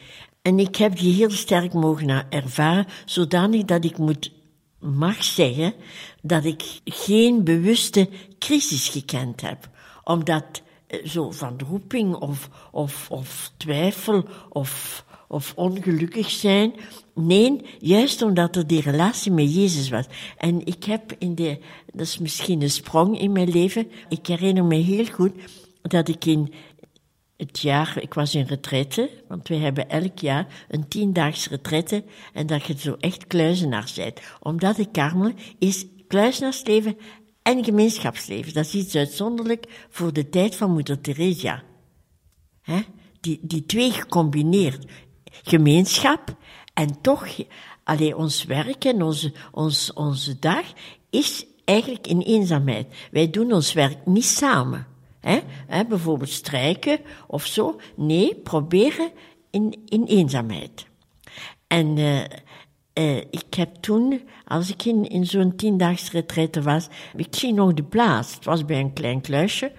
En 0.43 0.59
ik 0.59 0.76
heb 0.76 0.99
die 0.99 1.14
heel 1.14 1.30
sterk 1.30 1.72
mogen 1.72 2.30
ervaren, 2.30 2.87
zodanig 3.05 3.64
dat 3.64 3.85
ik 3.85 3.99
moet, 3.99 4.33
mag 4.78 5.24
zeggen 5.24 5.74
dat 6.20 6.45
ik 6.45 6.80
geen 6.85 7.45
bewuste 7.45 8.09
crisis 8.39 8.89
gekend 8.89 9.41
heb. 9.41 9.68
Omdat 10.05 10.62
eh, 10.87 11.07
zo 11.07 11.30
van 11.30 11.61
roeping 11.68 12.14
of, 12.14 12.49
of, 12.70 13.11
of 13.11 13.53
twijfel 13.57 14.24
of, 14.49 15.05
of 15.33 15.53
ongelukkig 15.57 16.30
zijn. 16.30 16.72
Nee, 17.14 17.61
juist 17.78 18.22
omdat 18.22 18.57
er 18.57 18.66
die 18.66 18.80
relatie 18.80 19.33
met 19.33 19.55
Jezus 19.55 19.89
was. 19.89 20.07
En 20.37 20.66
ik 20.66 20.85
heb 20.85 21.14
in 21.18 21.35
de, 21.35 21.59
dat 21.93 22.07
is 22.07 22.18
misschien 22.18 22.62
een 22.62 22.70
sprong 22.70 23.18
in 23.18 23.33
mijn 23.33 23.51
leven. 23.51 23.91
Ik 24.09 24.26
herinner 24.26 24.64
me 24.64 24.74
heel 24.74 25.07
goed 25.07 25.33
dat 25.83 26.09
ik 26.09 26.24
in 26.24 26.53
het 27.37 27.59
jaar, 27.59 27.99
ik 28.01 28.14
was 28.14 28.35
in 28.35 28.45
retraite, 28.45 29.11
want 29.28 29.49
wij 29.49 29.59
hebben 29.59 29.89
elk 29.89 30.18
jaar 30.18 30.64
een 30.68 30.89
tiendaags 30.89 31.49
retraite 31.49 32.05
en 32.33 32.47
dat 32.47 32.64
je 32.64 32.78
zo 32.78 32.97
echt 33.01 33.26
kluizenaar 33.26 33.93
bent. 33.97 34.20
Omdat 34.41 34.76
de 34.76 34.91
Karmel 34.91 35.33
is 35.59 35.87
kluizenaarsleven 36.09 36.97
en 37.43 37.64
gemeenschapsleven. 37.64 38.55
Dat 38.55 38.64
is 38.64 38.74
iets 38.74 38.97
uitzonderlijk 38.97 39.87
voor 39.91 40.12
de 40.12 40.28
tijd 40.28 40.57
van 40.57 40.72
moeder 40.72 41.01
Teresa. 41.01 41.62
He? 42.62 42.80
Die, 43.20 43.39
die 43.43 43.66
twee 43.66 43.91
gecombineerd. 43.91 44.87
Gemeenschap 45.43 46.37
en 46.74 47.01
toch, 47.01 47.28
alleen 47.85 48.16
ons 48.16 48.45
werk 48.45 48.85
en 48.85 49.03
onze, 49.03 49.33
ons, 49.51 49.93
onze 49.93 50.39
dag 50.39 50.72
is 51.11 51.47
eigenlijk 51.64 52.07
in 52.07 52.20
eenzaamheid. 52.20 52.87
Wij 53.11 53.30
doen 53.30 53.53
ons 53.53 53.72
werk 53.72 54.07
niet 54.07 54.24
samen. 54.24 54.87
Hè? 55.20 55.41
Hè, 55.66 55.85
bijvoorbeeld 55.85 56.30
strijken 56.30 56.99
of 57.26 57.47
zo. 57.47 57.80
Nee, 57.97 58.35
proberen 58.35 59.11
in, 59.51 59.83
in 59.89 60.05
eenzaamheid. 60.05 60.87
En 61.66 61.97
uh, 61.97 62.20
uh, 62.95 63.16
ik 63.16 63.55
heb 63.57 63.74
toen, 63.74 64.28
als 64.45 64.70
ik 64.70 64.85
in, 64.85 65.09
in 65.09 65.26
zo'n 65.26 65.57
tiendaags 65.57 66.11
retraite 66.11 66.62
was, 66.62 66.89
ik 67.16 67.35
zie 67.35 67.53
nog 67.53 67.74
de 67.74 67.83
plaats. 67.83 68.35
Het 68.35 68.45
was 68.45 68.64
bij 68.64 68.80
een 68.80 68.93
klein 68.93 69.20
kluisje. 69.20 69.72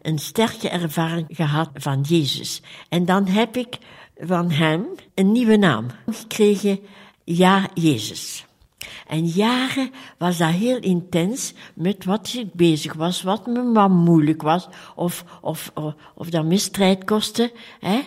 Een 0.00 0.18
sterke 0.18 0.68
ervaring 0.68 1.26
gehad 1.30 1.70
van 1.74 2.00
Jezus. 2.00 2.62
En 2.88 3.04
dan 3.04 3.26
heb 3.26 3.56
ik 3.56 3.78
van 4.20 4.50
hem 4.50 4.86
een 5.14 5.32
nieuwe 5.32 5.56
naam 5.56 5.86
gekregen. 6.06 6.78
Ja, 7.24 7.68
Jezus. 7.74 8.44
En 9.06 9.26
jaren 9.26 9.90
was 10.18 10.38
dat 10.38 10.50
heel 10.50 10.78
intens 10.78 11.52
met 11.74 12.04
wat 12.04 12.34
ik 12.36 12.52
bezig 12.52 12.92
was, 12.92 13.22
wat 13.22 13.46
me 13.46 13.72
wat 13.72 13.90
moeilijk 13.90 14.42
was, 14.42 14.68
of, 14.94 15.24
of, 15.40 15.72
of, 16.14 16.30
dat 16.30 16.44
me 16.44 16.58
strijd 16.58 17.04
kostte. 17.04 17.52
Hè? 17.80 18.00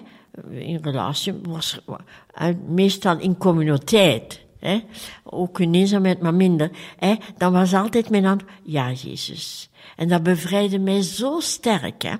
In 0.50 0.80
relatie 0.82 1.34
was 1.42 1.80
meestal 2.68 3.20
in 3.20 3.38
communiteit. 3.38 4.42
Hè? 4.60 4.80
Ook 5.24 5.60
in 5.60 5.74
eenzaamheid, 5.74 6.22
maar 6.22 6.34
minder. 6.34 6.70
Hè? 6.98 7.16
Dan 7.38 7.52
was 7.52 7.74
altijd 7.74 8.10
mijn 8.10 8.26
antwoord, 8.26 8.54
ja, 8.64 8.92
Jezus. 8.92 9.70
En 9.96 10.08
dat 10.08 10.24
bevrijdde 10.24 10.80
mij 10.80 11.02
zo 11.02 11.40
sterk. 11.40 12.02
Hè? 12.02 12.14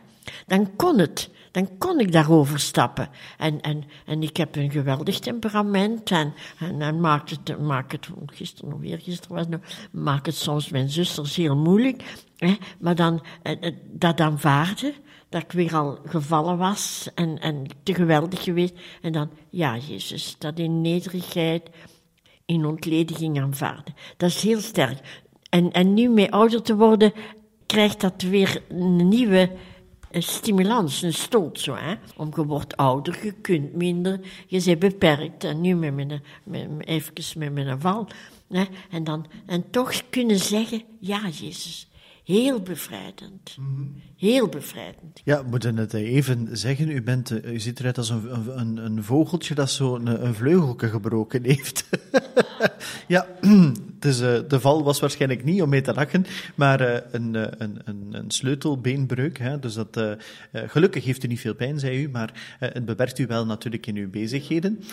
Dan 0.48 0.76
kon 0.76 1.00
het 1.00 1.30
dan 1.54 1.78
kon 1.78 2.00
ik 2.00 2.12
daarover 2.12 2.60
stappen. 2.60 3.10
En, 3.38 3.62
en, 3.62 3.84
en 4.06 4.24
ik 4.24 4.38
heb 4.38 4.56
een 4.56 4.72
geweldig 4.72 5.20
temperament 5.20 6.12
en, 6.12 6.34
en, 6.80 7.00
maakt 7.00 7.30
het, 7.30 7.60
maakt 7.60 7.92
het, 7.92 8.10
gisteren 8.26 8.74
of 8.74 8.80
weer 8.80 9.00
gisteren 9.00 9.36
was 9.36 9.46
het, 9.50 9.90
maakt 9.92 10.26
het 10.26 10.36
soms 10.36 10.70
mijn 10.70 10.90
zusters 10.90 11.36
heel 11.36 11.56
moeilijk. 11.56 12.04
Hè, 12.38 12.56
maar 12.80 12.96
dan, 12.96 13.24
eh, 13.44 13.56
eh, 13.60 13.74
dat 13.92 14.20
aanvaarden, 14.20 14.94
dat 15.30 15.44
ik 15.44 15.52
weer 15.52 15.76
al 15.76 16.00
gevallen 16.06 16.58
was 16.58 17.10
en, 17.16 17.40
en 17.40 17.66
te 17.84 17.94
geweldig 17.94 18.44
geweest. 18.44 18.74
En 19.02 19.12
dan, 19.12 19.30
ja, 19.50 19.78
Jezus, 19.78 20.36
dat 20.40 20.60
in 20.60 20.82
nederigheid, 20.82 21.70
in 22.46 22.66
ontlediging 22.66 23.42
aanvaarden. 23.42 23.94
Dat 24.18 24.30
is 24.30 24.42
heel 24.42 24.60
sterk. 24.60 25.22
En, 25.50 25.72
en 25.72 25.94
nu 25.94 26.10
mee 26.10 26.32
ouder 26.32 26.62
te 26.62 26.76
worden, 26.76 27.14
krijgt 27.66 28.02
dat 28.02 28.22
weer 28.22 28.64
een 28.70 29.08
nieuwe 29.08 29.52
een 30.14 30.24
stimulans, 30.24 31.02
een 31.02 31.14
stoot 31.14 31.60
zo. 31.60 31.76
Hè? 31.76 31.96
Om 32.16 32.32
je 32.36 32.46
wordt 32.46 32.78
ouder, 32.78 33.26
je 33.26 33.32
kunt 33.32 33.74
minder, 33.74 34.20
je 34.48 34.64
bent 34.64 34.80
beperkt. 34.80 35.44
En 35.44 35.62
nu 35.62 35.76
met 35.76 35.94
mijn, 35.94 36.24
met, 36.44 36.88
even 36.88 37.14
met 37.38 37.54
mijn 37.54 37.82
val. 37.82 38.08
Hè? 38.50 38.64
En, 38.90 39.04
dan, 39.04 39.26
en 39.46 39.70
toch 39.70 40.10
kunnen 40.10 40.40
zeggen, 40.40 40.84
ja 41.00 41.22
Jezus, 41.30 41.88
heel 42.24 42.62
bevrijdend. 42.62 43.58
Heel 44.18 44.48
bevrijdend. 44.48 45.22
Ja, 45.24 45.44
we 45.44 45.50
moeten 45.50 45.78
het 45.78 45.94
even 45.94 46.58
zeggen. 46.58 46.90
U, 46.90 47.02
bent, 47.02 47.32
u 47.46 47.60
ziet 47.60 47.80
eruit 47.80 47.98
als 47.98 48.10
een, 48.10 48.60
een, 48.60 48.78
een 48.78 49.04
vogeltje 49.04 49.56
dat 49.56 49.72
zo 49.72 49.96
een, 49.96 50.26
een 50.26 50.34
vleugelke 50.34 50.90
gebroken 50.90 51.44
heeft. 51.44 51.90
ja, 53.08 53.28
dus, 54.00 54.18
de 54.18 54.60
val 54.60 54.84
was 54.84 55.00
waarschijnlijk 55.00 55.44
niet 55.44 55.62
om 55.62 55.70
mee 55.70 55.82
te 55.82 55.94
lachen, 55.94 56.26
maar 56.56 56.82
een, 57.12 57.34
een, 57.34 57.82
een, 57.86 58.08
een, 58.12 58.32
sleutelbeenbreuk. 58.32 59.38
Hè? 59.38 59.60
Dus 59.60 59.74
dat, 59.74 59.98
uh, 59.98 60.12
gelukkig 60.52 61.06
heeft 61.06 61.24
u 61.24 61.28
niet 61.28 61.40
veel 61.40 61.56
pijn, 61.56 61.80
zei 61.80 62.04
u, 62.04 62.10
maar 62.10 62.58
het 62.60 62.86
beperkt 62.86 63.20
u 63.20 63.28
wel 63.28 63.46
natuurlijk 63.46 63.88
in 63.88 63.96
uw 63.96 64.10
bezigheden. 64.10 64.84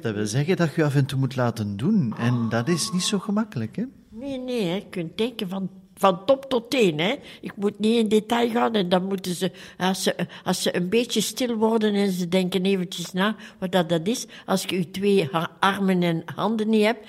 Dat 0.00 0.14
wil 0.14 0.26
zeggen 0.26 0.56
dat 0.56 0.74
je 0.74 0.84
af 0.84 0.94
en 0.94 1.06
toe 1.06 1.18
moet 1.18 1.36
laten 1.36 1.76
doen. 1.76 2.14
En 2.18 2.48
dat 2.48 2.68
is 2.68 2.90
niet 2.92 3.02
zo 3.02 3.18
gemakkelijk, 3.18 3.76
hè? 3.76 3.84
Nee, 4.08 4.38
nee, 4.38 4.64
je 4.64 4.82
kunt 4.90 5.18
denken 5.18 5.48
van 5.48 5.70
van 6.02 6.24
top 6.24 6.44
tot 6.48 6.70
teen. 6.70 6.98
Hè. 6.98 7.14
Ik 7.40 7.52
moet 7.56 7.78
niet 7.78 7.96
in 7.96 8.08
detail 8.08 8.50
gaan 8.50 8.74
en 8.74 8.88
dan 8.88 9.04
moeten 9.04 9.34
ze 9.34 9.50
als, 9.78 10.02
ze, 10.02 10.14
als 10.44 10.62
ze 10.62 10.76
een 10.76 10.88
beetje 10.88 11.20
stil 11.20 11.54
worden 11.54 11.94
en 11.94 12.12
ze 12.12 12.28
denken 12.28 12.64
eventjes 12.64 13.12
na 13.12 13.36
wat 13.58 13.72
dat, 13.72 13.88
dat 13.88 14.06
is, 14.06 14.26
als 14.46 14.62
je 14.62 14.76
je 14.76 14.90
twee 14.90 15.28
armen 15.58 16.02
en 16.02 16.22
handen 16.34 16.68
niet 16.68 16.84
hebt, 16.84 17.08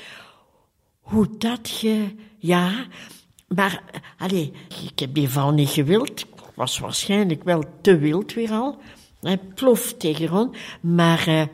hoe 1.00 1.28
dat 1.38 1.80
je, 1.80 2.16
ja, 2.38 2.86
maar, 3.48 3.84
allez, 4.18 4.50
ik 4.92 5.00
heb 5.00 5.14
die 5.14 5.30
val 5.30 5.52
niet 5.52 5.70
gewild, 5.70 6.20
ik 6.20 6.28
was 6.56 6.80
waarschijnlijk 6.80 7.44
wel 7.44 7.64
te 7.82 7.98
wild 7.98 8.34
weer 8.34 8.52
al, 8.52 8.78
hè, 9.22 9.38
plof 9.38 9.94
tegen 9.94 10.28
rond, 10.28 10.58
maar 10.82 11.28
uh, 11.28 11.46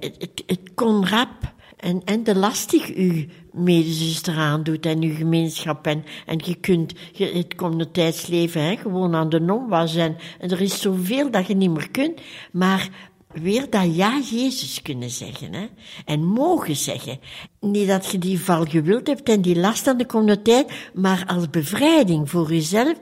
het, 0.00 0.16
het, 0.18 0.42
het 0.46 0.74
kon 0.74 1.06
rap 1.08 1.52
en, 1.76 2.02
en 2.04 2.24
de 2.24 2.36
lastig 2.36 2.96
u 2.96 3.28
medezuster 3.54 4.36
aandoet 4.36 4.86
en 4.86 5.02
uw 5.02 5.14
gemeenschap. 5.14 5.86
En, 5.86 6.04
en 6.26 6.40
je 6.44 6.54
kunt 6.54 6.92
je, 7.12 7.26
het 7.26 7.54
communiteitsleven 7.54 8.62
hè, 8.62 8.76
gewoon 8.76 9.14
aan 9.14 9.28
de 9.28 9.40
nom 9.40 9.68
was. 9.68 9.94
En, 9.94 10.16
en 10.38 10.50
er 10.50 10.60
is 10.60 10.80
zoveel 10.80 11.30
dat 11.30 11.46
je 11.46 11.54
niet 11.54 11.70
meer 11.70 11.90
kunt. 11.90 12.20
Maar 12.52 12.90
weer 13.32 13.70
dat 13.70 13.96
ja 13.96 14.20
Jezus 14.30 14.82
kunnen 14.82 15.10
zeggen. 15.10 15.54
Hè? 15.54 15.66
En 16.04 16.24
mogen 16.24 16.76
zeggen. 16.76 17.18
Niet 17.60 17.88
dat 17.88 18.10
je 18.10 18.18
die 18.18 18.40
val 18.40 18.64
gewild 18.64 19.06
hebt 19.06 19.28
en 19.28 19.42
die 19.42 19.58
last 19.58 19.86
aan 19.86 19.98
de 19.98 20.06
communiteit, 20.06 20.90
maar 20.94 21.24
als 21.26 21.50
bevrijding 21.50 22.30
voor 22.30 22.52
jezelf. 22.52 22.98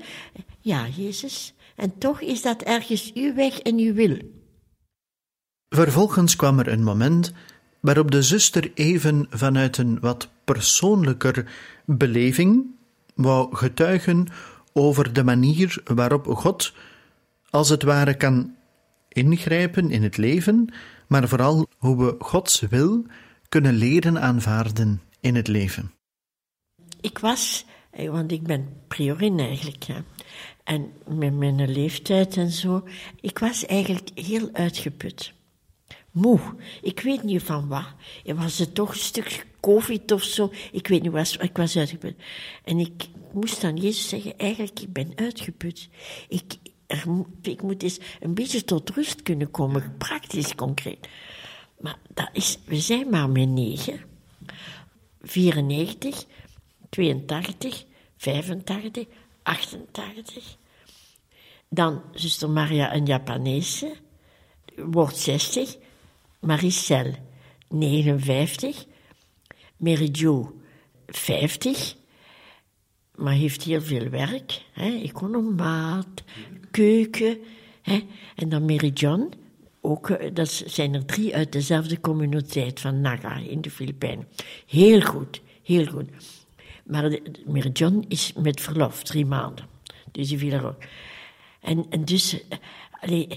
Ja, 0.61 0.87
Jezus. 0.97 1.55
En 1.77 1.99
toch 1.99 2.21
is 2.21 2.43
dat 2.43 2.63
ergens 2.63 3.13
uw 3.15 3.35
weg 3.35 3.59
en 3.59 3.79
uw 3.79 3.95
wil. 3.95 4.17
Vervolgens 5.69 6.37
kwam 6.37 6.59
er 6.59 6.69
een 6.69 6.83
moment 6.83 7.33
waarop 7.81 8.11
de 8.11 8.23
zuster 8.23 8.71
even 8.75 9.27
vanuit 9.31 9.79
een 9.79 10.01
wat 10.01 10.29
persoonlijker 10.45 11.53
beleving 11.85 12.67
wou 13.15 13.57
getuigen 13.57 14.27
over 14.73 15.13
de 15.13 15.25
manier 15.25 15.83
waarop 15.85 16.27
God, 16.27 16.75
als 17.51 17.69
het 17.69 17.83
ware, 17.83 18.15
kan 18.15 18.55
ingrijpen 19.09 19.91
in 19.91 20.03
het 20.03 20.17
leven, 20.17 20.75
maar 21.09 21.29
vooral 21.29 21.67
hoe 21.79 22.05
we 22.05 22.15
Gods 22.19 22.61
wil 22.61 23.05
kunnen 23.49 23.75
leren 23.75 24.21
aanvaarden 24.21 25.03
in 25.21 25.35
het 25.35 25.49
leven. 25.49 25.93
Ik 27.01 27.19
was, 27.19 27.65
eh, 27.91 28.11
want 28.11 28.33
ik 28.33 28.43
ben 28.43 28.69
priorin 28.89 29.39
eigenlijk, 29.39 29.87
en 30.65 30.93
met 31.07 31.35
mijn 31.35 31.71
leeftijd 31.73 32.37
en 32.37 32.51
zo, 32.51 32.85
ik 33.21 33.39
was 33.39 33.67
eigenlijk 33.67 34.11
heel 34.15 34.49
uitgeput 34.53 35.35
moe. 36.13 36.41
Ik 36.83 37.01
weet 37.01 37.23
niet 37.23 37.43
van 37.43 37.69
wat. 37.69 37.87
Was 38.25 38.59
het 38.59 38.75
toch 38.75 38.91
een 38.91 38.97
stuk 38.97 39.47
covid 39.61 40.13
of 40.13 40.23
zo? 40.23 40.53
Ik 40.73 40.87
weet 40.87 41.03
niet, 41.03 41.13
was, 41.13 41.37
ik 41.37 41.57
was 41.57 41.77
uitgeput. 41.77 42.17
En 42.65 42.79
ik 42.79 43.09
moest 43.33 43.65
aan 43.65 43.77
Jezus 43.77 44.09
zeggen, 44.09 44.39
eigenlijk, 44.39 44.81
ik 44.81 44.93
ben 44.93 45.13
uitgeput. 45.15 45.89
Ik, 46.29 46.55
ik 47.43 47.63
moet 47.63 47.83
eens 47.83 47.99
een 48.21 48.35
beetje 48.35 48.65
tot 48.65 48.91
rust 48.91 49.23
kunnen 49.23 49.51
komen, 49.51 49.95
praktisch, 49.99 50.55
concreet. 50.55 51.09
Maar 51.81 51.99
dat 52.15 52.29
is, 52.33 52.59
we 52.65 52.81
zijn 52.81 53.11
maar 53.11 53.31
met 53.31 53.49
negen. 53.49 54.01
94, 55.23 56.25
82, 56.89 57.85
85, 58.17 59.07
88. 59.43 60.57
Dan 61.69 62.03
zuster 62.13 62.51
Maria, 62.51 62.95
een 62.95 63.07
Japanese, 63.07 63.97
wordt 64.77 65.17
60. 65.17 65.77
Maricel 66.43 67.15
59, 67.69 68.87
Mary 69.77 70.09
Jo 70.13 70.61
50, 71.07 71.95
maar 73.15 73.33
heeft 73.33 73.63
heel 73.63 73.81
veel 73.81 74.09
werk. 74.09 74.63
Hè? 74.73 75.01
Economaat, 75.03 76.23
keuken. 76.71 77.39
Hè? 77.83 78.01
En 78.37 78.49
dan 78.49 78.77
John, 78.95 79.33
ook, 79.81 80.11
eh, 80.11 80.35
dat 80.35 80.63
zijn 80.67 80.95
er 80.95 81.05
drie 81.05 81.35
uit 81.35 81.53
dezelfde 81.53 82.01
communiteit 82.01 82.81
van 82.81 83.01
Naga 83.01 83.37
in 83.37 83.61
de 83.61 83.71
Filipijnen. 83.71 84.29
Heel 84.67 85.01
goed, 85.01 85.41
heel 85.63 85.87
goed. 85.87 86.09
Maar 86.85 87.11
John 87.73 88.05
is 88.09 88.33
met 88.33 88.61
verlof, 88.61 89.03
drie 89.03 89.27
maanden. 89.27 89.67
Dus 90.13 90.29
die 90.29 90.39
viel 90.39 90.53
er 90.53 90.67
ook. 90.67 90.83
En, 91.61 91.87
en 91.91 92.05
dus, 92.05 92.39
eh, 93.01 93.31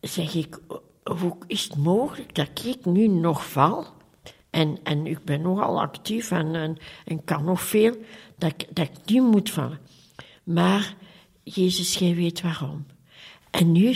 zeg 0.00 0.34
ik, 0.34 0.58
hoe 1.02 1.36
is 1.46 1.64
het 1.64 1.76
mogelijk 1.76 2.34
dat 2.34 2.64
ik 2.64 2.84
nu 2.84 3.06
nog 3.06 3.46
val? 3.50 3.86
En, 4.50 4.78
en 4.82 5.06
ik 5.06 5.24
ben 5.24 5.42
nogal 5.42 5.80
actief 5.80 6.30
en, 6.30 6.78
en, 7.04 7.24
kan 7.24 7.44
nog 7.44 7.62
veel, 7.62 7.96
dat, 8.38 8.54
dat 8.70 8.88
ik 8.88 9.10
nu 9.10 9.20
moet 9.22 9.50
vallen. 9.50 9.78
Maar 10.44 10.94
Jezus, 11.42 11.94
jij 11.94 12.14
weet 12.14 12.40
waarom. 12.40 12.86
En 13.50 13.72
nu 13.72 13.94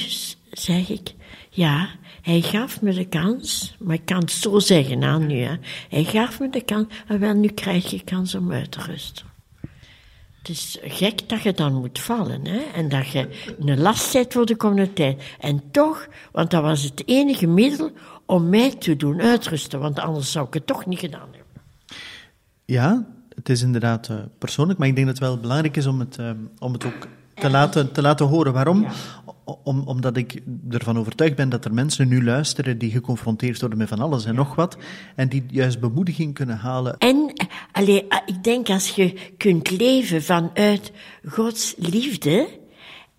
zeg 0.50 0.88
ik, 0.88 1.14
ja, 1.50 1.88
hij 2.22 2.40
gaf 2.40 2.82
me 2.82 2.92
de 2.92 3.09
kans, 3.09 3.74
maar 3.78 3.94
ik 3.94 4.04
kan 4.04 4.18
het 4.18 4.30
zo 4.30 4.59
zeggen 4.59 5.04
aan 5.04 5.26
nu. 5.26 5.38
Hè. 5.38 5.57
Hij 5.88 6.04
gaf 6.04 6.40
me 6.40 6.50
de 6.50 6.64
kans, 6.64 6.86
en 7.07 7.20
wel, 7.20 7.34
nu 7.34 7.48
krijg 7.48 7.90
je 7.90 8.04
kans 8.04 8.34
om 8.34 8.52
uit 8.52 8.70
te 8.70 8.80
rusten. 8.80 9.36
Het 10.47 10.57
is 10.57 10.78
gek 10.82 11.28
dat 11.28 11.42
je 11.42 11.53
dan 11.53 11.74
moet 11.74 11.99
vallen, 11.99 12.47
hè? 12.47 12.59
En 12.59 12.88
dat 12.88 13.09
je 13.09 13.55
een 13.59 13.80
last 13.80 14.12
bent 14.12 14.32
voor 14.32 14.47
de 14.47 14.92
tijd. 14.92 15.22
En 15.40 15.62
toch, 15.70 16.09
want 16.32 16.51
dat 16.51 16.62
was 16.62 16.82
het 16.82 17.03
enige 17.07 17.47
middel 17.47 17.90
om 18.26 18.49
mij 18.49 18.74
te 18.74 18.97
doen 18.97 19.20
uitrusten, 19.20 19.80
want 19.80 19.99
anders 19.99 20.32
zou 20.32 20.47
ik 20.47 20.55
het 20.55 20.66
toch 20.66 20.86
niet 20.86 20.99
gedaan 20.99 21.28
hebben. 21.32 21.62
Ja, 22.64 23.07
het 23.34 23.49
is 23.49 23.62
inderdaad 23.62 24.09
eh, 24.09 24.16
persoonlijk, 24.38 24.78
maar 24.78 24.88
ik 24.88 24.94
denk 24.94 25.07
dat 25.07 25.18
het 25.18 25.26
wel 25.26 25.40
belangrijk 25.40 25.76
is 25.76 25.86
om 25.86 26.01
het, 26.01 26.18
eh, 26.18 26.30
om 26.59 26.72
het 26.72 26.84
ook 26.84 27.09
te 27.39 27.51
laten, 27.51 27.93
te 27.93 28.03
laten 28.03 28.26
horen. 28.26 28.53
Waarom? 28.53 28.87
Om, 29.62 29.82
omdat 29.87 30.16
ik 30.16 30.43
ervan 30.70 30.99
overtuigd 30.99 31.37
ben 31.37 31.49
dat 31.49 31.64
er 31.64 31.74
mensen 31.74 32.09
nu 32.09 32.24
luisteren 32.24 32.78
die 32.78 32.91
geconfronteerd 32.91 33.61
worden 33.61 33.78
met 33.78 33.89
van 33.89 34.01
alles 34.01 34.24
en 34.24 34.34
nog 34.34 34.55
wat, 34.55 34.76
en 35.14 35.28
die 35.28 35.45
juist 35.51 35.80
bemoediging 35.80 36.34
kunnen 36.34 36.57
halen. 36.57 36.99
En 36.99 37.32
allee, 37.72 38.09
eh, 38.09 38.18
ik 38.26 38.45
denk 38.45 38.68
als 38.68 38.89
je 38.89 39.14
kunt 39.37 39.70
leven 39.70 40.22
vanuit 40.22 40.93
Gods 41.24 41.74
liefde 41.76 42.49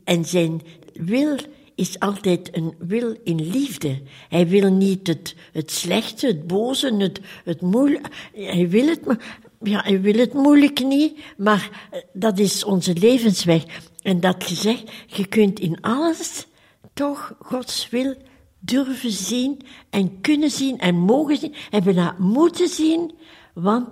en 0.04 0.26
zijn 0.26 0.62
wil 0.94 1.38
is 1.78 2.00
altijd 2.00 2.56
een 2.56 2.74
wil 2.78 3.16
in 3.24 3.50
liefde. 3.50 4.02
Hij 4.30 4.48
wil 4.48 4.72
niet 4.72 5.08
het, 5.08 5.36
het 5.52 5.72
slechte, 5.72 6.28
het 6.28 6.48
boze, 6.48 6.96
het, 6.98 7.20
het 7.44 7.62
moeilijke. 7.62 8.10
Hij 8.34 8.70
wil 8.70 8.88
het, 8.88 9.06
maar, 9.06 9.38
ja, 9.62 9.82
hij 9.84 10.02
wil 10.02 10.14
het 10.14 10.34
moeilijk 10.34 10.84
niet, 10.84 11.18
maar 11.38 11.88
eh, 11.92 12.02
dat 12.14 12.40
is 12.40 12.64
onze 12.64 12.94
levensweg. 12.94 13.64
En 14.08 14.20
dat 14.20 14.44
gezegd, 14.44 14.92
je 15.08 15.26
kunt 15.26 15.60
in 15.60 15.82
alles 15.82 16.48
toch 16.94 17.36
Gods 17.40 17.90
wil 17.90 18.16
durven 18.60 19.12
zien 19.12 19.62
en 19.90 20.22
kunnen 20.22 20.52
zien 20.52 20.80
en 20.80 20.96
mogen 20.96 21.38
zien 21.38 21.56
en 21.72 21.84
bijna 21.84 22.16
moeten 22.18 22.68
zien, 22.68 23.12
want 23.54 23.90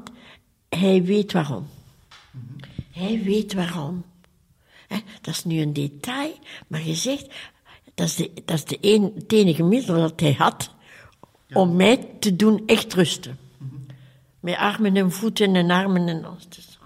hij 0.69 1.03
weet 1.03 1.31
waarom. 1.31 1.67
Hij 2.91 3.21
weet 3.23 3.53
waarom. 3.53 4.03
Dat 5.21 5.33
is 5.33 5.43
nu 5.43 5.61
een 5.61 5.73
detail, 5.73 6.33
maar 6.67 6.83
je 6.83 6.95
zegt, 6.95 7.27
dat 7.93 8.07
is, 8.07 8.15
de, 8.15 8.31
dat 8.45 8.55
is 8.55 8.65
de 8.65 8.77
een, 8.81 9.11
het 9.15 9.31
enige 9.31 9.63
middel 9.63 9.95
dat 9.95 10.19
hij 10.19 10.33
had 10.33 10.73
om 11.53 11.75
mij 11.75 12.07
te 12.19 12.35
doen 12.35 12.63
echt 12.65 12.93
rusten. 12.93 13.37
Met 14.39 14.55
armen 14.55 14.95
en 14.95 15.11
voeten 15.11 15.55
en 15.55 15.71
armen 15.71 16.07
en 16.07 16.25
alles. 16.25 16.47
Het 16.49 16.77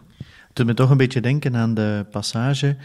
doet 0.54 0.66
me 0.66 0.74
toch 0.74 0.90
een 0.90 0.98
beetje 0.98 1.22
denken 1.22 1.56
aan 1.56 1.74
de 1.74 2.06
passage 2.12 2.78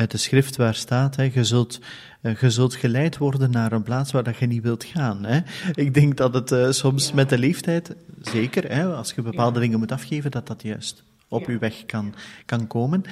uit 0.00 0.10
de 0.10 0.16
schrift 0.16 0.56
waar 0.56 0.74
staat, 0.74 1.16
hè, 1.16 1.30
je, 1.34 1.44
zult, 1.44 1.80
eh, 2.20 2.40
je 2.40 2.50
zult 2.50 2.74
geleid 2.74 3.18
worden 3.18 3.50
naar 3.50 3.72
een 3.72 3.82
plaats 3.82 4.12
waar 4.12 4.22
dat 4.22 4.36
je 4.36 4.46
niet 4.46 4.62
wilt 4.62 4.84
gaan. 4.84 5.24
Hè. 5.24 5.40
Ik 5.74 5.94
denk 5.94 6.16
dat 6.16 6.34
het 6.34 6.52
eh, 6.52 6.70
soms 6.70 7.12
met 7.12 7.28
de 7.28 7.38
leeftijd, 7.38 7.94
zeker, 8.22 8.72
hè, 8.72 8.94
als 8.94 9.12
je 9.12 9.22
bepaalde 9.22 9.60
dingen 9.60 9.78
moet 9.78 9.92
afgeven, 9.92 10.30
dat 10.30 10.46
dat 10.46 10.62
juist 10.62 11.02
op 11.28 11.46
uw 11.46 11.58
weg 11.58 11.86
kan, 11.86 12.14
kan 12.46 12.66
komen. 12.66 13.02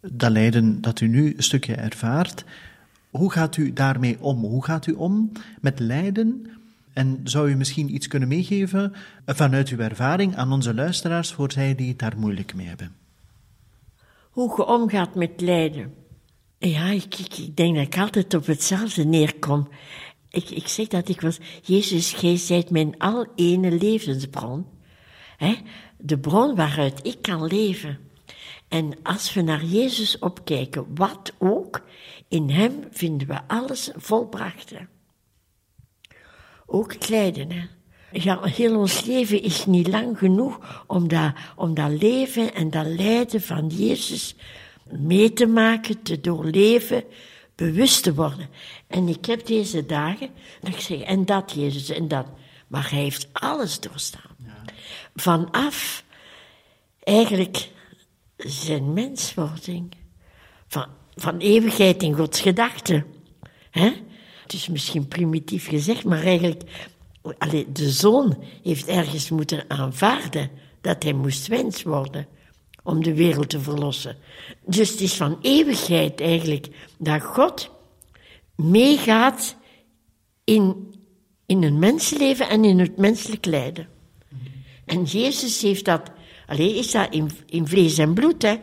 Dat 0.00 0.30
lijden 0.30 0.80
dat 0.80 1.00
u 1.00 1.06
nu 1.06 1.34
een 1.36 1.42
stukje 1.42 1.74
ervaart, 1.74 2.44
hoe 3.10 3.32
gaat 3.32 3.56
u 3.56 3.72
daarmee 3.72 4.20
om? 4.20 4.44
Hoe 4.44 4.64
gaat 4.64 4.86
u 4.86 4.92
om 4.92 5.32
met 5.60 5.80
lijden? 5.80 6.50
En 6.92 7.20
zou 7.24 7.50
u 7.50 7.56
misschien 7.56 7.94
iets 7.94 8.08
kunnen 8.08 8.28
meegeven 8.28 8.92
vanuit 9.26 9.68
uw 9.68 9.78
ervaring 9.78 10.36
aan 10.36 10.52
onze 10.52 10.74
luisteraars 10.74 11.32
voor 11.32 11.52
zij 11.52 11.74
die 11.74 11.88
het 11.88 11.98
daar 11.98 12.18
moeilijk 12.18 12.54
mee 12.54 12.66
hebben? 12.66 12.92
Hoe 14.30 14.54
je 14.56 14.66
omgaat 14.66 15.14
met 15.14 15.40
lijden. 15.40 15.99
Ja, 16.62 16.90
ik, 16.90 17.56
denk 17.56 17.74
dat 17.74 17.86
ik 17.86 17.98
altijd 17.98 18.34
op 18.34 18.46
hetzelfde 18.46 19.04
neerkom. 19.04 19.68
Ik, 20.30 20.50
ik 20.50 20.68
zeg 20.68 20.86
dat 20.86 21.08
ik 21.08 21.20
was, 21.20 21.38
Jezus, 21.62 22.12
gij 22.12 22.36
zijt 22.36 22.70
mijn 22.70 22.98
al 22.98 23.26
ene 23.34 23.70
levensbron. 23.70 24.66
Hè? 25.36 25.54
De 25.98 26.18
bron 26.18 26.54
waaruit 26.54 27.06
ik 27.06 27.22
kan 27.22 27.46
leven. 27.46 27.98
En 28.68 28.92
als 29.02 29.34
we 29.34 29.42
naar 29.42 29.64
Jezus 29.64 30.18
opkijken, 30.18 30.94
wat 30.94 31.32
ook, 31.38 31.82
in 32.28 32.50
Hem 32.50 32.84
vinden 32.90 33.28
we 33.28 33.40
alles 33.46 33.90
volbracht. 33.96 34.72
Ook 36.66 36.92
het 36.92 37.08
lijden. 37.08 37.50
Hè? 37.52 37.66
Ja, 38.12 38.42
heel 38.42 38.78
ons 38.78 39.04
leven 39.04 39.42
is 39.42 39.66
niet 39.66 39.88
lang 39.88 40.18
genoeg 40.18 40.84
om 40.86 41.08
dat, 41.08 41.32
om 41.56 41.74
dat 41.74 41.90
leven 41.90 42.54
en 42.54 42.70
dat 42.70 42.86
lijden 42.86 43.42
van 43.42 43.66
Jezus 43.66 44.36
mee 44.98 45.32
te 45.32 45.46
maken, 45.46 46.02
te 46.02 46.20
doorleven, 46.20 47.04
bewust 47.54 48.02
te 48.02 48.14
worden. 48.14 48.48
En 48.86 49.08
ik 49.08 49.24
heb 49.24 49.46
deze 49.46 49.86
dagen, 49.86 50.30
dat 50.60 50.74
ik 50.74 50.80
zeg, 50.80 51.00
en 51.00 51.24
dat 51.24 51.52
Jezus, 51.52 51.88
en 51.88 52.08
dat. 52.08 52.26
Maar 52.66 52.90
hij 52.90 52.98
heeft 52.98 53.28
alles 53.32 53.80
doorstaan. 53.80 54.36
Vanaf 55.14 56.04
eigenlijk 57.02 57.68
zijn 58.36 58.92
menswording, 58.92 59.92
van, 60.68 60.86
van 61.14 61.38
eeuwigheid 61.38 62.02
in 62.02 62.14
Gods 62.14 62.40
gedachten. 62.40 63.06
Het 63.70 64.52
is 64.52 64.68
misschien 64.68 65.08
primitief 65.08 65.68
gezegd, 65.68 66.04
maar 66.04 66.22
eigenlijk, 66.22 66.62
allee, 67.38 67.72
de 67.72 67.90
zoon 67.90 68.44
heeft 68.62 68.86
ergens 68.86 69.30
moeten 69.30 69.64
aanvaarden 69.68 70.50
dat 70.80 71.02
hij 71.02 71.12
moest 71.12 71.46
wens 71.46 71.82
worden 71.82 72.26
om 72.82 73.02
de 73.02 73.14
wereld 73.14 73.48
te 73.48 73.60
verlossen. 73.60 74.16
Dus 74.66 74.90
het 74.90 75.00
is 75.00 75.14
van 75.14 75.38
eeuwigheid 75.42 76.20
eigenlijk 76.20 76.68
dat 76.98 77.22
God 77.22 77.70
meegaat 78.56 79.56
in, 80.44 80.94
in 81.46 81.62
een 81.62 81.78
mensenleven 81.78 82.48
en 82.48 82.64
in 82.64 82.78
het 82.78 82.96
menselijk 82.96 83.44
lijden. 83.44 83.88
En 84.84 85.02
Jezus 85.02 85.62
heeft 85.62 85.84
dat, 85.84 86.10
alleen 86.46 86.74
is 86.74 86.90
dat 86.90 87.14
in, 87.14 87.30
in 87.46 87.66
vlees 87.66 87.98
en 87.98 88.14
bloed, 88.14 88.42
hè. 88.42 88.56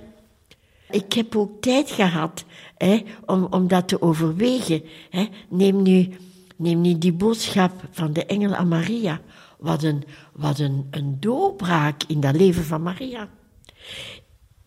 Ik 0.89 1.13
heb 1.13 1.35
ook 1.35 1.61
tijd 1.61 1.91
gehad 1.91 2.45
hè, 2.77 3.03
om, 3.25 3.47
om 3.49 3.67
dat 3.67 3.87
te 3.87 4.01
overwegen. 4.01 4.81
Hè. 5.09 5.27
Neem, 5.49 5.81
nu, 5.81 6.09
neem 6.55 6.81
nu 6.81 6.97
die 6.97 7.13
boodschap 7.13 7.71
van 7.91 8.13
de 8.13 8.25
engel 8.25 8.55
aan 8.55 8.67
Maria. 8.67 9.21
Wat 9.57 9.83
een, 9.83 10.03
wat 10.33 10.59
een, 10.59 10.87
een 10.91 11.19
doorbraak 11.19 12.03
in 12.07 12.19
dat 12.19 12.35
leven 12.35 12.63
van 12.63 12.81
Maria. 12.81 13.29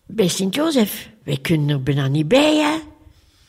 Bij 0.05 0.27
Sint-Jozef, 0.27 1.09
wij 1.23 1.37
kunnen 1.37 1.69
er 1.69 1.83
bijna 1.83 2.07
niet 2.07 2.27
bij, 2.27 2.55
hè. 2.55 2.89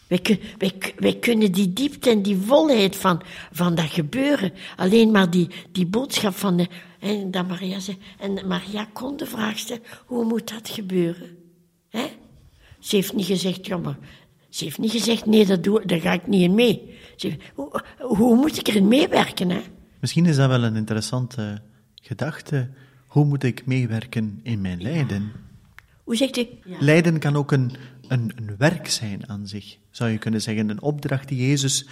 Wij, 0.08 0.40
wij, 0.58 0.94
wij 0.96 1.18
kunnen 1.18 1.52
die 1.52 1.72
diepte 1.72 2.10
en 2.10 2.22
die 2.22 2.36
volheid 2.36 2.96
van, 2.96 3.22
van 3.52 3.74
dat 3.74 3.90
gebeuren, 3.90 4.52
alleen 4.76 5.10
maar 5.10 5.30
die, 5.30 5.48
die 5.72 5.86
boodschap 5.86 6.34
van 6.34 6.56
de, 6.56 6.68
en 7.00 7.30
Maria 7.30 7.78
zei, 7.78 7.98
en 8.18 8.46
Maria 8.46 8.88
kon 8.92 9.16
de 9.16 9.26
vraag 9.26 9.58
stellen, 9.58 9.82
hoe 10.06 10.24
moet 10.24 10.48
dat 10.48 10.68
gebeuren? 10.68 11.36
Hè? 11.88 12.06
Ze 12.78 12.96
heeft 12.96 13.14
niet 13.14 13.26
gezegd, 13.26 13.66
ja 13.66 13.76
maar, 13.76 13.98
ze 14.48 14.64
heeft 14.64 14.78
niet 14.78 14.90
gezegd, 14.90 15.26
nee, 15.26 15.46
dat 15.46 15.64
doe, 15.64 15.86
daar 15.86 16.00
ga 16.00 16.12
ik 16.12 16.26
niet 16.26 16.42
in 16.42 16.54
mee. 16.54 16.98
Ze, 17.16 17.36
hoe, 17.54 17.82
hoe 17.98 18.36
moet 18.36 18.58
ik 18.58 18.68
erin 18.68 18.88
meewerken, 18.88 19.50
hè? 19.50 19.60
Misschien 20.00 20.26
is 20.26 20.36
dat 20.36 20.48
wel 20.48 20.62
een 20.62 20.76
interessante 20.76 21.62
gedachte. 21.94 22.70
Hoe 23.06 23.24
moet 23.24 23.42
ik 23.42 23.66
meewerken 23.66 24.40
in 24.42 24.60
mijn 24.60 24.82
lijden? 24.82 25.32
Hoe 26.04 26.16
zegt 26.16 26.36
u? 26.36 26.46
Lijden 26.64 27.18
kan 27.18 27.36
ook 27.36 27.52
een, 27.52 27.72
een, 28.08 28.32
een 28.36 28.56
werk 28.58 28.88
zijn 28.88 29.28
aan 29.28 29.46
zich, 29.46 29.76
zou 29.90 30.10
je 30.10 30.18
kunnen 30.18 30.42
zeggen. 30.42 30.68
Een 30.68 30.82
opdracht 30.82 31.28
die 31.28 31.48
Jezus 31.48 31.86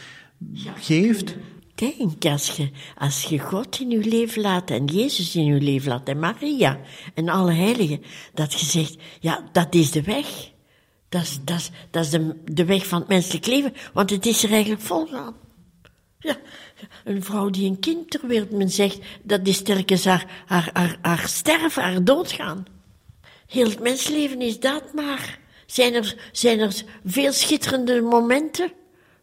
geeft. 0.75 1.37
Denk, 1.75 2.25
als 2.25 2.57
je, 2.57 2.71
als 2.99 3.23
je 3.23 3.39
God 3.39 3.81
in 3.81 3.91
je 3.91 4.05
leven 4.05 4.43
laat 4.43 4.71
en 4.71 4.85
Jezus 4.85 5.37
in 5.37 5.45
je 5.45 5.61
leven 5.61 5.89
laat 5.89 6.09
en 6.09 6.19
Maria 6.19 6.81
en 7.15 7.29
alle 7.29 7.53
heiligen, 7.53 8.03
dat 8.35 8.53
je 8.53 8.67
zegt, 8.67 8.97
ja, 9.21 9.49
dat 9.53 9.75
is 9.75 9.91
de 9.91 10.03
weg. 10.03 10.51
Dat 11.09 11.23
is, 11.23 11.41
dat 11.45 11.59
is, 11.59 11.71
dat 11.91 12.05
is 12.05 12.11
de, 12.11 12.37
de 12.45 12.65
weg 12.65 12.87
van 12.87 12.99
het 12.99 13.09
menselijk 13.09 13.47
leven, 13.47 13.73
want 13.93 14.11
het 14.11 14.27
is 14.27 14.45
er 14.45 14.51
eigenlijk 14.53 14.83
volgaan. 14.83 15.35
Ja, 16.19 16.37
een 17.05 17.23
vrouw 17.23 17.51
die 17.51 17.71
een 17.71 17.79
kind 17.79 18.11
ter 18.11 18.27
wereld 18.27 18.51
men 18.51 18.71
zegt, 18.71 18.99
dat 19.23 19.47
is 19.47 19.63
telkens 19.63 20.05
haar, 20.05 20.45
haar, 20.47 20.71
haar, 20.73 20.99
haar 21.01 21.29
sterven, 21.29 21.83
haar 21.83 22.05
doodgaan. 22.05 22.65
Heel 23.51 23.69
het 23.69 23.81
mensleven 23.81 24.41
is 24.41 24.61
dat 24.61 24.83
maar. 24.95 25.39
Zijn 25.67 25.95
er, 25.95 26.15
zijn 26.33 26.61
er 26.61 26.83
veel 27.05 27.33
schitterende 27.33 28.01
momenten? 28.01 28.73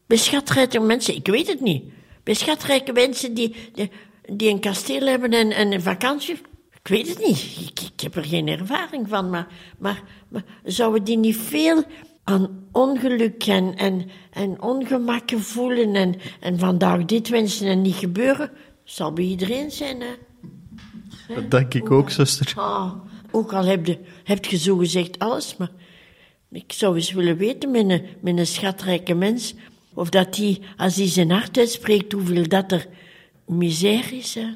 Bij 0.08 0.18
schatrijke 0.18 0.80
mensen, 0.80 1.16
ik 1.16 1.28
weet 1.28 1.48
het 1.48 1.62
niet. 1.62 1.84
Bij 2.24 2.34
schatrijke 2.34 2.94
mensen 2.94 3.34
die, 3.34 3.56
die, 3.74 3.92
die 4.32 4.50
een 4.50 4.60
kasteel 4.60 5.08
hebben 5.08 5.32
en, 5.32 5.52
en 5.52 5.72
een 5.72 5.82
vakantie. 5.82 6.34
Ik 6.84 6.88
weet 6.88 7.08
het 7.08 7.28
niet. 7.28 7.38
Ik, 7.70 7.80
ik 7.94 8.02
heb 8.02 8.16
er 8.16 8.26
geen 8.26 8.48
ervaring 8.48 9.10
van, 9.10 9.30
maar, 9.30 9.48
maar, 9.78 10.04
maar 10.30 10.44
zouden 10.64 11.04
die 11.04 11.18
niet 11.18 11.38
veel 11.38 11.84
aan 12.24 12.68
ongeluk 12.72 13.44
en, 13.44 13.76
en, 13.76 14.10
en 14.32 14.62
ongemakken 14.62 15.42
voelen 15.42 15.96
en, 15.96 16.16
en 16.40 16.60
vandaag 16.60 17.06
dit 17.06 17.30
wensen 17.30 17.68
en 17.68 17.82
niet 17.82 17.96
gebeuren, 17.96 18.52
zal 18.84 19.14
bij 19.14 19.24
iedereen 19.24 19.72
zijn. 19.72 20.02
Hè? 20.02 20.16
Dat 21.36 21.52
denk 21.52 21.74
ik 21.74 21.92
ook, 21.92 22.10
zuster. 22.10 22.54
Ah, 22.56 22.94
ook 23.32 23.54
al 23.54 23.66
heb 24.24 24.46
je, 24.46 24.58
zo 24.58 24.78
gezegd 24.78 25.20
alles, 25.20 25.58
maar 25.58 25.72
ik 26.52 26.74
zou 26.74 26.96
eens 26.96 27.12
willen 27.12 27.38
weten 27.38 27.72
met 27.72 28.38
een, 28.38 28.48
schatrijke 28.48 29.14
mens, 29.14 29.54
of 29.94 30.10
dat 30.10 30.38
hij, 30.38 30.60
als 30.78 30.96
hij 30.96 31.08
zijn 31.08 31.32
hart 31.32 31.58
uitspreekt, 31.58 32.12
hoeveel 32.12 32.48
dat 32.48 32.72
er 32.72 32.88
misère 33.46 34.16
is. 34.16 34.36
Hè? 34.36 34.48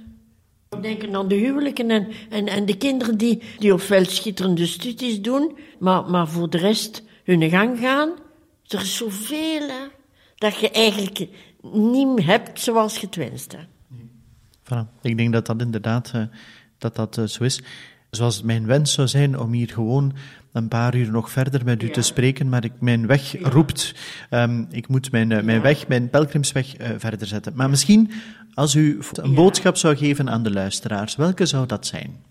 Denken 0.81 1.15
aan 1.15 1.27
de 1.27 1.35
huwelijken 1.35 1.91
en, 1.91 2.07
en, 2.29 2.47
en 2.47 2.65
de 2.65 2.77
kinderen 2.77 3.17
die, 3.17 3.41
die 3.59 3.73
ofwel 3.73 4.05
schitterende 4.05 4.65
studies 4.65 5.21
doen, 5.21 5.57
maar, 5.79 6.09
maar 6.09 6.27
voor 6.27 6.49
de 6.49 6.57
rest 6.57 7.03
hun 7.23 7.49
gang 7.49 7.79
gaan. 7.79 8.09
Er 8.67 8.81
is 8.81 8.97
zoveel 8.97 9.67
hè, 9.67 9.87
dat 10.35 10.55
je 10.55 10.71
eigenlijk 10.71 11.27
niet 11.61 12.23
hebt 12.23 12.59
zoals 12.59 12.97
je 12.97 13.05
het 13.05 13.15
wenst. 13.15 13.55
Ik 15.01 15.17
denk 15.17 15.33
dat 15.33 15.45
dat 15.45 15.61
inderdaad 15.61 16.11
uh, 16.15 16.23
dat 16.77 16.95
dat, 16.95 17.17
uh, 17.17 17.25
zo 17.25 17.43
is. 17.43 17.61
Zoals 18.11 18.41
mijn 18.41 18.65
wens 18.65 18.93
zou 18.93 19.07
zijn 19.07 19.39
om 19.39 19.51
hier 19.51 19.69
gewoon 19.69 20.13
een 20.51 20.67
paar 20.67 20.95
uur 20.95 21.11
nog 21.11 21.31
verder 21.31 21.65
met 21.65 21.83
u 21.83 21.85
ja. 21.85 21.93
te 21.93 22.01
spreken, 22.01 22.49
maar 22.49 22.63
ik, 22.63 22.71
mijn 22.79 23.07
weg 23.07 23.31
ja. 23.31 23.49
roept. 23.49 23.95
Um, 24.29 24.67
ik 24.71 24.87
moet 24.87 25.11
mijn, 25.11 25.29
uh, 25.29 25.41
mijn 25.41 25.61
weg, 25.61 25.87
mijn 25.87 26.09
pelgrimsweg 26.09 26.73
verder 26.97 27.27
zetten. 27.27 27.53
Maar 27.55 27.69
misschien, 27.69 28.11
als 28.53 28.75
u 28.75 28.99
een 29.11 29.33
boodschap 29.33 29.77
zou 29.77 29.95
geven 29.95 30.29
aan 30.29 30.43
de 30.43 30.51
luisteraars, 30.51 31.15
welke 31.15 31.45
zou 31.45 31.65
dat 31.65 31.85
zijn? 31.85 32.29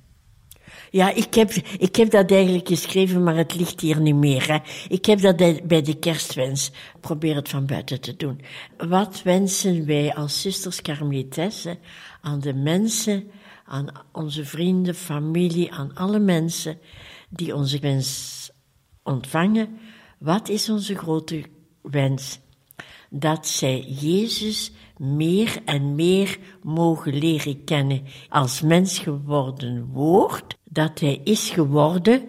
Ja, 0.91 1.15
ik 1.15 1.35
heb, 1.35 1.51
ik 1.79 1.97
heb 1.97 2.11
dat 2.11 2.31
eigenlijk 2.31 2.69
geschreven, 2.69 3.23
maar 3.23 3.37
het 3.37 3.55
ligt 3.55 3.81
hier 3.81 4.01
niet 4.01 4.15
meer. 4.15 4.49
Hè. 4.49 4.59
Ik 4.89 5.07
heb 5.07 5.21
dat 5.21 5.67
bij 5.67 5.83
de 5.83 5.99
kerstwens. 5.99 6.71
Probeer 7.01 7.35
het 7.35 7.49
van 7.49 7.67
buiten 7.67 8.01
te 8.01 8.17
doen. 8.17 8.41
Wat 8.77 9.23
wensen 9.23 9.87
wij 9.87 10.15
als 10.15 10.41
zusters 10.41 10.83
Karmelitessen 10.83 11.79
aan 12.21 12.41
de 12.41 12.55
mensen, 12.55 13.31
aan 13.71 13.87
onze 14.13 14.45
vrienden, 14.45 14.95
familie, 14.95 15.73
aan 15.73 15.95
alle 15.95 16.19
mensen 16.19 16.79
die 17.29 17.55
onze 17.55 17.79
wens 17.79 18.51
ontvangen? 19.03 19.79
Wat 20.19 20.49
is 20.49 20.69
onze 20.69 20.95
grote 20.97 21.43
wens? 21.83 22.39
Dat 23.11 23.47
zij 23.47 23.81
Jezus 23.81 24.73
meer 24.97 25.59
en 25.65 25.95
meer 25.95 26.39
mogen 26.63 27.19
leren 27.19 27.65
kennen 27.65 28.03
als 28.29 28.61
mens 28.61 28.99
geworden 28.99 29.87
woord, 29.93 30.57
dat 30.65 31.01
hij 31.01 31.21
is 31.25 31.51
geworden 31.51 32.29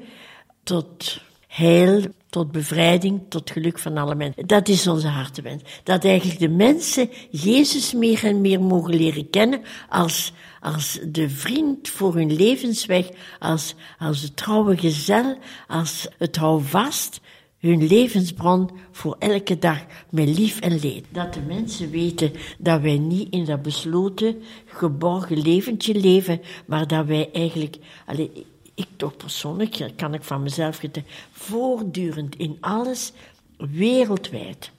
tot 0.64 1.22
heil, 1.48 2.02
tot 2.30 2.52
bevrijding, 2.52 3.22
tot 3.30 3.52
geluk 3.52 3.80
van 3.80 3.98
alle 3.98 4.16
mensen. 4.16 4.48
Dat 4.48 4.68
is 4.68 4.88
onze 4.88 5.08
hartewens. 5.08 5.64
Dat 5.84 6.06
eigenlijk 6.06 6.39
de 6.39 6.50
mensen 6.50 7.10
Jezus 7.30 7.94
meer 7.94 8.26
en 8.26 8.42
meer 8.42 8.62
mogen 8.62 8.96
leren 8.96 9.30
kennen 9.30 9.62
als, 9.89 10.34
als 10.62 10.99
de 11.07 11.30
vriend 11.30 11.89
voor 11.89 12.16
hun 12.16 12.36
levensweg, 12.36 13.09
als, 13.39 13.76
als 13.99 14.22
de 14.22 14.34
trouwe 14.34 14.78
gezel, 14.78 15.38
als 15.68 16.07
het 16.18 16.36
houvast, 16.36 17.22
hun 17.59 17.88
levensbron 17.88 18.70
voor 18.91 19.16
elke 19.20 19.59
dag 19.59 19.86
met 20.09 20.38
lief 20.38 20.59
en 20.59 20.80
leed. 20.80 21.05
Dat 21.09 21.34
de 21.34 21.41
mensen 21.41 21.89
weten 21.89 22.32
dat 22.57 22.82
wij 22.82 22.97
niet 22.97 23.32
in 23.32 23.45
dat 23.45 23.62
besloten, 23.62 24.43
geborgen 24.66 25.41
leventje 25.41 25.95
leven, 25.95 26.41
maar 26.66 26.88
dat 26.88 27.05
wij 27.05 27.30
eigenlijk, 27.34 27.78
allez, 28.05 28.30
ik 28.76 28.88
toch 28.95 29.18
persoonlijk, 29.18 29.91
kan 29.95 30.14
ik 30.14 30.24
van 30.24 30.43
mezelf 30.43 30.78
getuigen, 30.78 31.14
voortdurend 31.32 32.36
in 32.36 32.57
alles, 32.59 33.12
wereldwijd. 33.57 34.72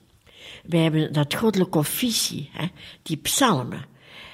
Wij 0.63 0.79
hebben 0.79 1.13
dat 1.13 1.35
goddelijke 1.35 1.77
officie, 1.77 2.49
hè, 2.51 2.65
die 3.01 3.17
psalmen, 3.17 3.85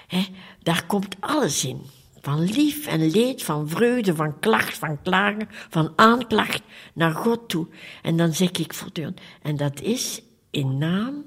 hè, 0.07 0.25
daar 0.69 0.85
komt 0.85 1.15
alles 1.19 1.65
in. 1.65 1.81
Van 2.21 2.39
lief 2.39 2.87
en 2.87 3.11
leed, 3.11 3.43
van 3.43 3.69
vreugde, 3.69 4.15
van 4.15 4.39
klacht, 4.39 4.77
van 4.77 5.01
klagen, 5.01 5.49
van 5.69 5.93
aanklacht 5.95 6.61
naar 6.93 7.11
God 7.11 7.49
toe. 7.49 7.67
En 8.01 8.17
dan 8.17 8.33
zeg 8.33 8.51
ik 8.51 8.73
voortdurend, 8.73 9.19
en 9.41 9.57
dat 9.57 9.81
is 9.81 10.21
in 10.49 10.77
naam 10.77 11.25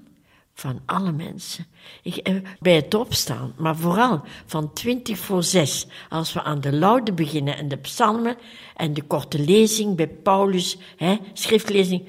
van 0.55 0.81
alle 0.87 1.13
mensen. 1.13 1.67
Ik, 2.03 2.17
eh, 2.17 2.35
bij 2.61 2.75
het 2.75 2.95
opstaan, 2.95 3.55
maar 3.57 3.77
vooral 3.77 4.23
van 4.47 4.73
twintig 4.73 5.19
voor 5.19 5.43
zes, 5.43 5.87
als 6.09 6.33
we 6.33 6.43
aan 6.43 6.61
de 6.61 6.73
laude 6.73 7.13
beginnen 7.13 7.57
en 7.57 7.69
de 7.69 7.77
psalmen 7.77 8.37
en 8.77 8.95
de 8.95 9.03
korte 9.03 9.39
lezing 9.39 9.97
bij 9.97 10.09
Paulus, 10.09 10.77
hè, 10.97 11.17
schriftlezing. 11.33 12.09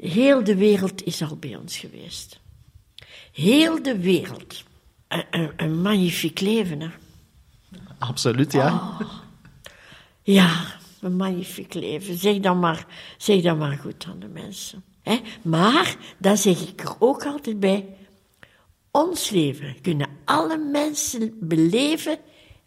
Heel 0.00 0.44
de 0.44 0.56
wereld 0.56 1.04
is 1.04 1.22
al 1.22 1.36
bij 1.36 1.56
ons 1.56 1.78
geweest. 1.78 2.40
Heel 3.32 3.82
de 3.82 3.98
wereld. 3.98 4.68
Een, 5.10 5.24
een, 5.30 5.52
een 5.56 5.82
magnifiek 5.82 6.40
leven, 6.40 6.80
hè. 6.80 6.88
Absoluut, 7.98 8.52
ja. 8.52 8.72
Oh. 8.72 9.00
Ja, 10.22 10.64
een 11.00 11.16
magnifiek 11.16 11.74
leven. 11.74 12.18
Zeg 12.18 12.38
dan 12.38 12.58
maar, 12.58 12.86
zeg 13.16 13.42
dan 13.42 13.58
maar 13.58 13.78
goed 13.78 14.06
aan 14.08 14.18
de 14.18 14.28
mensen. 14.28 14.84
He? 15.02 15.20
Maar, 15.42 15.96
daar 16.18 16.36
zeg 16.36 16.60
ik 16.60 16.80
er 16.80 16.94
ook 16.98 17.24
altijd 17.24 17.60
bij, 17.60 17.86
ons 18.90 19.30
leven 19.30 19.80
kunnen 19.80 20.08
alle 20.24 20.58
mensen 20.58 21.36
beleven 21.40 22.18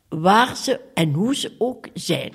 waar 0.09 0.55
ze 0.55 0.79
en 0.93 1.13
hoe 1.13 1.35
ze 1.35 1.55
ook 1.57 1.87
zijn. 1.93 2.33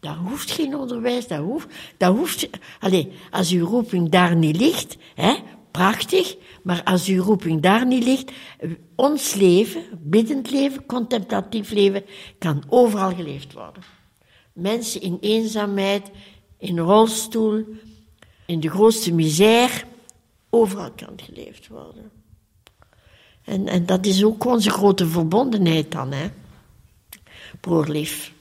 Dat 0.00 0.16
hoeft 0.16 0.50
geen 0.50 0.76
onderwijs, 0.76 1.26
dat 1.26 1.38
hoeft, 1.38 1.66
dat 1.96 2.16
hoeft, 2.16 2.48
allez, 2.80 3.06
als 3.30 3.50
uw 3.50 3.66
roeping 3.66 4.08
daar 4.08 4.36
niet 4.36 4.56
ligt, 4.56 4.96
hè, 5.14 5.34
prachtig, 5.70 6.36
maar 6.62 6.82
als 6.84 7.06
uw 7.06 7.22
roeping 7.22 7.62
daar 7.62 7.86
niet 7.86 8.04
ligt, 8.04 8.32
ons 8.94 9.34
leven, 9.34 9.82
biddend 9.98 10.50
leven, 10.50 10.86
contemplatief 10.86 11.70
leven, 11.70 12.04
kan 12.38 12.62
overal 12.68 13.14
geleefd 13.14 13.52
worden. 13.52 13.82
Mensen 14.52 15.00
in 15.00 15.18
eenzaamheid, 15.20 16.10
in 16.58 16.78
rolstoel, 16.78 17.64
in 18.46 18.60
de 18.60 18.70
grootste 18.70 19.12
misère, 19.12 19.84
overal 20.50 20.90
kan 20.90 21.14
geleefd 21.16 21.68
worden. 21.68 22.10
En, 23.44 23.68
en 23.68 23.86
dat 23.86 24.06
is 24.06 24.24
ook 24.24 24.44
onze 24.44 24.70
grote 24.70 25.06
verbondenheid 25.06 25.92
dan, 25.92 26.12
hè. 26.12 26.28
Broerlief. 27.60 28.32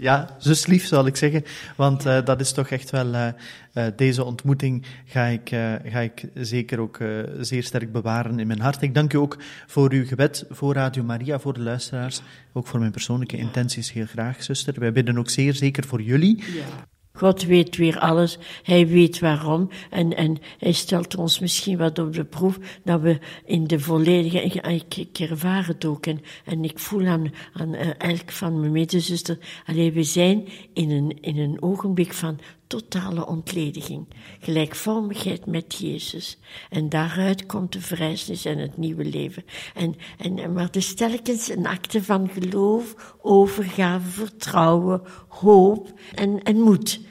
Ja, 0.00 0.36
zuslief 0.38 0.86
zal 0.86 1.06
ik 1.06 1.16
zeggen, 1.16 1.44
want 1.76 2.06
uh, 2.06 2.24
dat 2.24 2.40
is 2.40 2.52
toch 2.52 2.68
echt 2.68 2.90
wel, 2.90 3.14
uh, 3.14 3.26
uh, 3.74 3.84
deze 3.96 4.24
ontmoeting 4.24 4.86
ga 5.04 5.24
ik, 5.24 5.48
ga 5.84 6.00
ik 6.00 6.24
zeker 6.34 6.80
ook 6.80 6.98
zeer 7.40 7.62
sterk 7.62 7.92
bewaren 7.92 8.38
in 8.38 8.46
mijn 8.46 8.60
hart. 8.60 8.82
Ik 8.82 8.94
dank 8.94 9.12
u 9.12 9.18
ook 9.18 9.36
voor 9.66 9.92
uw 9.92 10.06
gebed, 10.06 10.44
voor 10.50 10.74
Radio 10.74 11.02
Maria, 11.02 11.38
voor 11.38 11.52
de 11.52 11.60
luisteraars, 11.60 12.20
ook 12.52 12.66
voor 12.66 12.80
mijn 12.80 12.92
persoonlijke 12.92 13.36
intenties 13.36 13.92
heel 13.92 14.06
graag, 14.06 14.42
zuster. 14.42 14.80
Wij 14.80 14.92
bidden 14.92 15.18
ook 15.18 15.30
zeer 15.30 15.54
zeker 15.54 15.86
voor 15.86 16.02
jullie. 16.02 16.36
Ja. 16.36 16.64
God 17.20 17.44
weet 17.44 17.76
weer 17.76 17.98
alles. 17.98 18.38
Hij 18.62 18.88
weet 18.88 19.18
waarom. 19.18 19.68
En, 19.90 20.16
en 20.16 20.38
hij 20.58 20.72
stelt 20.72 21.16
ons 21.16 21.38
misschien 21.38 21.78
wat 21.78 21.98
op 21.98 22.12
de 22.12 22.24
proef 22.24 22.58
dat 22.84 23.00
we 23.00 23.18
in 23.44 23.66
de 23.66 23.80
volledige. 23.80 24.42
Ik, 24.42 24.96
ik 24.96 25.18
ervaar 25.18 25.66
het 25.66 25.84
ook. 25.84 26.06
En, 26.06 26.20
en 26.44 26.64
ik 26.64 26.78
voel 26.78 27.06
aan, 27.06 27.32
aan 27.52 27.74
uh, 27.74 27.88
elk 27.98 28.30
van 28.30 28.60
mijn 28.60 28.72
medezuster. 28.72 29.38
Alleen 29.66 29.92
we 29.92 30.02
zijn 30.02 30.48
in 30.72 30.90
een, 30.90 31.20
in 31.20 31.38
een 31.38 31.62
ogenblik 31.62 32.12
van 32.12 32.38
totale 32.66 33.26
ontlediging. 33.26 34.06
Gelijkvormigheid 34.40 35.46
met 35.46 35.74
Jezus. 35.74 36.38
En 36.70 36.88
daaruit 36.88 37.46
komt 37.46 37.72
de 37.72 37.80
verrijzenis 37.80 38.44
en 38.44 38.58
het 38.58 38.76
nieuwe 38.76 39.04
leven. 39.04 39.44
En, 39.74 39.94
en, 40.18 40.52
maar 40.52 40.70
dus 40.70 40.94
telkens 40.94 41.48
een 41.48 41.66
acte 41.66 42.02
van 42.02 42.28
geloof, 42.28 43.14
overgave, 43.22 44.08
vertrouwen, 44.08 45.02
hoop 45.28 45.92
en, 46.14 46.42
en 46.42 46.60
moed. 46.60 47.08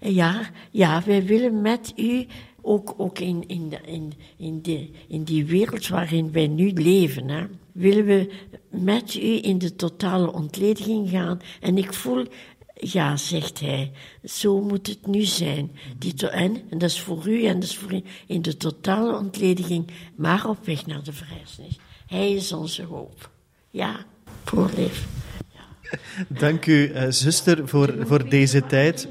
Ja, 0.00 0.50
ja, 0.70 1.02
wij 1.06 1.24
willen 1.24 1.60
met 1.62 1.92
u 1.96 2.26
ook, 2.60 2.94
ook 2.96 3.18
in, 3.18 3.44
in, 3.46 3.72
in, 3.86 4.12
in, 4.36 4.94
in 5.08 5.24
die 5.24 5.44
wereld 5.44 5.88
waarin 5.88 6.32
wij 6.32 6.46
nu 6.46 6.72
leven, 6.72 7.50
willen 7.72 8.04
we 8.04 8.32
met 8.70 9.14
u 9.14 9.38
in 9.42 9.58
de 9.58 9.76
totale 9.76 10.32
ontlediging 10.32 11.10
gaan. 11.10 11.40
En 11.60 11.78
ik 11.78 11.92
voel 11.92 12.26
ja, 12.74 13.16
zegt 13.16 13.60
hij, 13.60 13.92
zo 14.24 14.60
moet 14.60 14.86
het 14.86 15.06
nu 15.06 15.22
zijn. 15.22 15.70
Die 15.98 16.28
en, 16.28 16.62
dat 16.70 16.90
is 16.90 17.00
voor 17.00 17.28
u 17.28 17.44
en 17.44 17.54
dat 17.54 17.68
is 17.68 17.76
voor 17.76 17.92
u 17.92 18.02
in 18.26 18.42
de 18.42 18.56
totale 18.56 19.18
ontlediging, 19.18 19.86
maar 20.16 20.48
op 20.48 20.58
weg 20.64 20.86
naar 20.86 21.02
de 21.02 21.12
verrijzenis. 21.12 21.78
Hij 22.06 22.32
is 22.32 22.52
onze 22.52 22.82
hoop. 22.82 23.30
Ja, 23.70 24.04
voorleef. 24.44 25.06
Ja. 25.52 25.98
Dank 26.28 26.66
u, 26.66 26.88
uh, 26.88 27.06
zuster, 27.08 27.68
voor, 27.68 27.94
voor 28.00 28.28
deze 28.28 28.66
tijd. 28.66 29.08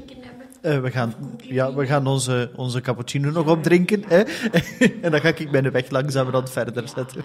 Uh, 0.64 0.80
we, 0.80 0.90
gaan, 0.90 1.14
ja, 1.42 1.74
we 1.74 1.86
gaan 1.86 2.06
onze, 2.06 2.50
onze 2.56 2.80
cappuccino 2.80 3.30
nog 3.30 3.48
opdrinken. 3.48 4.04
Hè? 4.06 4.22
en 5.02 5.10
dan 5.10 5.20
ga 5.20 5.28
ik 5.28 5.50
mijn 5.50 5.70
weg 5.70 5.90
langzamerhand 5.90 6.50
verder 6.50 6.88
zetten. 6.88 7.22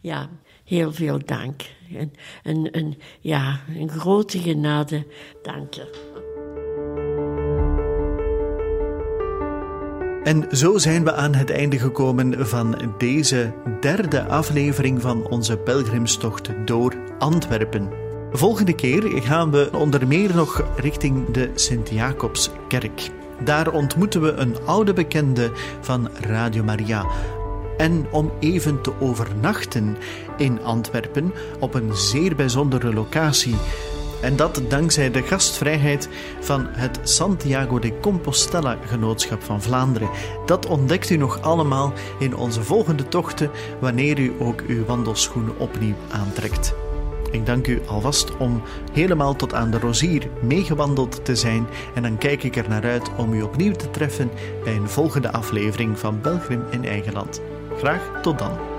Ja, 0.00 0.28
heel 0.64 0.92
veel 0.92 1.18
dank. 1.24 1.62
Een, 1.92 2.12
een, 2.42 2.68
een, 2.70 2.98
ja, 3.20 3.60
een 3.76 3.90
grote 3.90 4.38
genade. 4.38 5.06
Dank 5.42 5.74
je. 5.74 6.16
En 10.24 10.56
zo 10.56 10.78
zijn 10.78 11.04
we 11.04 11.12
aan 11.12 11.34
het 11.34 11.50
einde 11.50 11.78
gekomen 11.78 12.46
van 12.46 12.94
deze 12.98 13.52
derde 13.80 14.24
aflevering 14.24 15.00
van 15.00 15.28
onze 15.28 15.56
pelgrimstocht 15.56 16.50
door 16.64 16.94
Antwerpen. 17.18 18.07
Volgende 18.32 18.72
keer 18.72 19.22
gaan 19.22 19.50
we 19.50 19.68
onder 19.72 20.06
meer 20.06 20.34
nog 20.34 20.64
richting 20.76 21.30
de 21.30 21.50
Sint-Jacobskerk. 21.54 23.10
Daar 23.44 23.72
ontmoeten 23.72 24.20
we 24.20 24.32
een 24.32 24.56
oude 24.64 24.92
bekende 24.92 25.50
van 25.80 26.08
Radio 26.20 26.64
Maria. 26.64 27.06
En 27.76 28.06
om 28.10 28.32
even 28.40 28.80
te 28.82 28.92
overnachten 29.00 29.96
in 30.36 30.62
Antwerpen 30.62 31.32
op 31.60 31.74
een 31.74 31.96
zeer 31.96 32.36
bijzondere 32.36 32.94
locatie. 32.94 33.56
En 34.22 34.36
dat 34.36 34.62
dankzij 34.68 35.10
de 35.10 35.22
gastvrijheid 35.22 36.08
van 36.40 36.66
het 36.70 36.98
Santiago 37.02 37.78
de 37.78 38.00
Compostela 38.00 38.78
Genootschap 38.86 39.42
van 39.42 39.62
Vlaanderen. 39.62 40.10
Dat 40.46 40.66
ontdekt 40.66 41.10
u 41.10 41.16
nog 41.16 41.42
allemaal 41.42 41.92
in 42.18 42.36
onze 42.36 42.62
volgende 42.62 43.08
tochten 43.08 43.50
wanneer 43.80 44.18
u 44.18 44.32
ook 44.38 44.62
uw 44.66 44.84
wandelschoenen 44.84 45.58
opnieuw 45.58 45.96
aantrekt. 46.10 46.74
Ik 47.30 47.46
dank 47.46 47.66
u 47.66 47.80
alvast 47.86 48.36
om 48.36 48.62
helemaal 48.92 49.36
tot 49.36 49.54
aan 49.54 49.70
de 49.70 49.78
Rozier 49.78 50.28
meegewandeld 50.40 51.24
te 51.24 51.36
zijn 51.36 51.66
en 51.94 52.02
dan 52.02 52.18
kijk 52.18 52.42
ik 52.42 52.56
er 52.56 52.68
naar 52.68 52.84
uit 52.84 53.10
om 53.16 53.32
u 53.32 53.42
opnieuw 53.42 53.72
te 53.72 53.90
treffen 53.90 54.30
bij 54.64 54.76
een 54.76 54.88
volgende 54.88 55.32
aflevering 55.32 55.98
van 55.98 56.20
Belgrim 56.20 56.62
in 56.70 56.84
eigen 56.84 57.12
land. 57.12 57.40
Graag 57.76 58.20
tot 58.22 58.38
dan. 58.38 58.77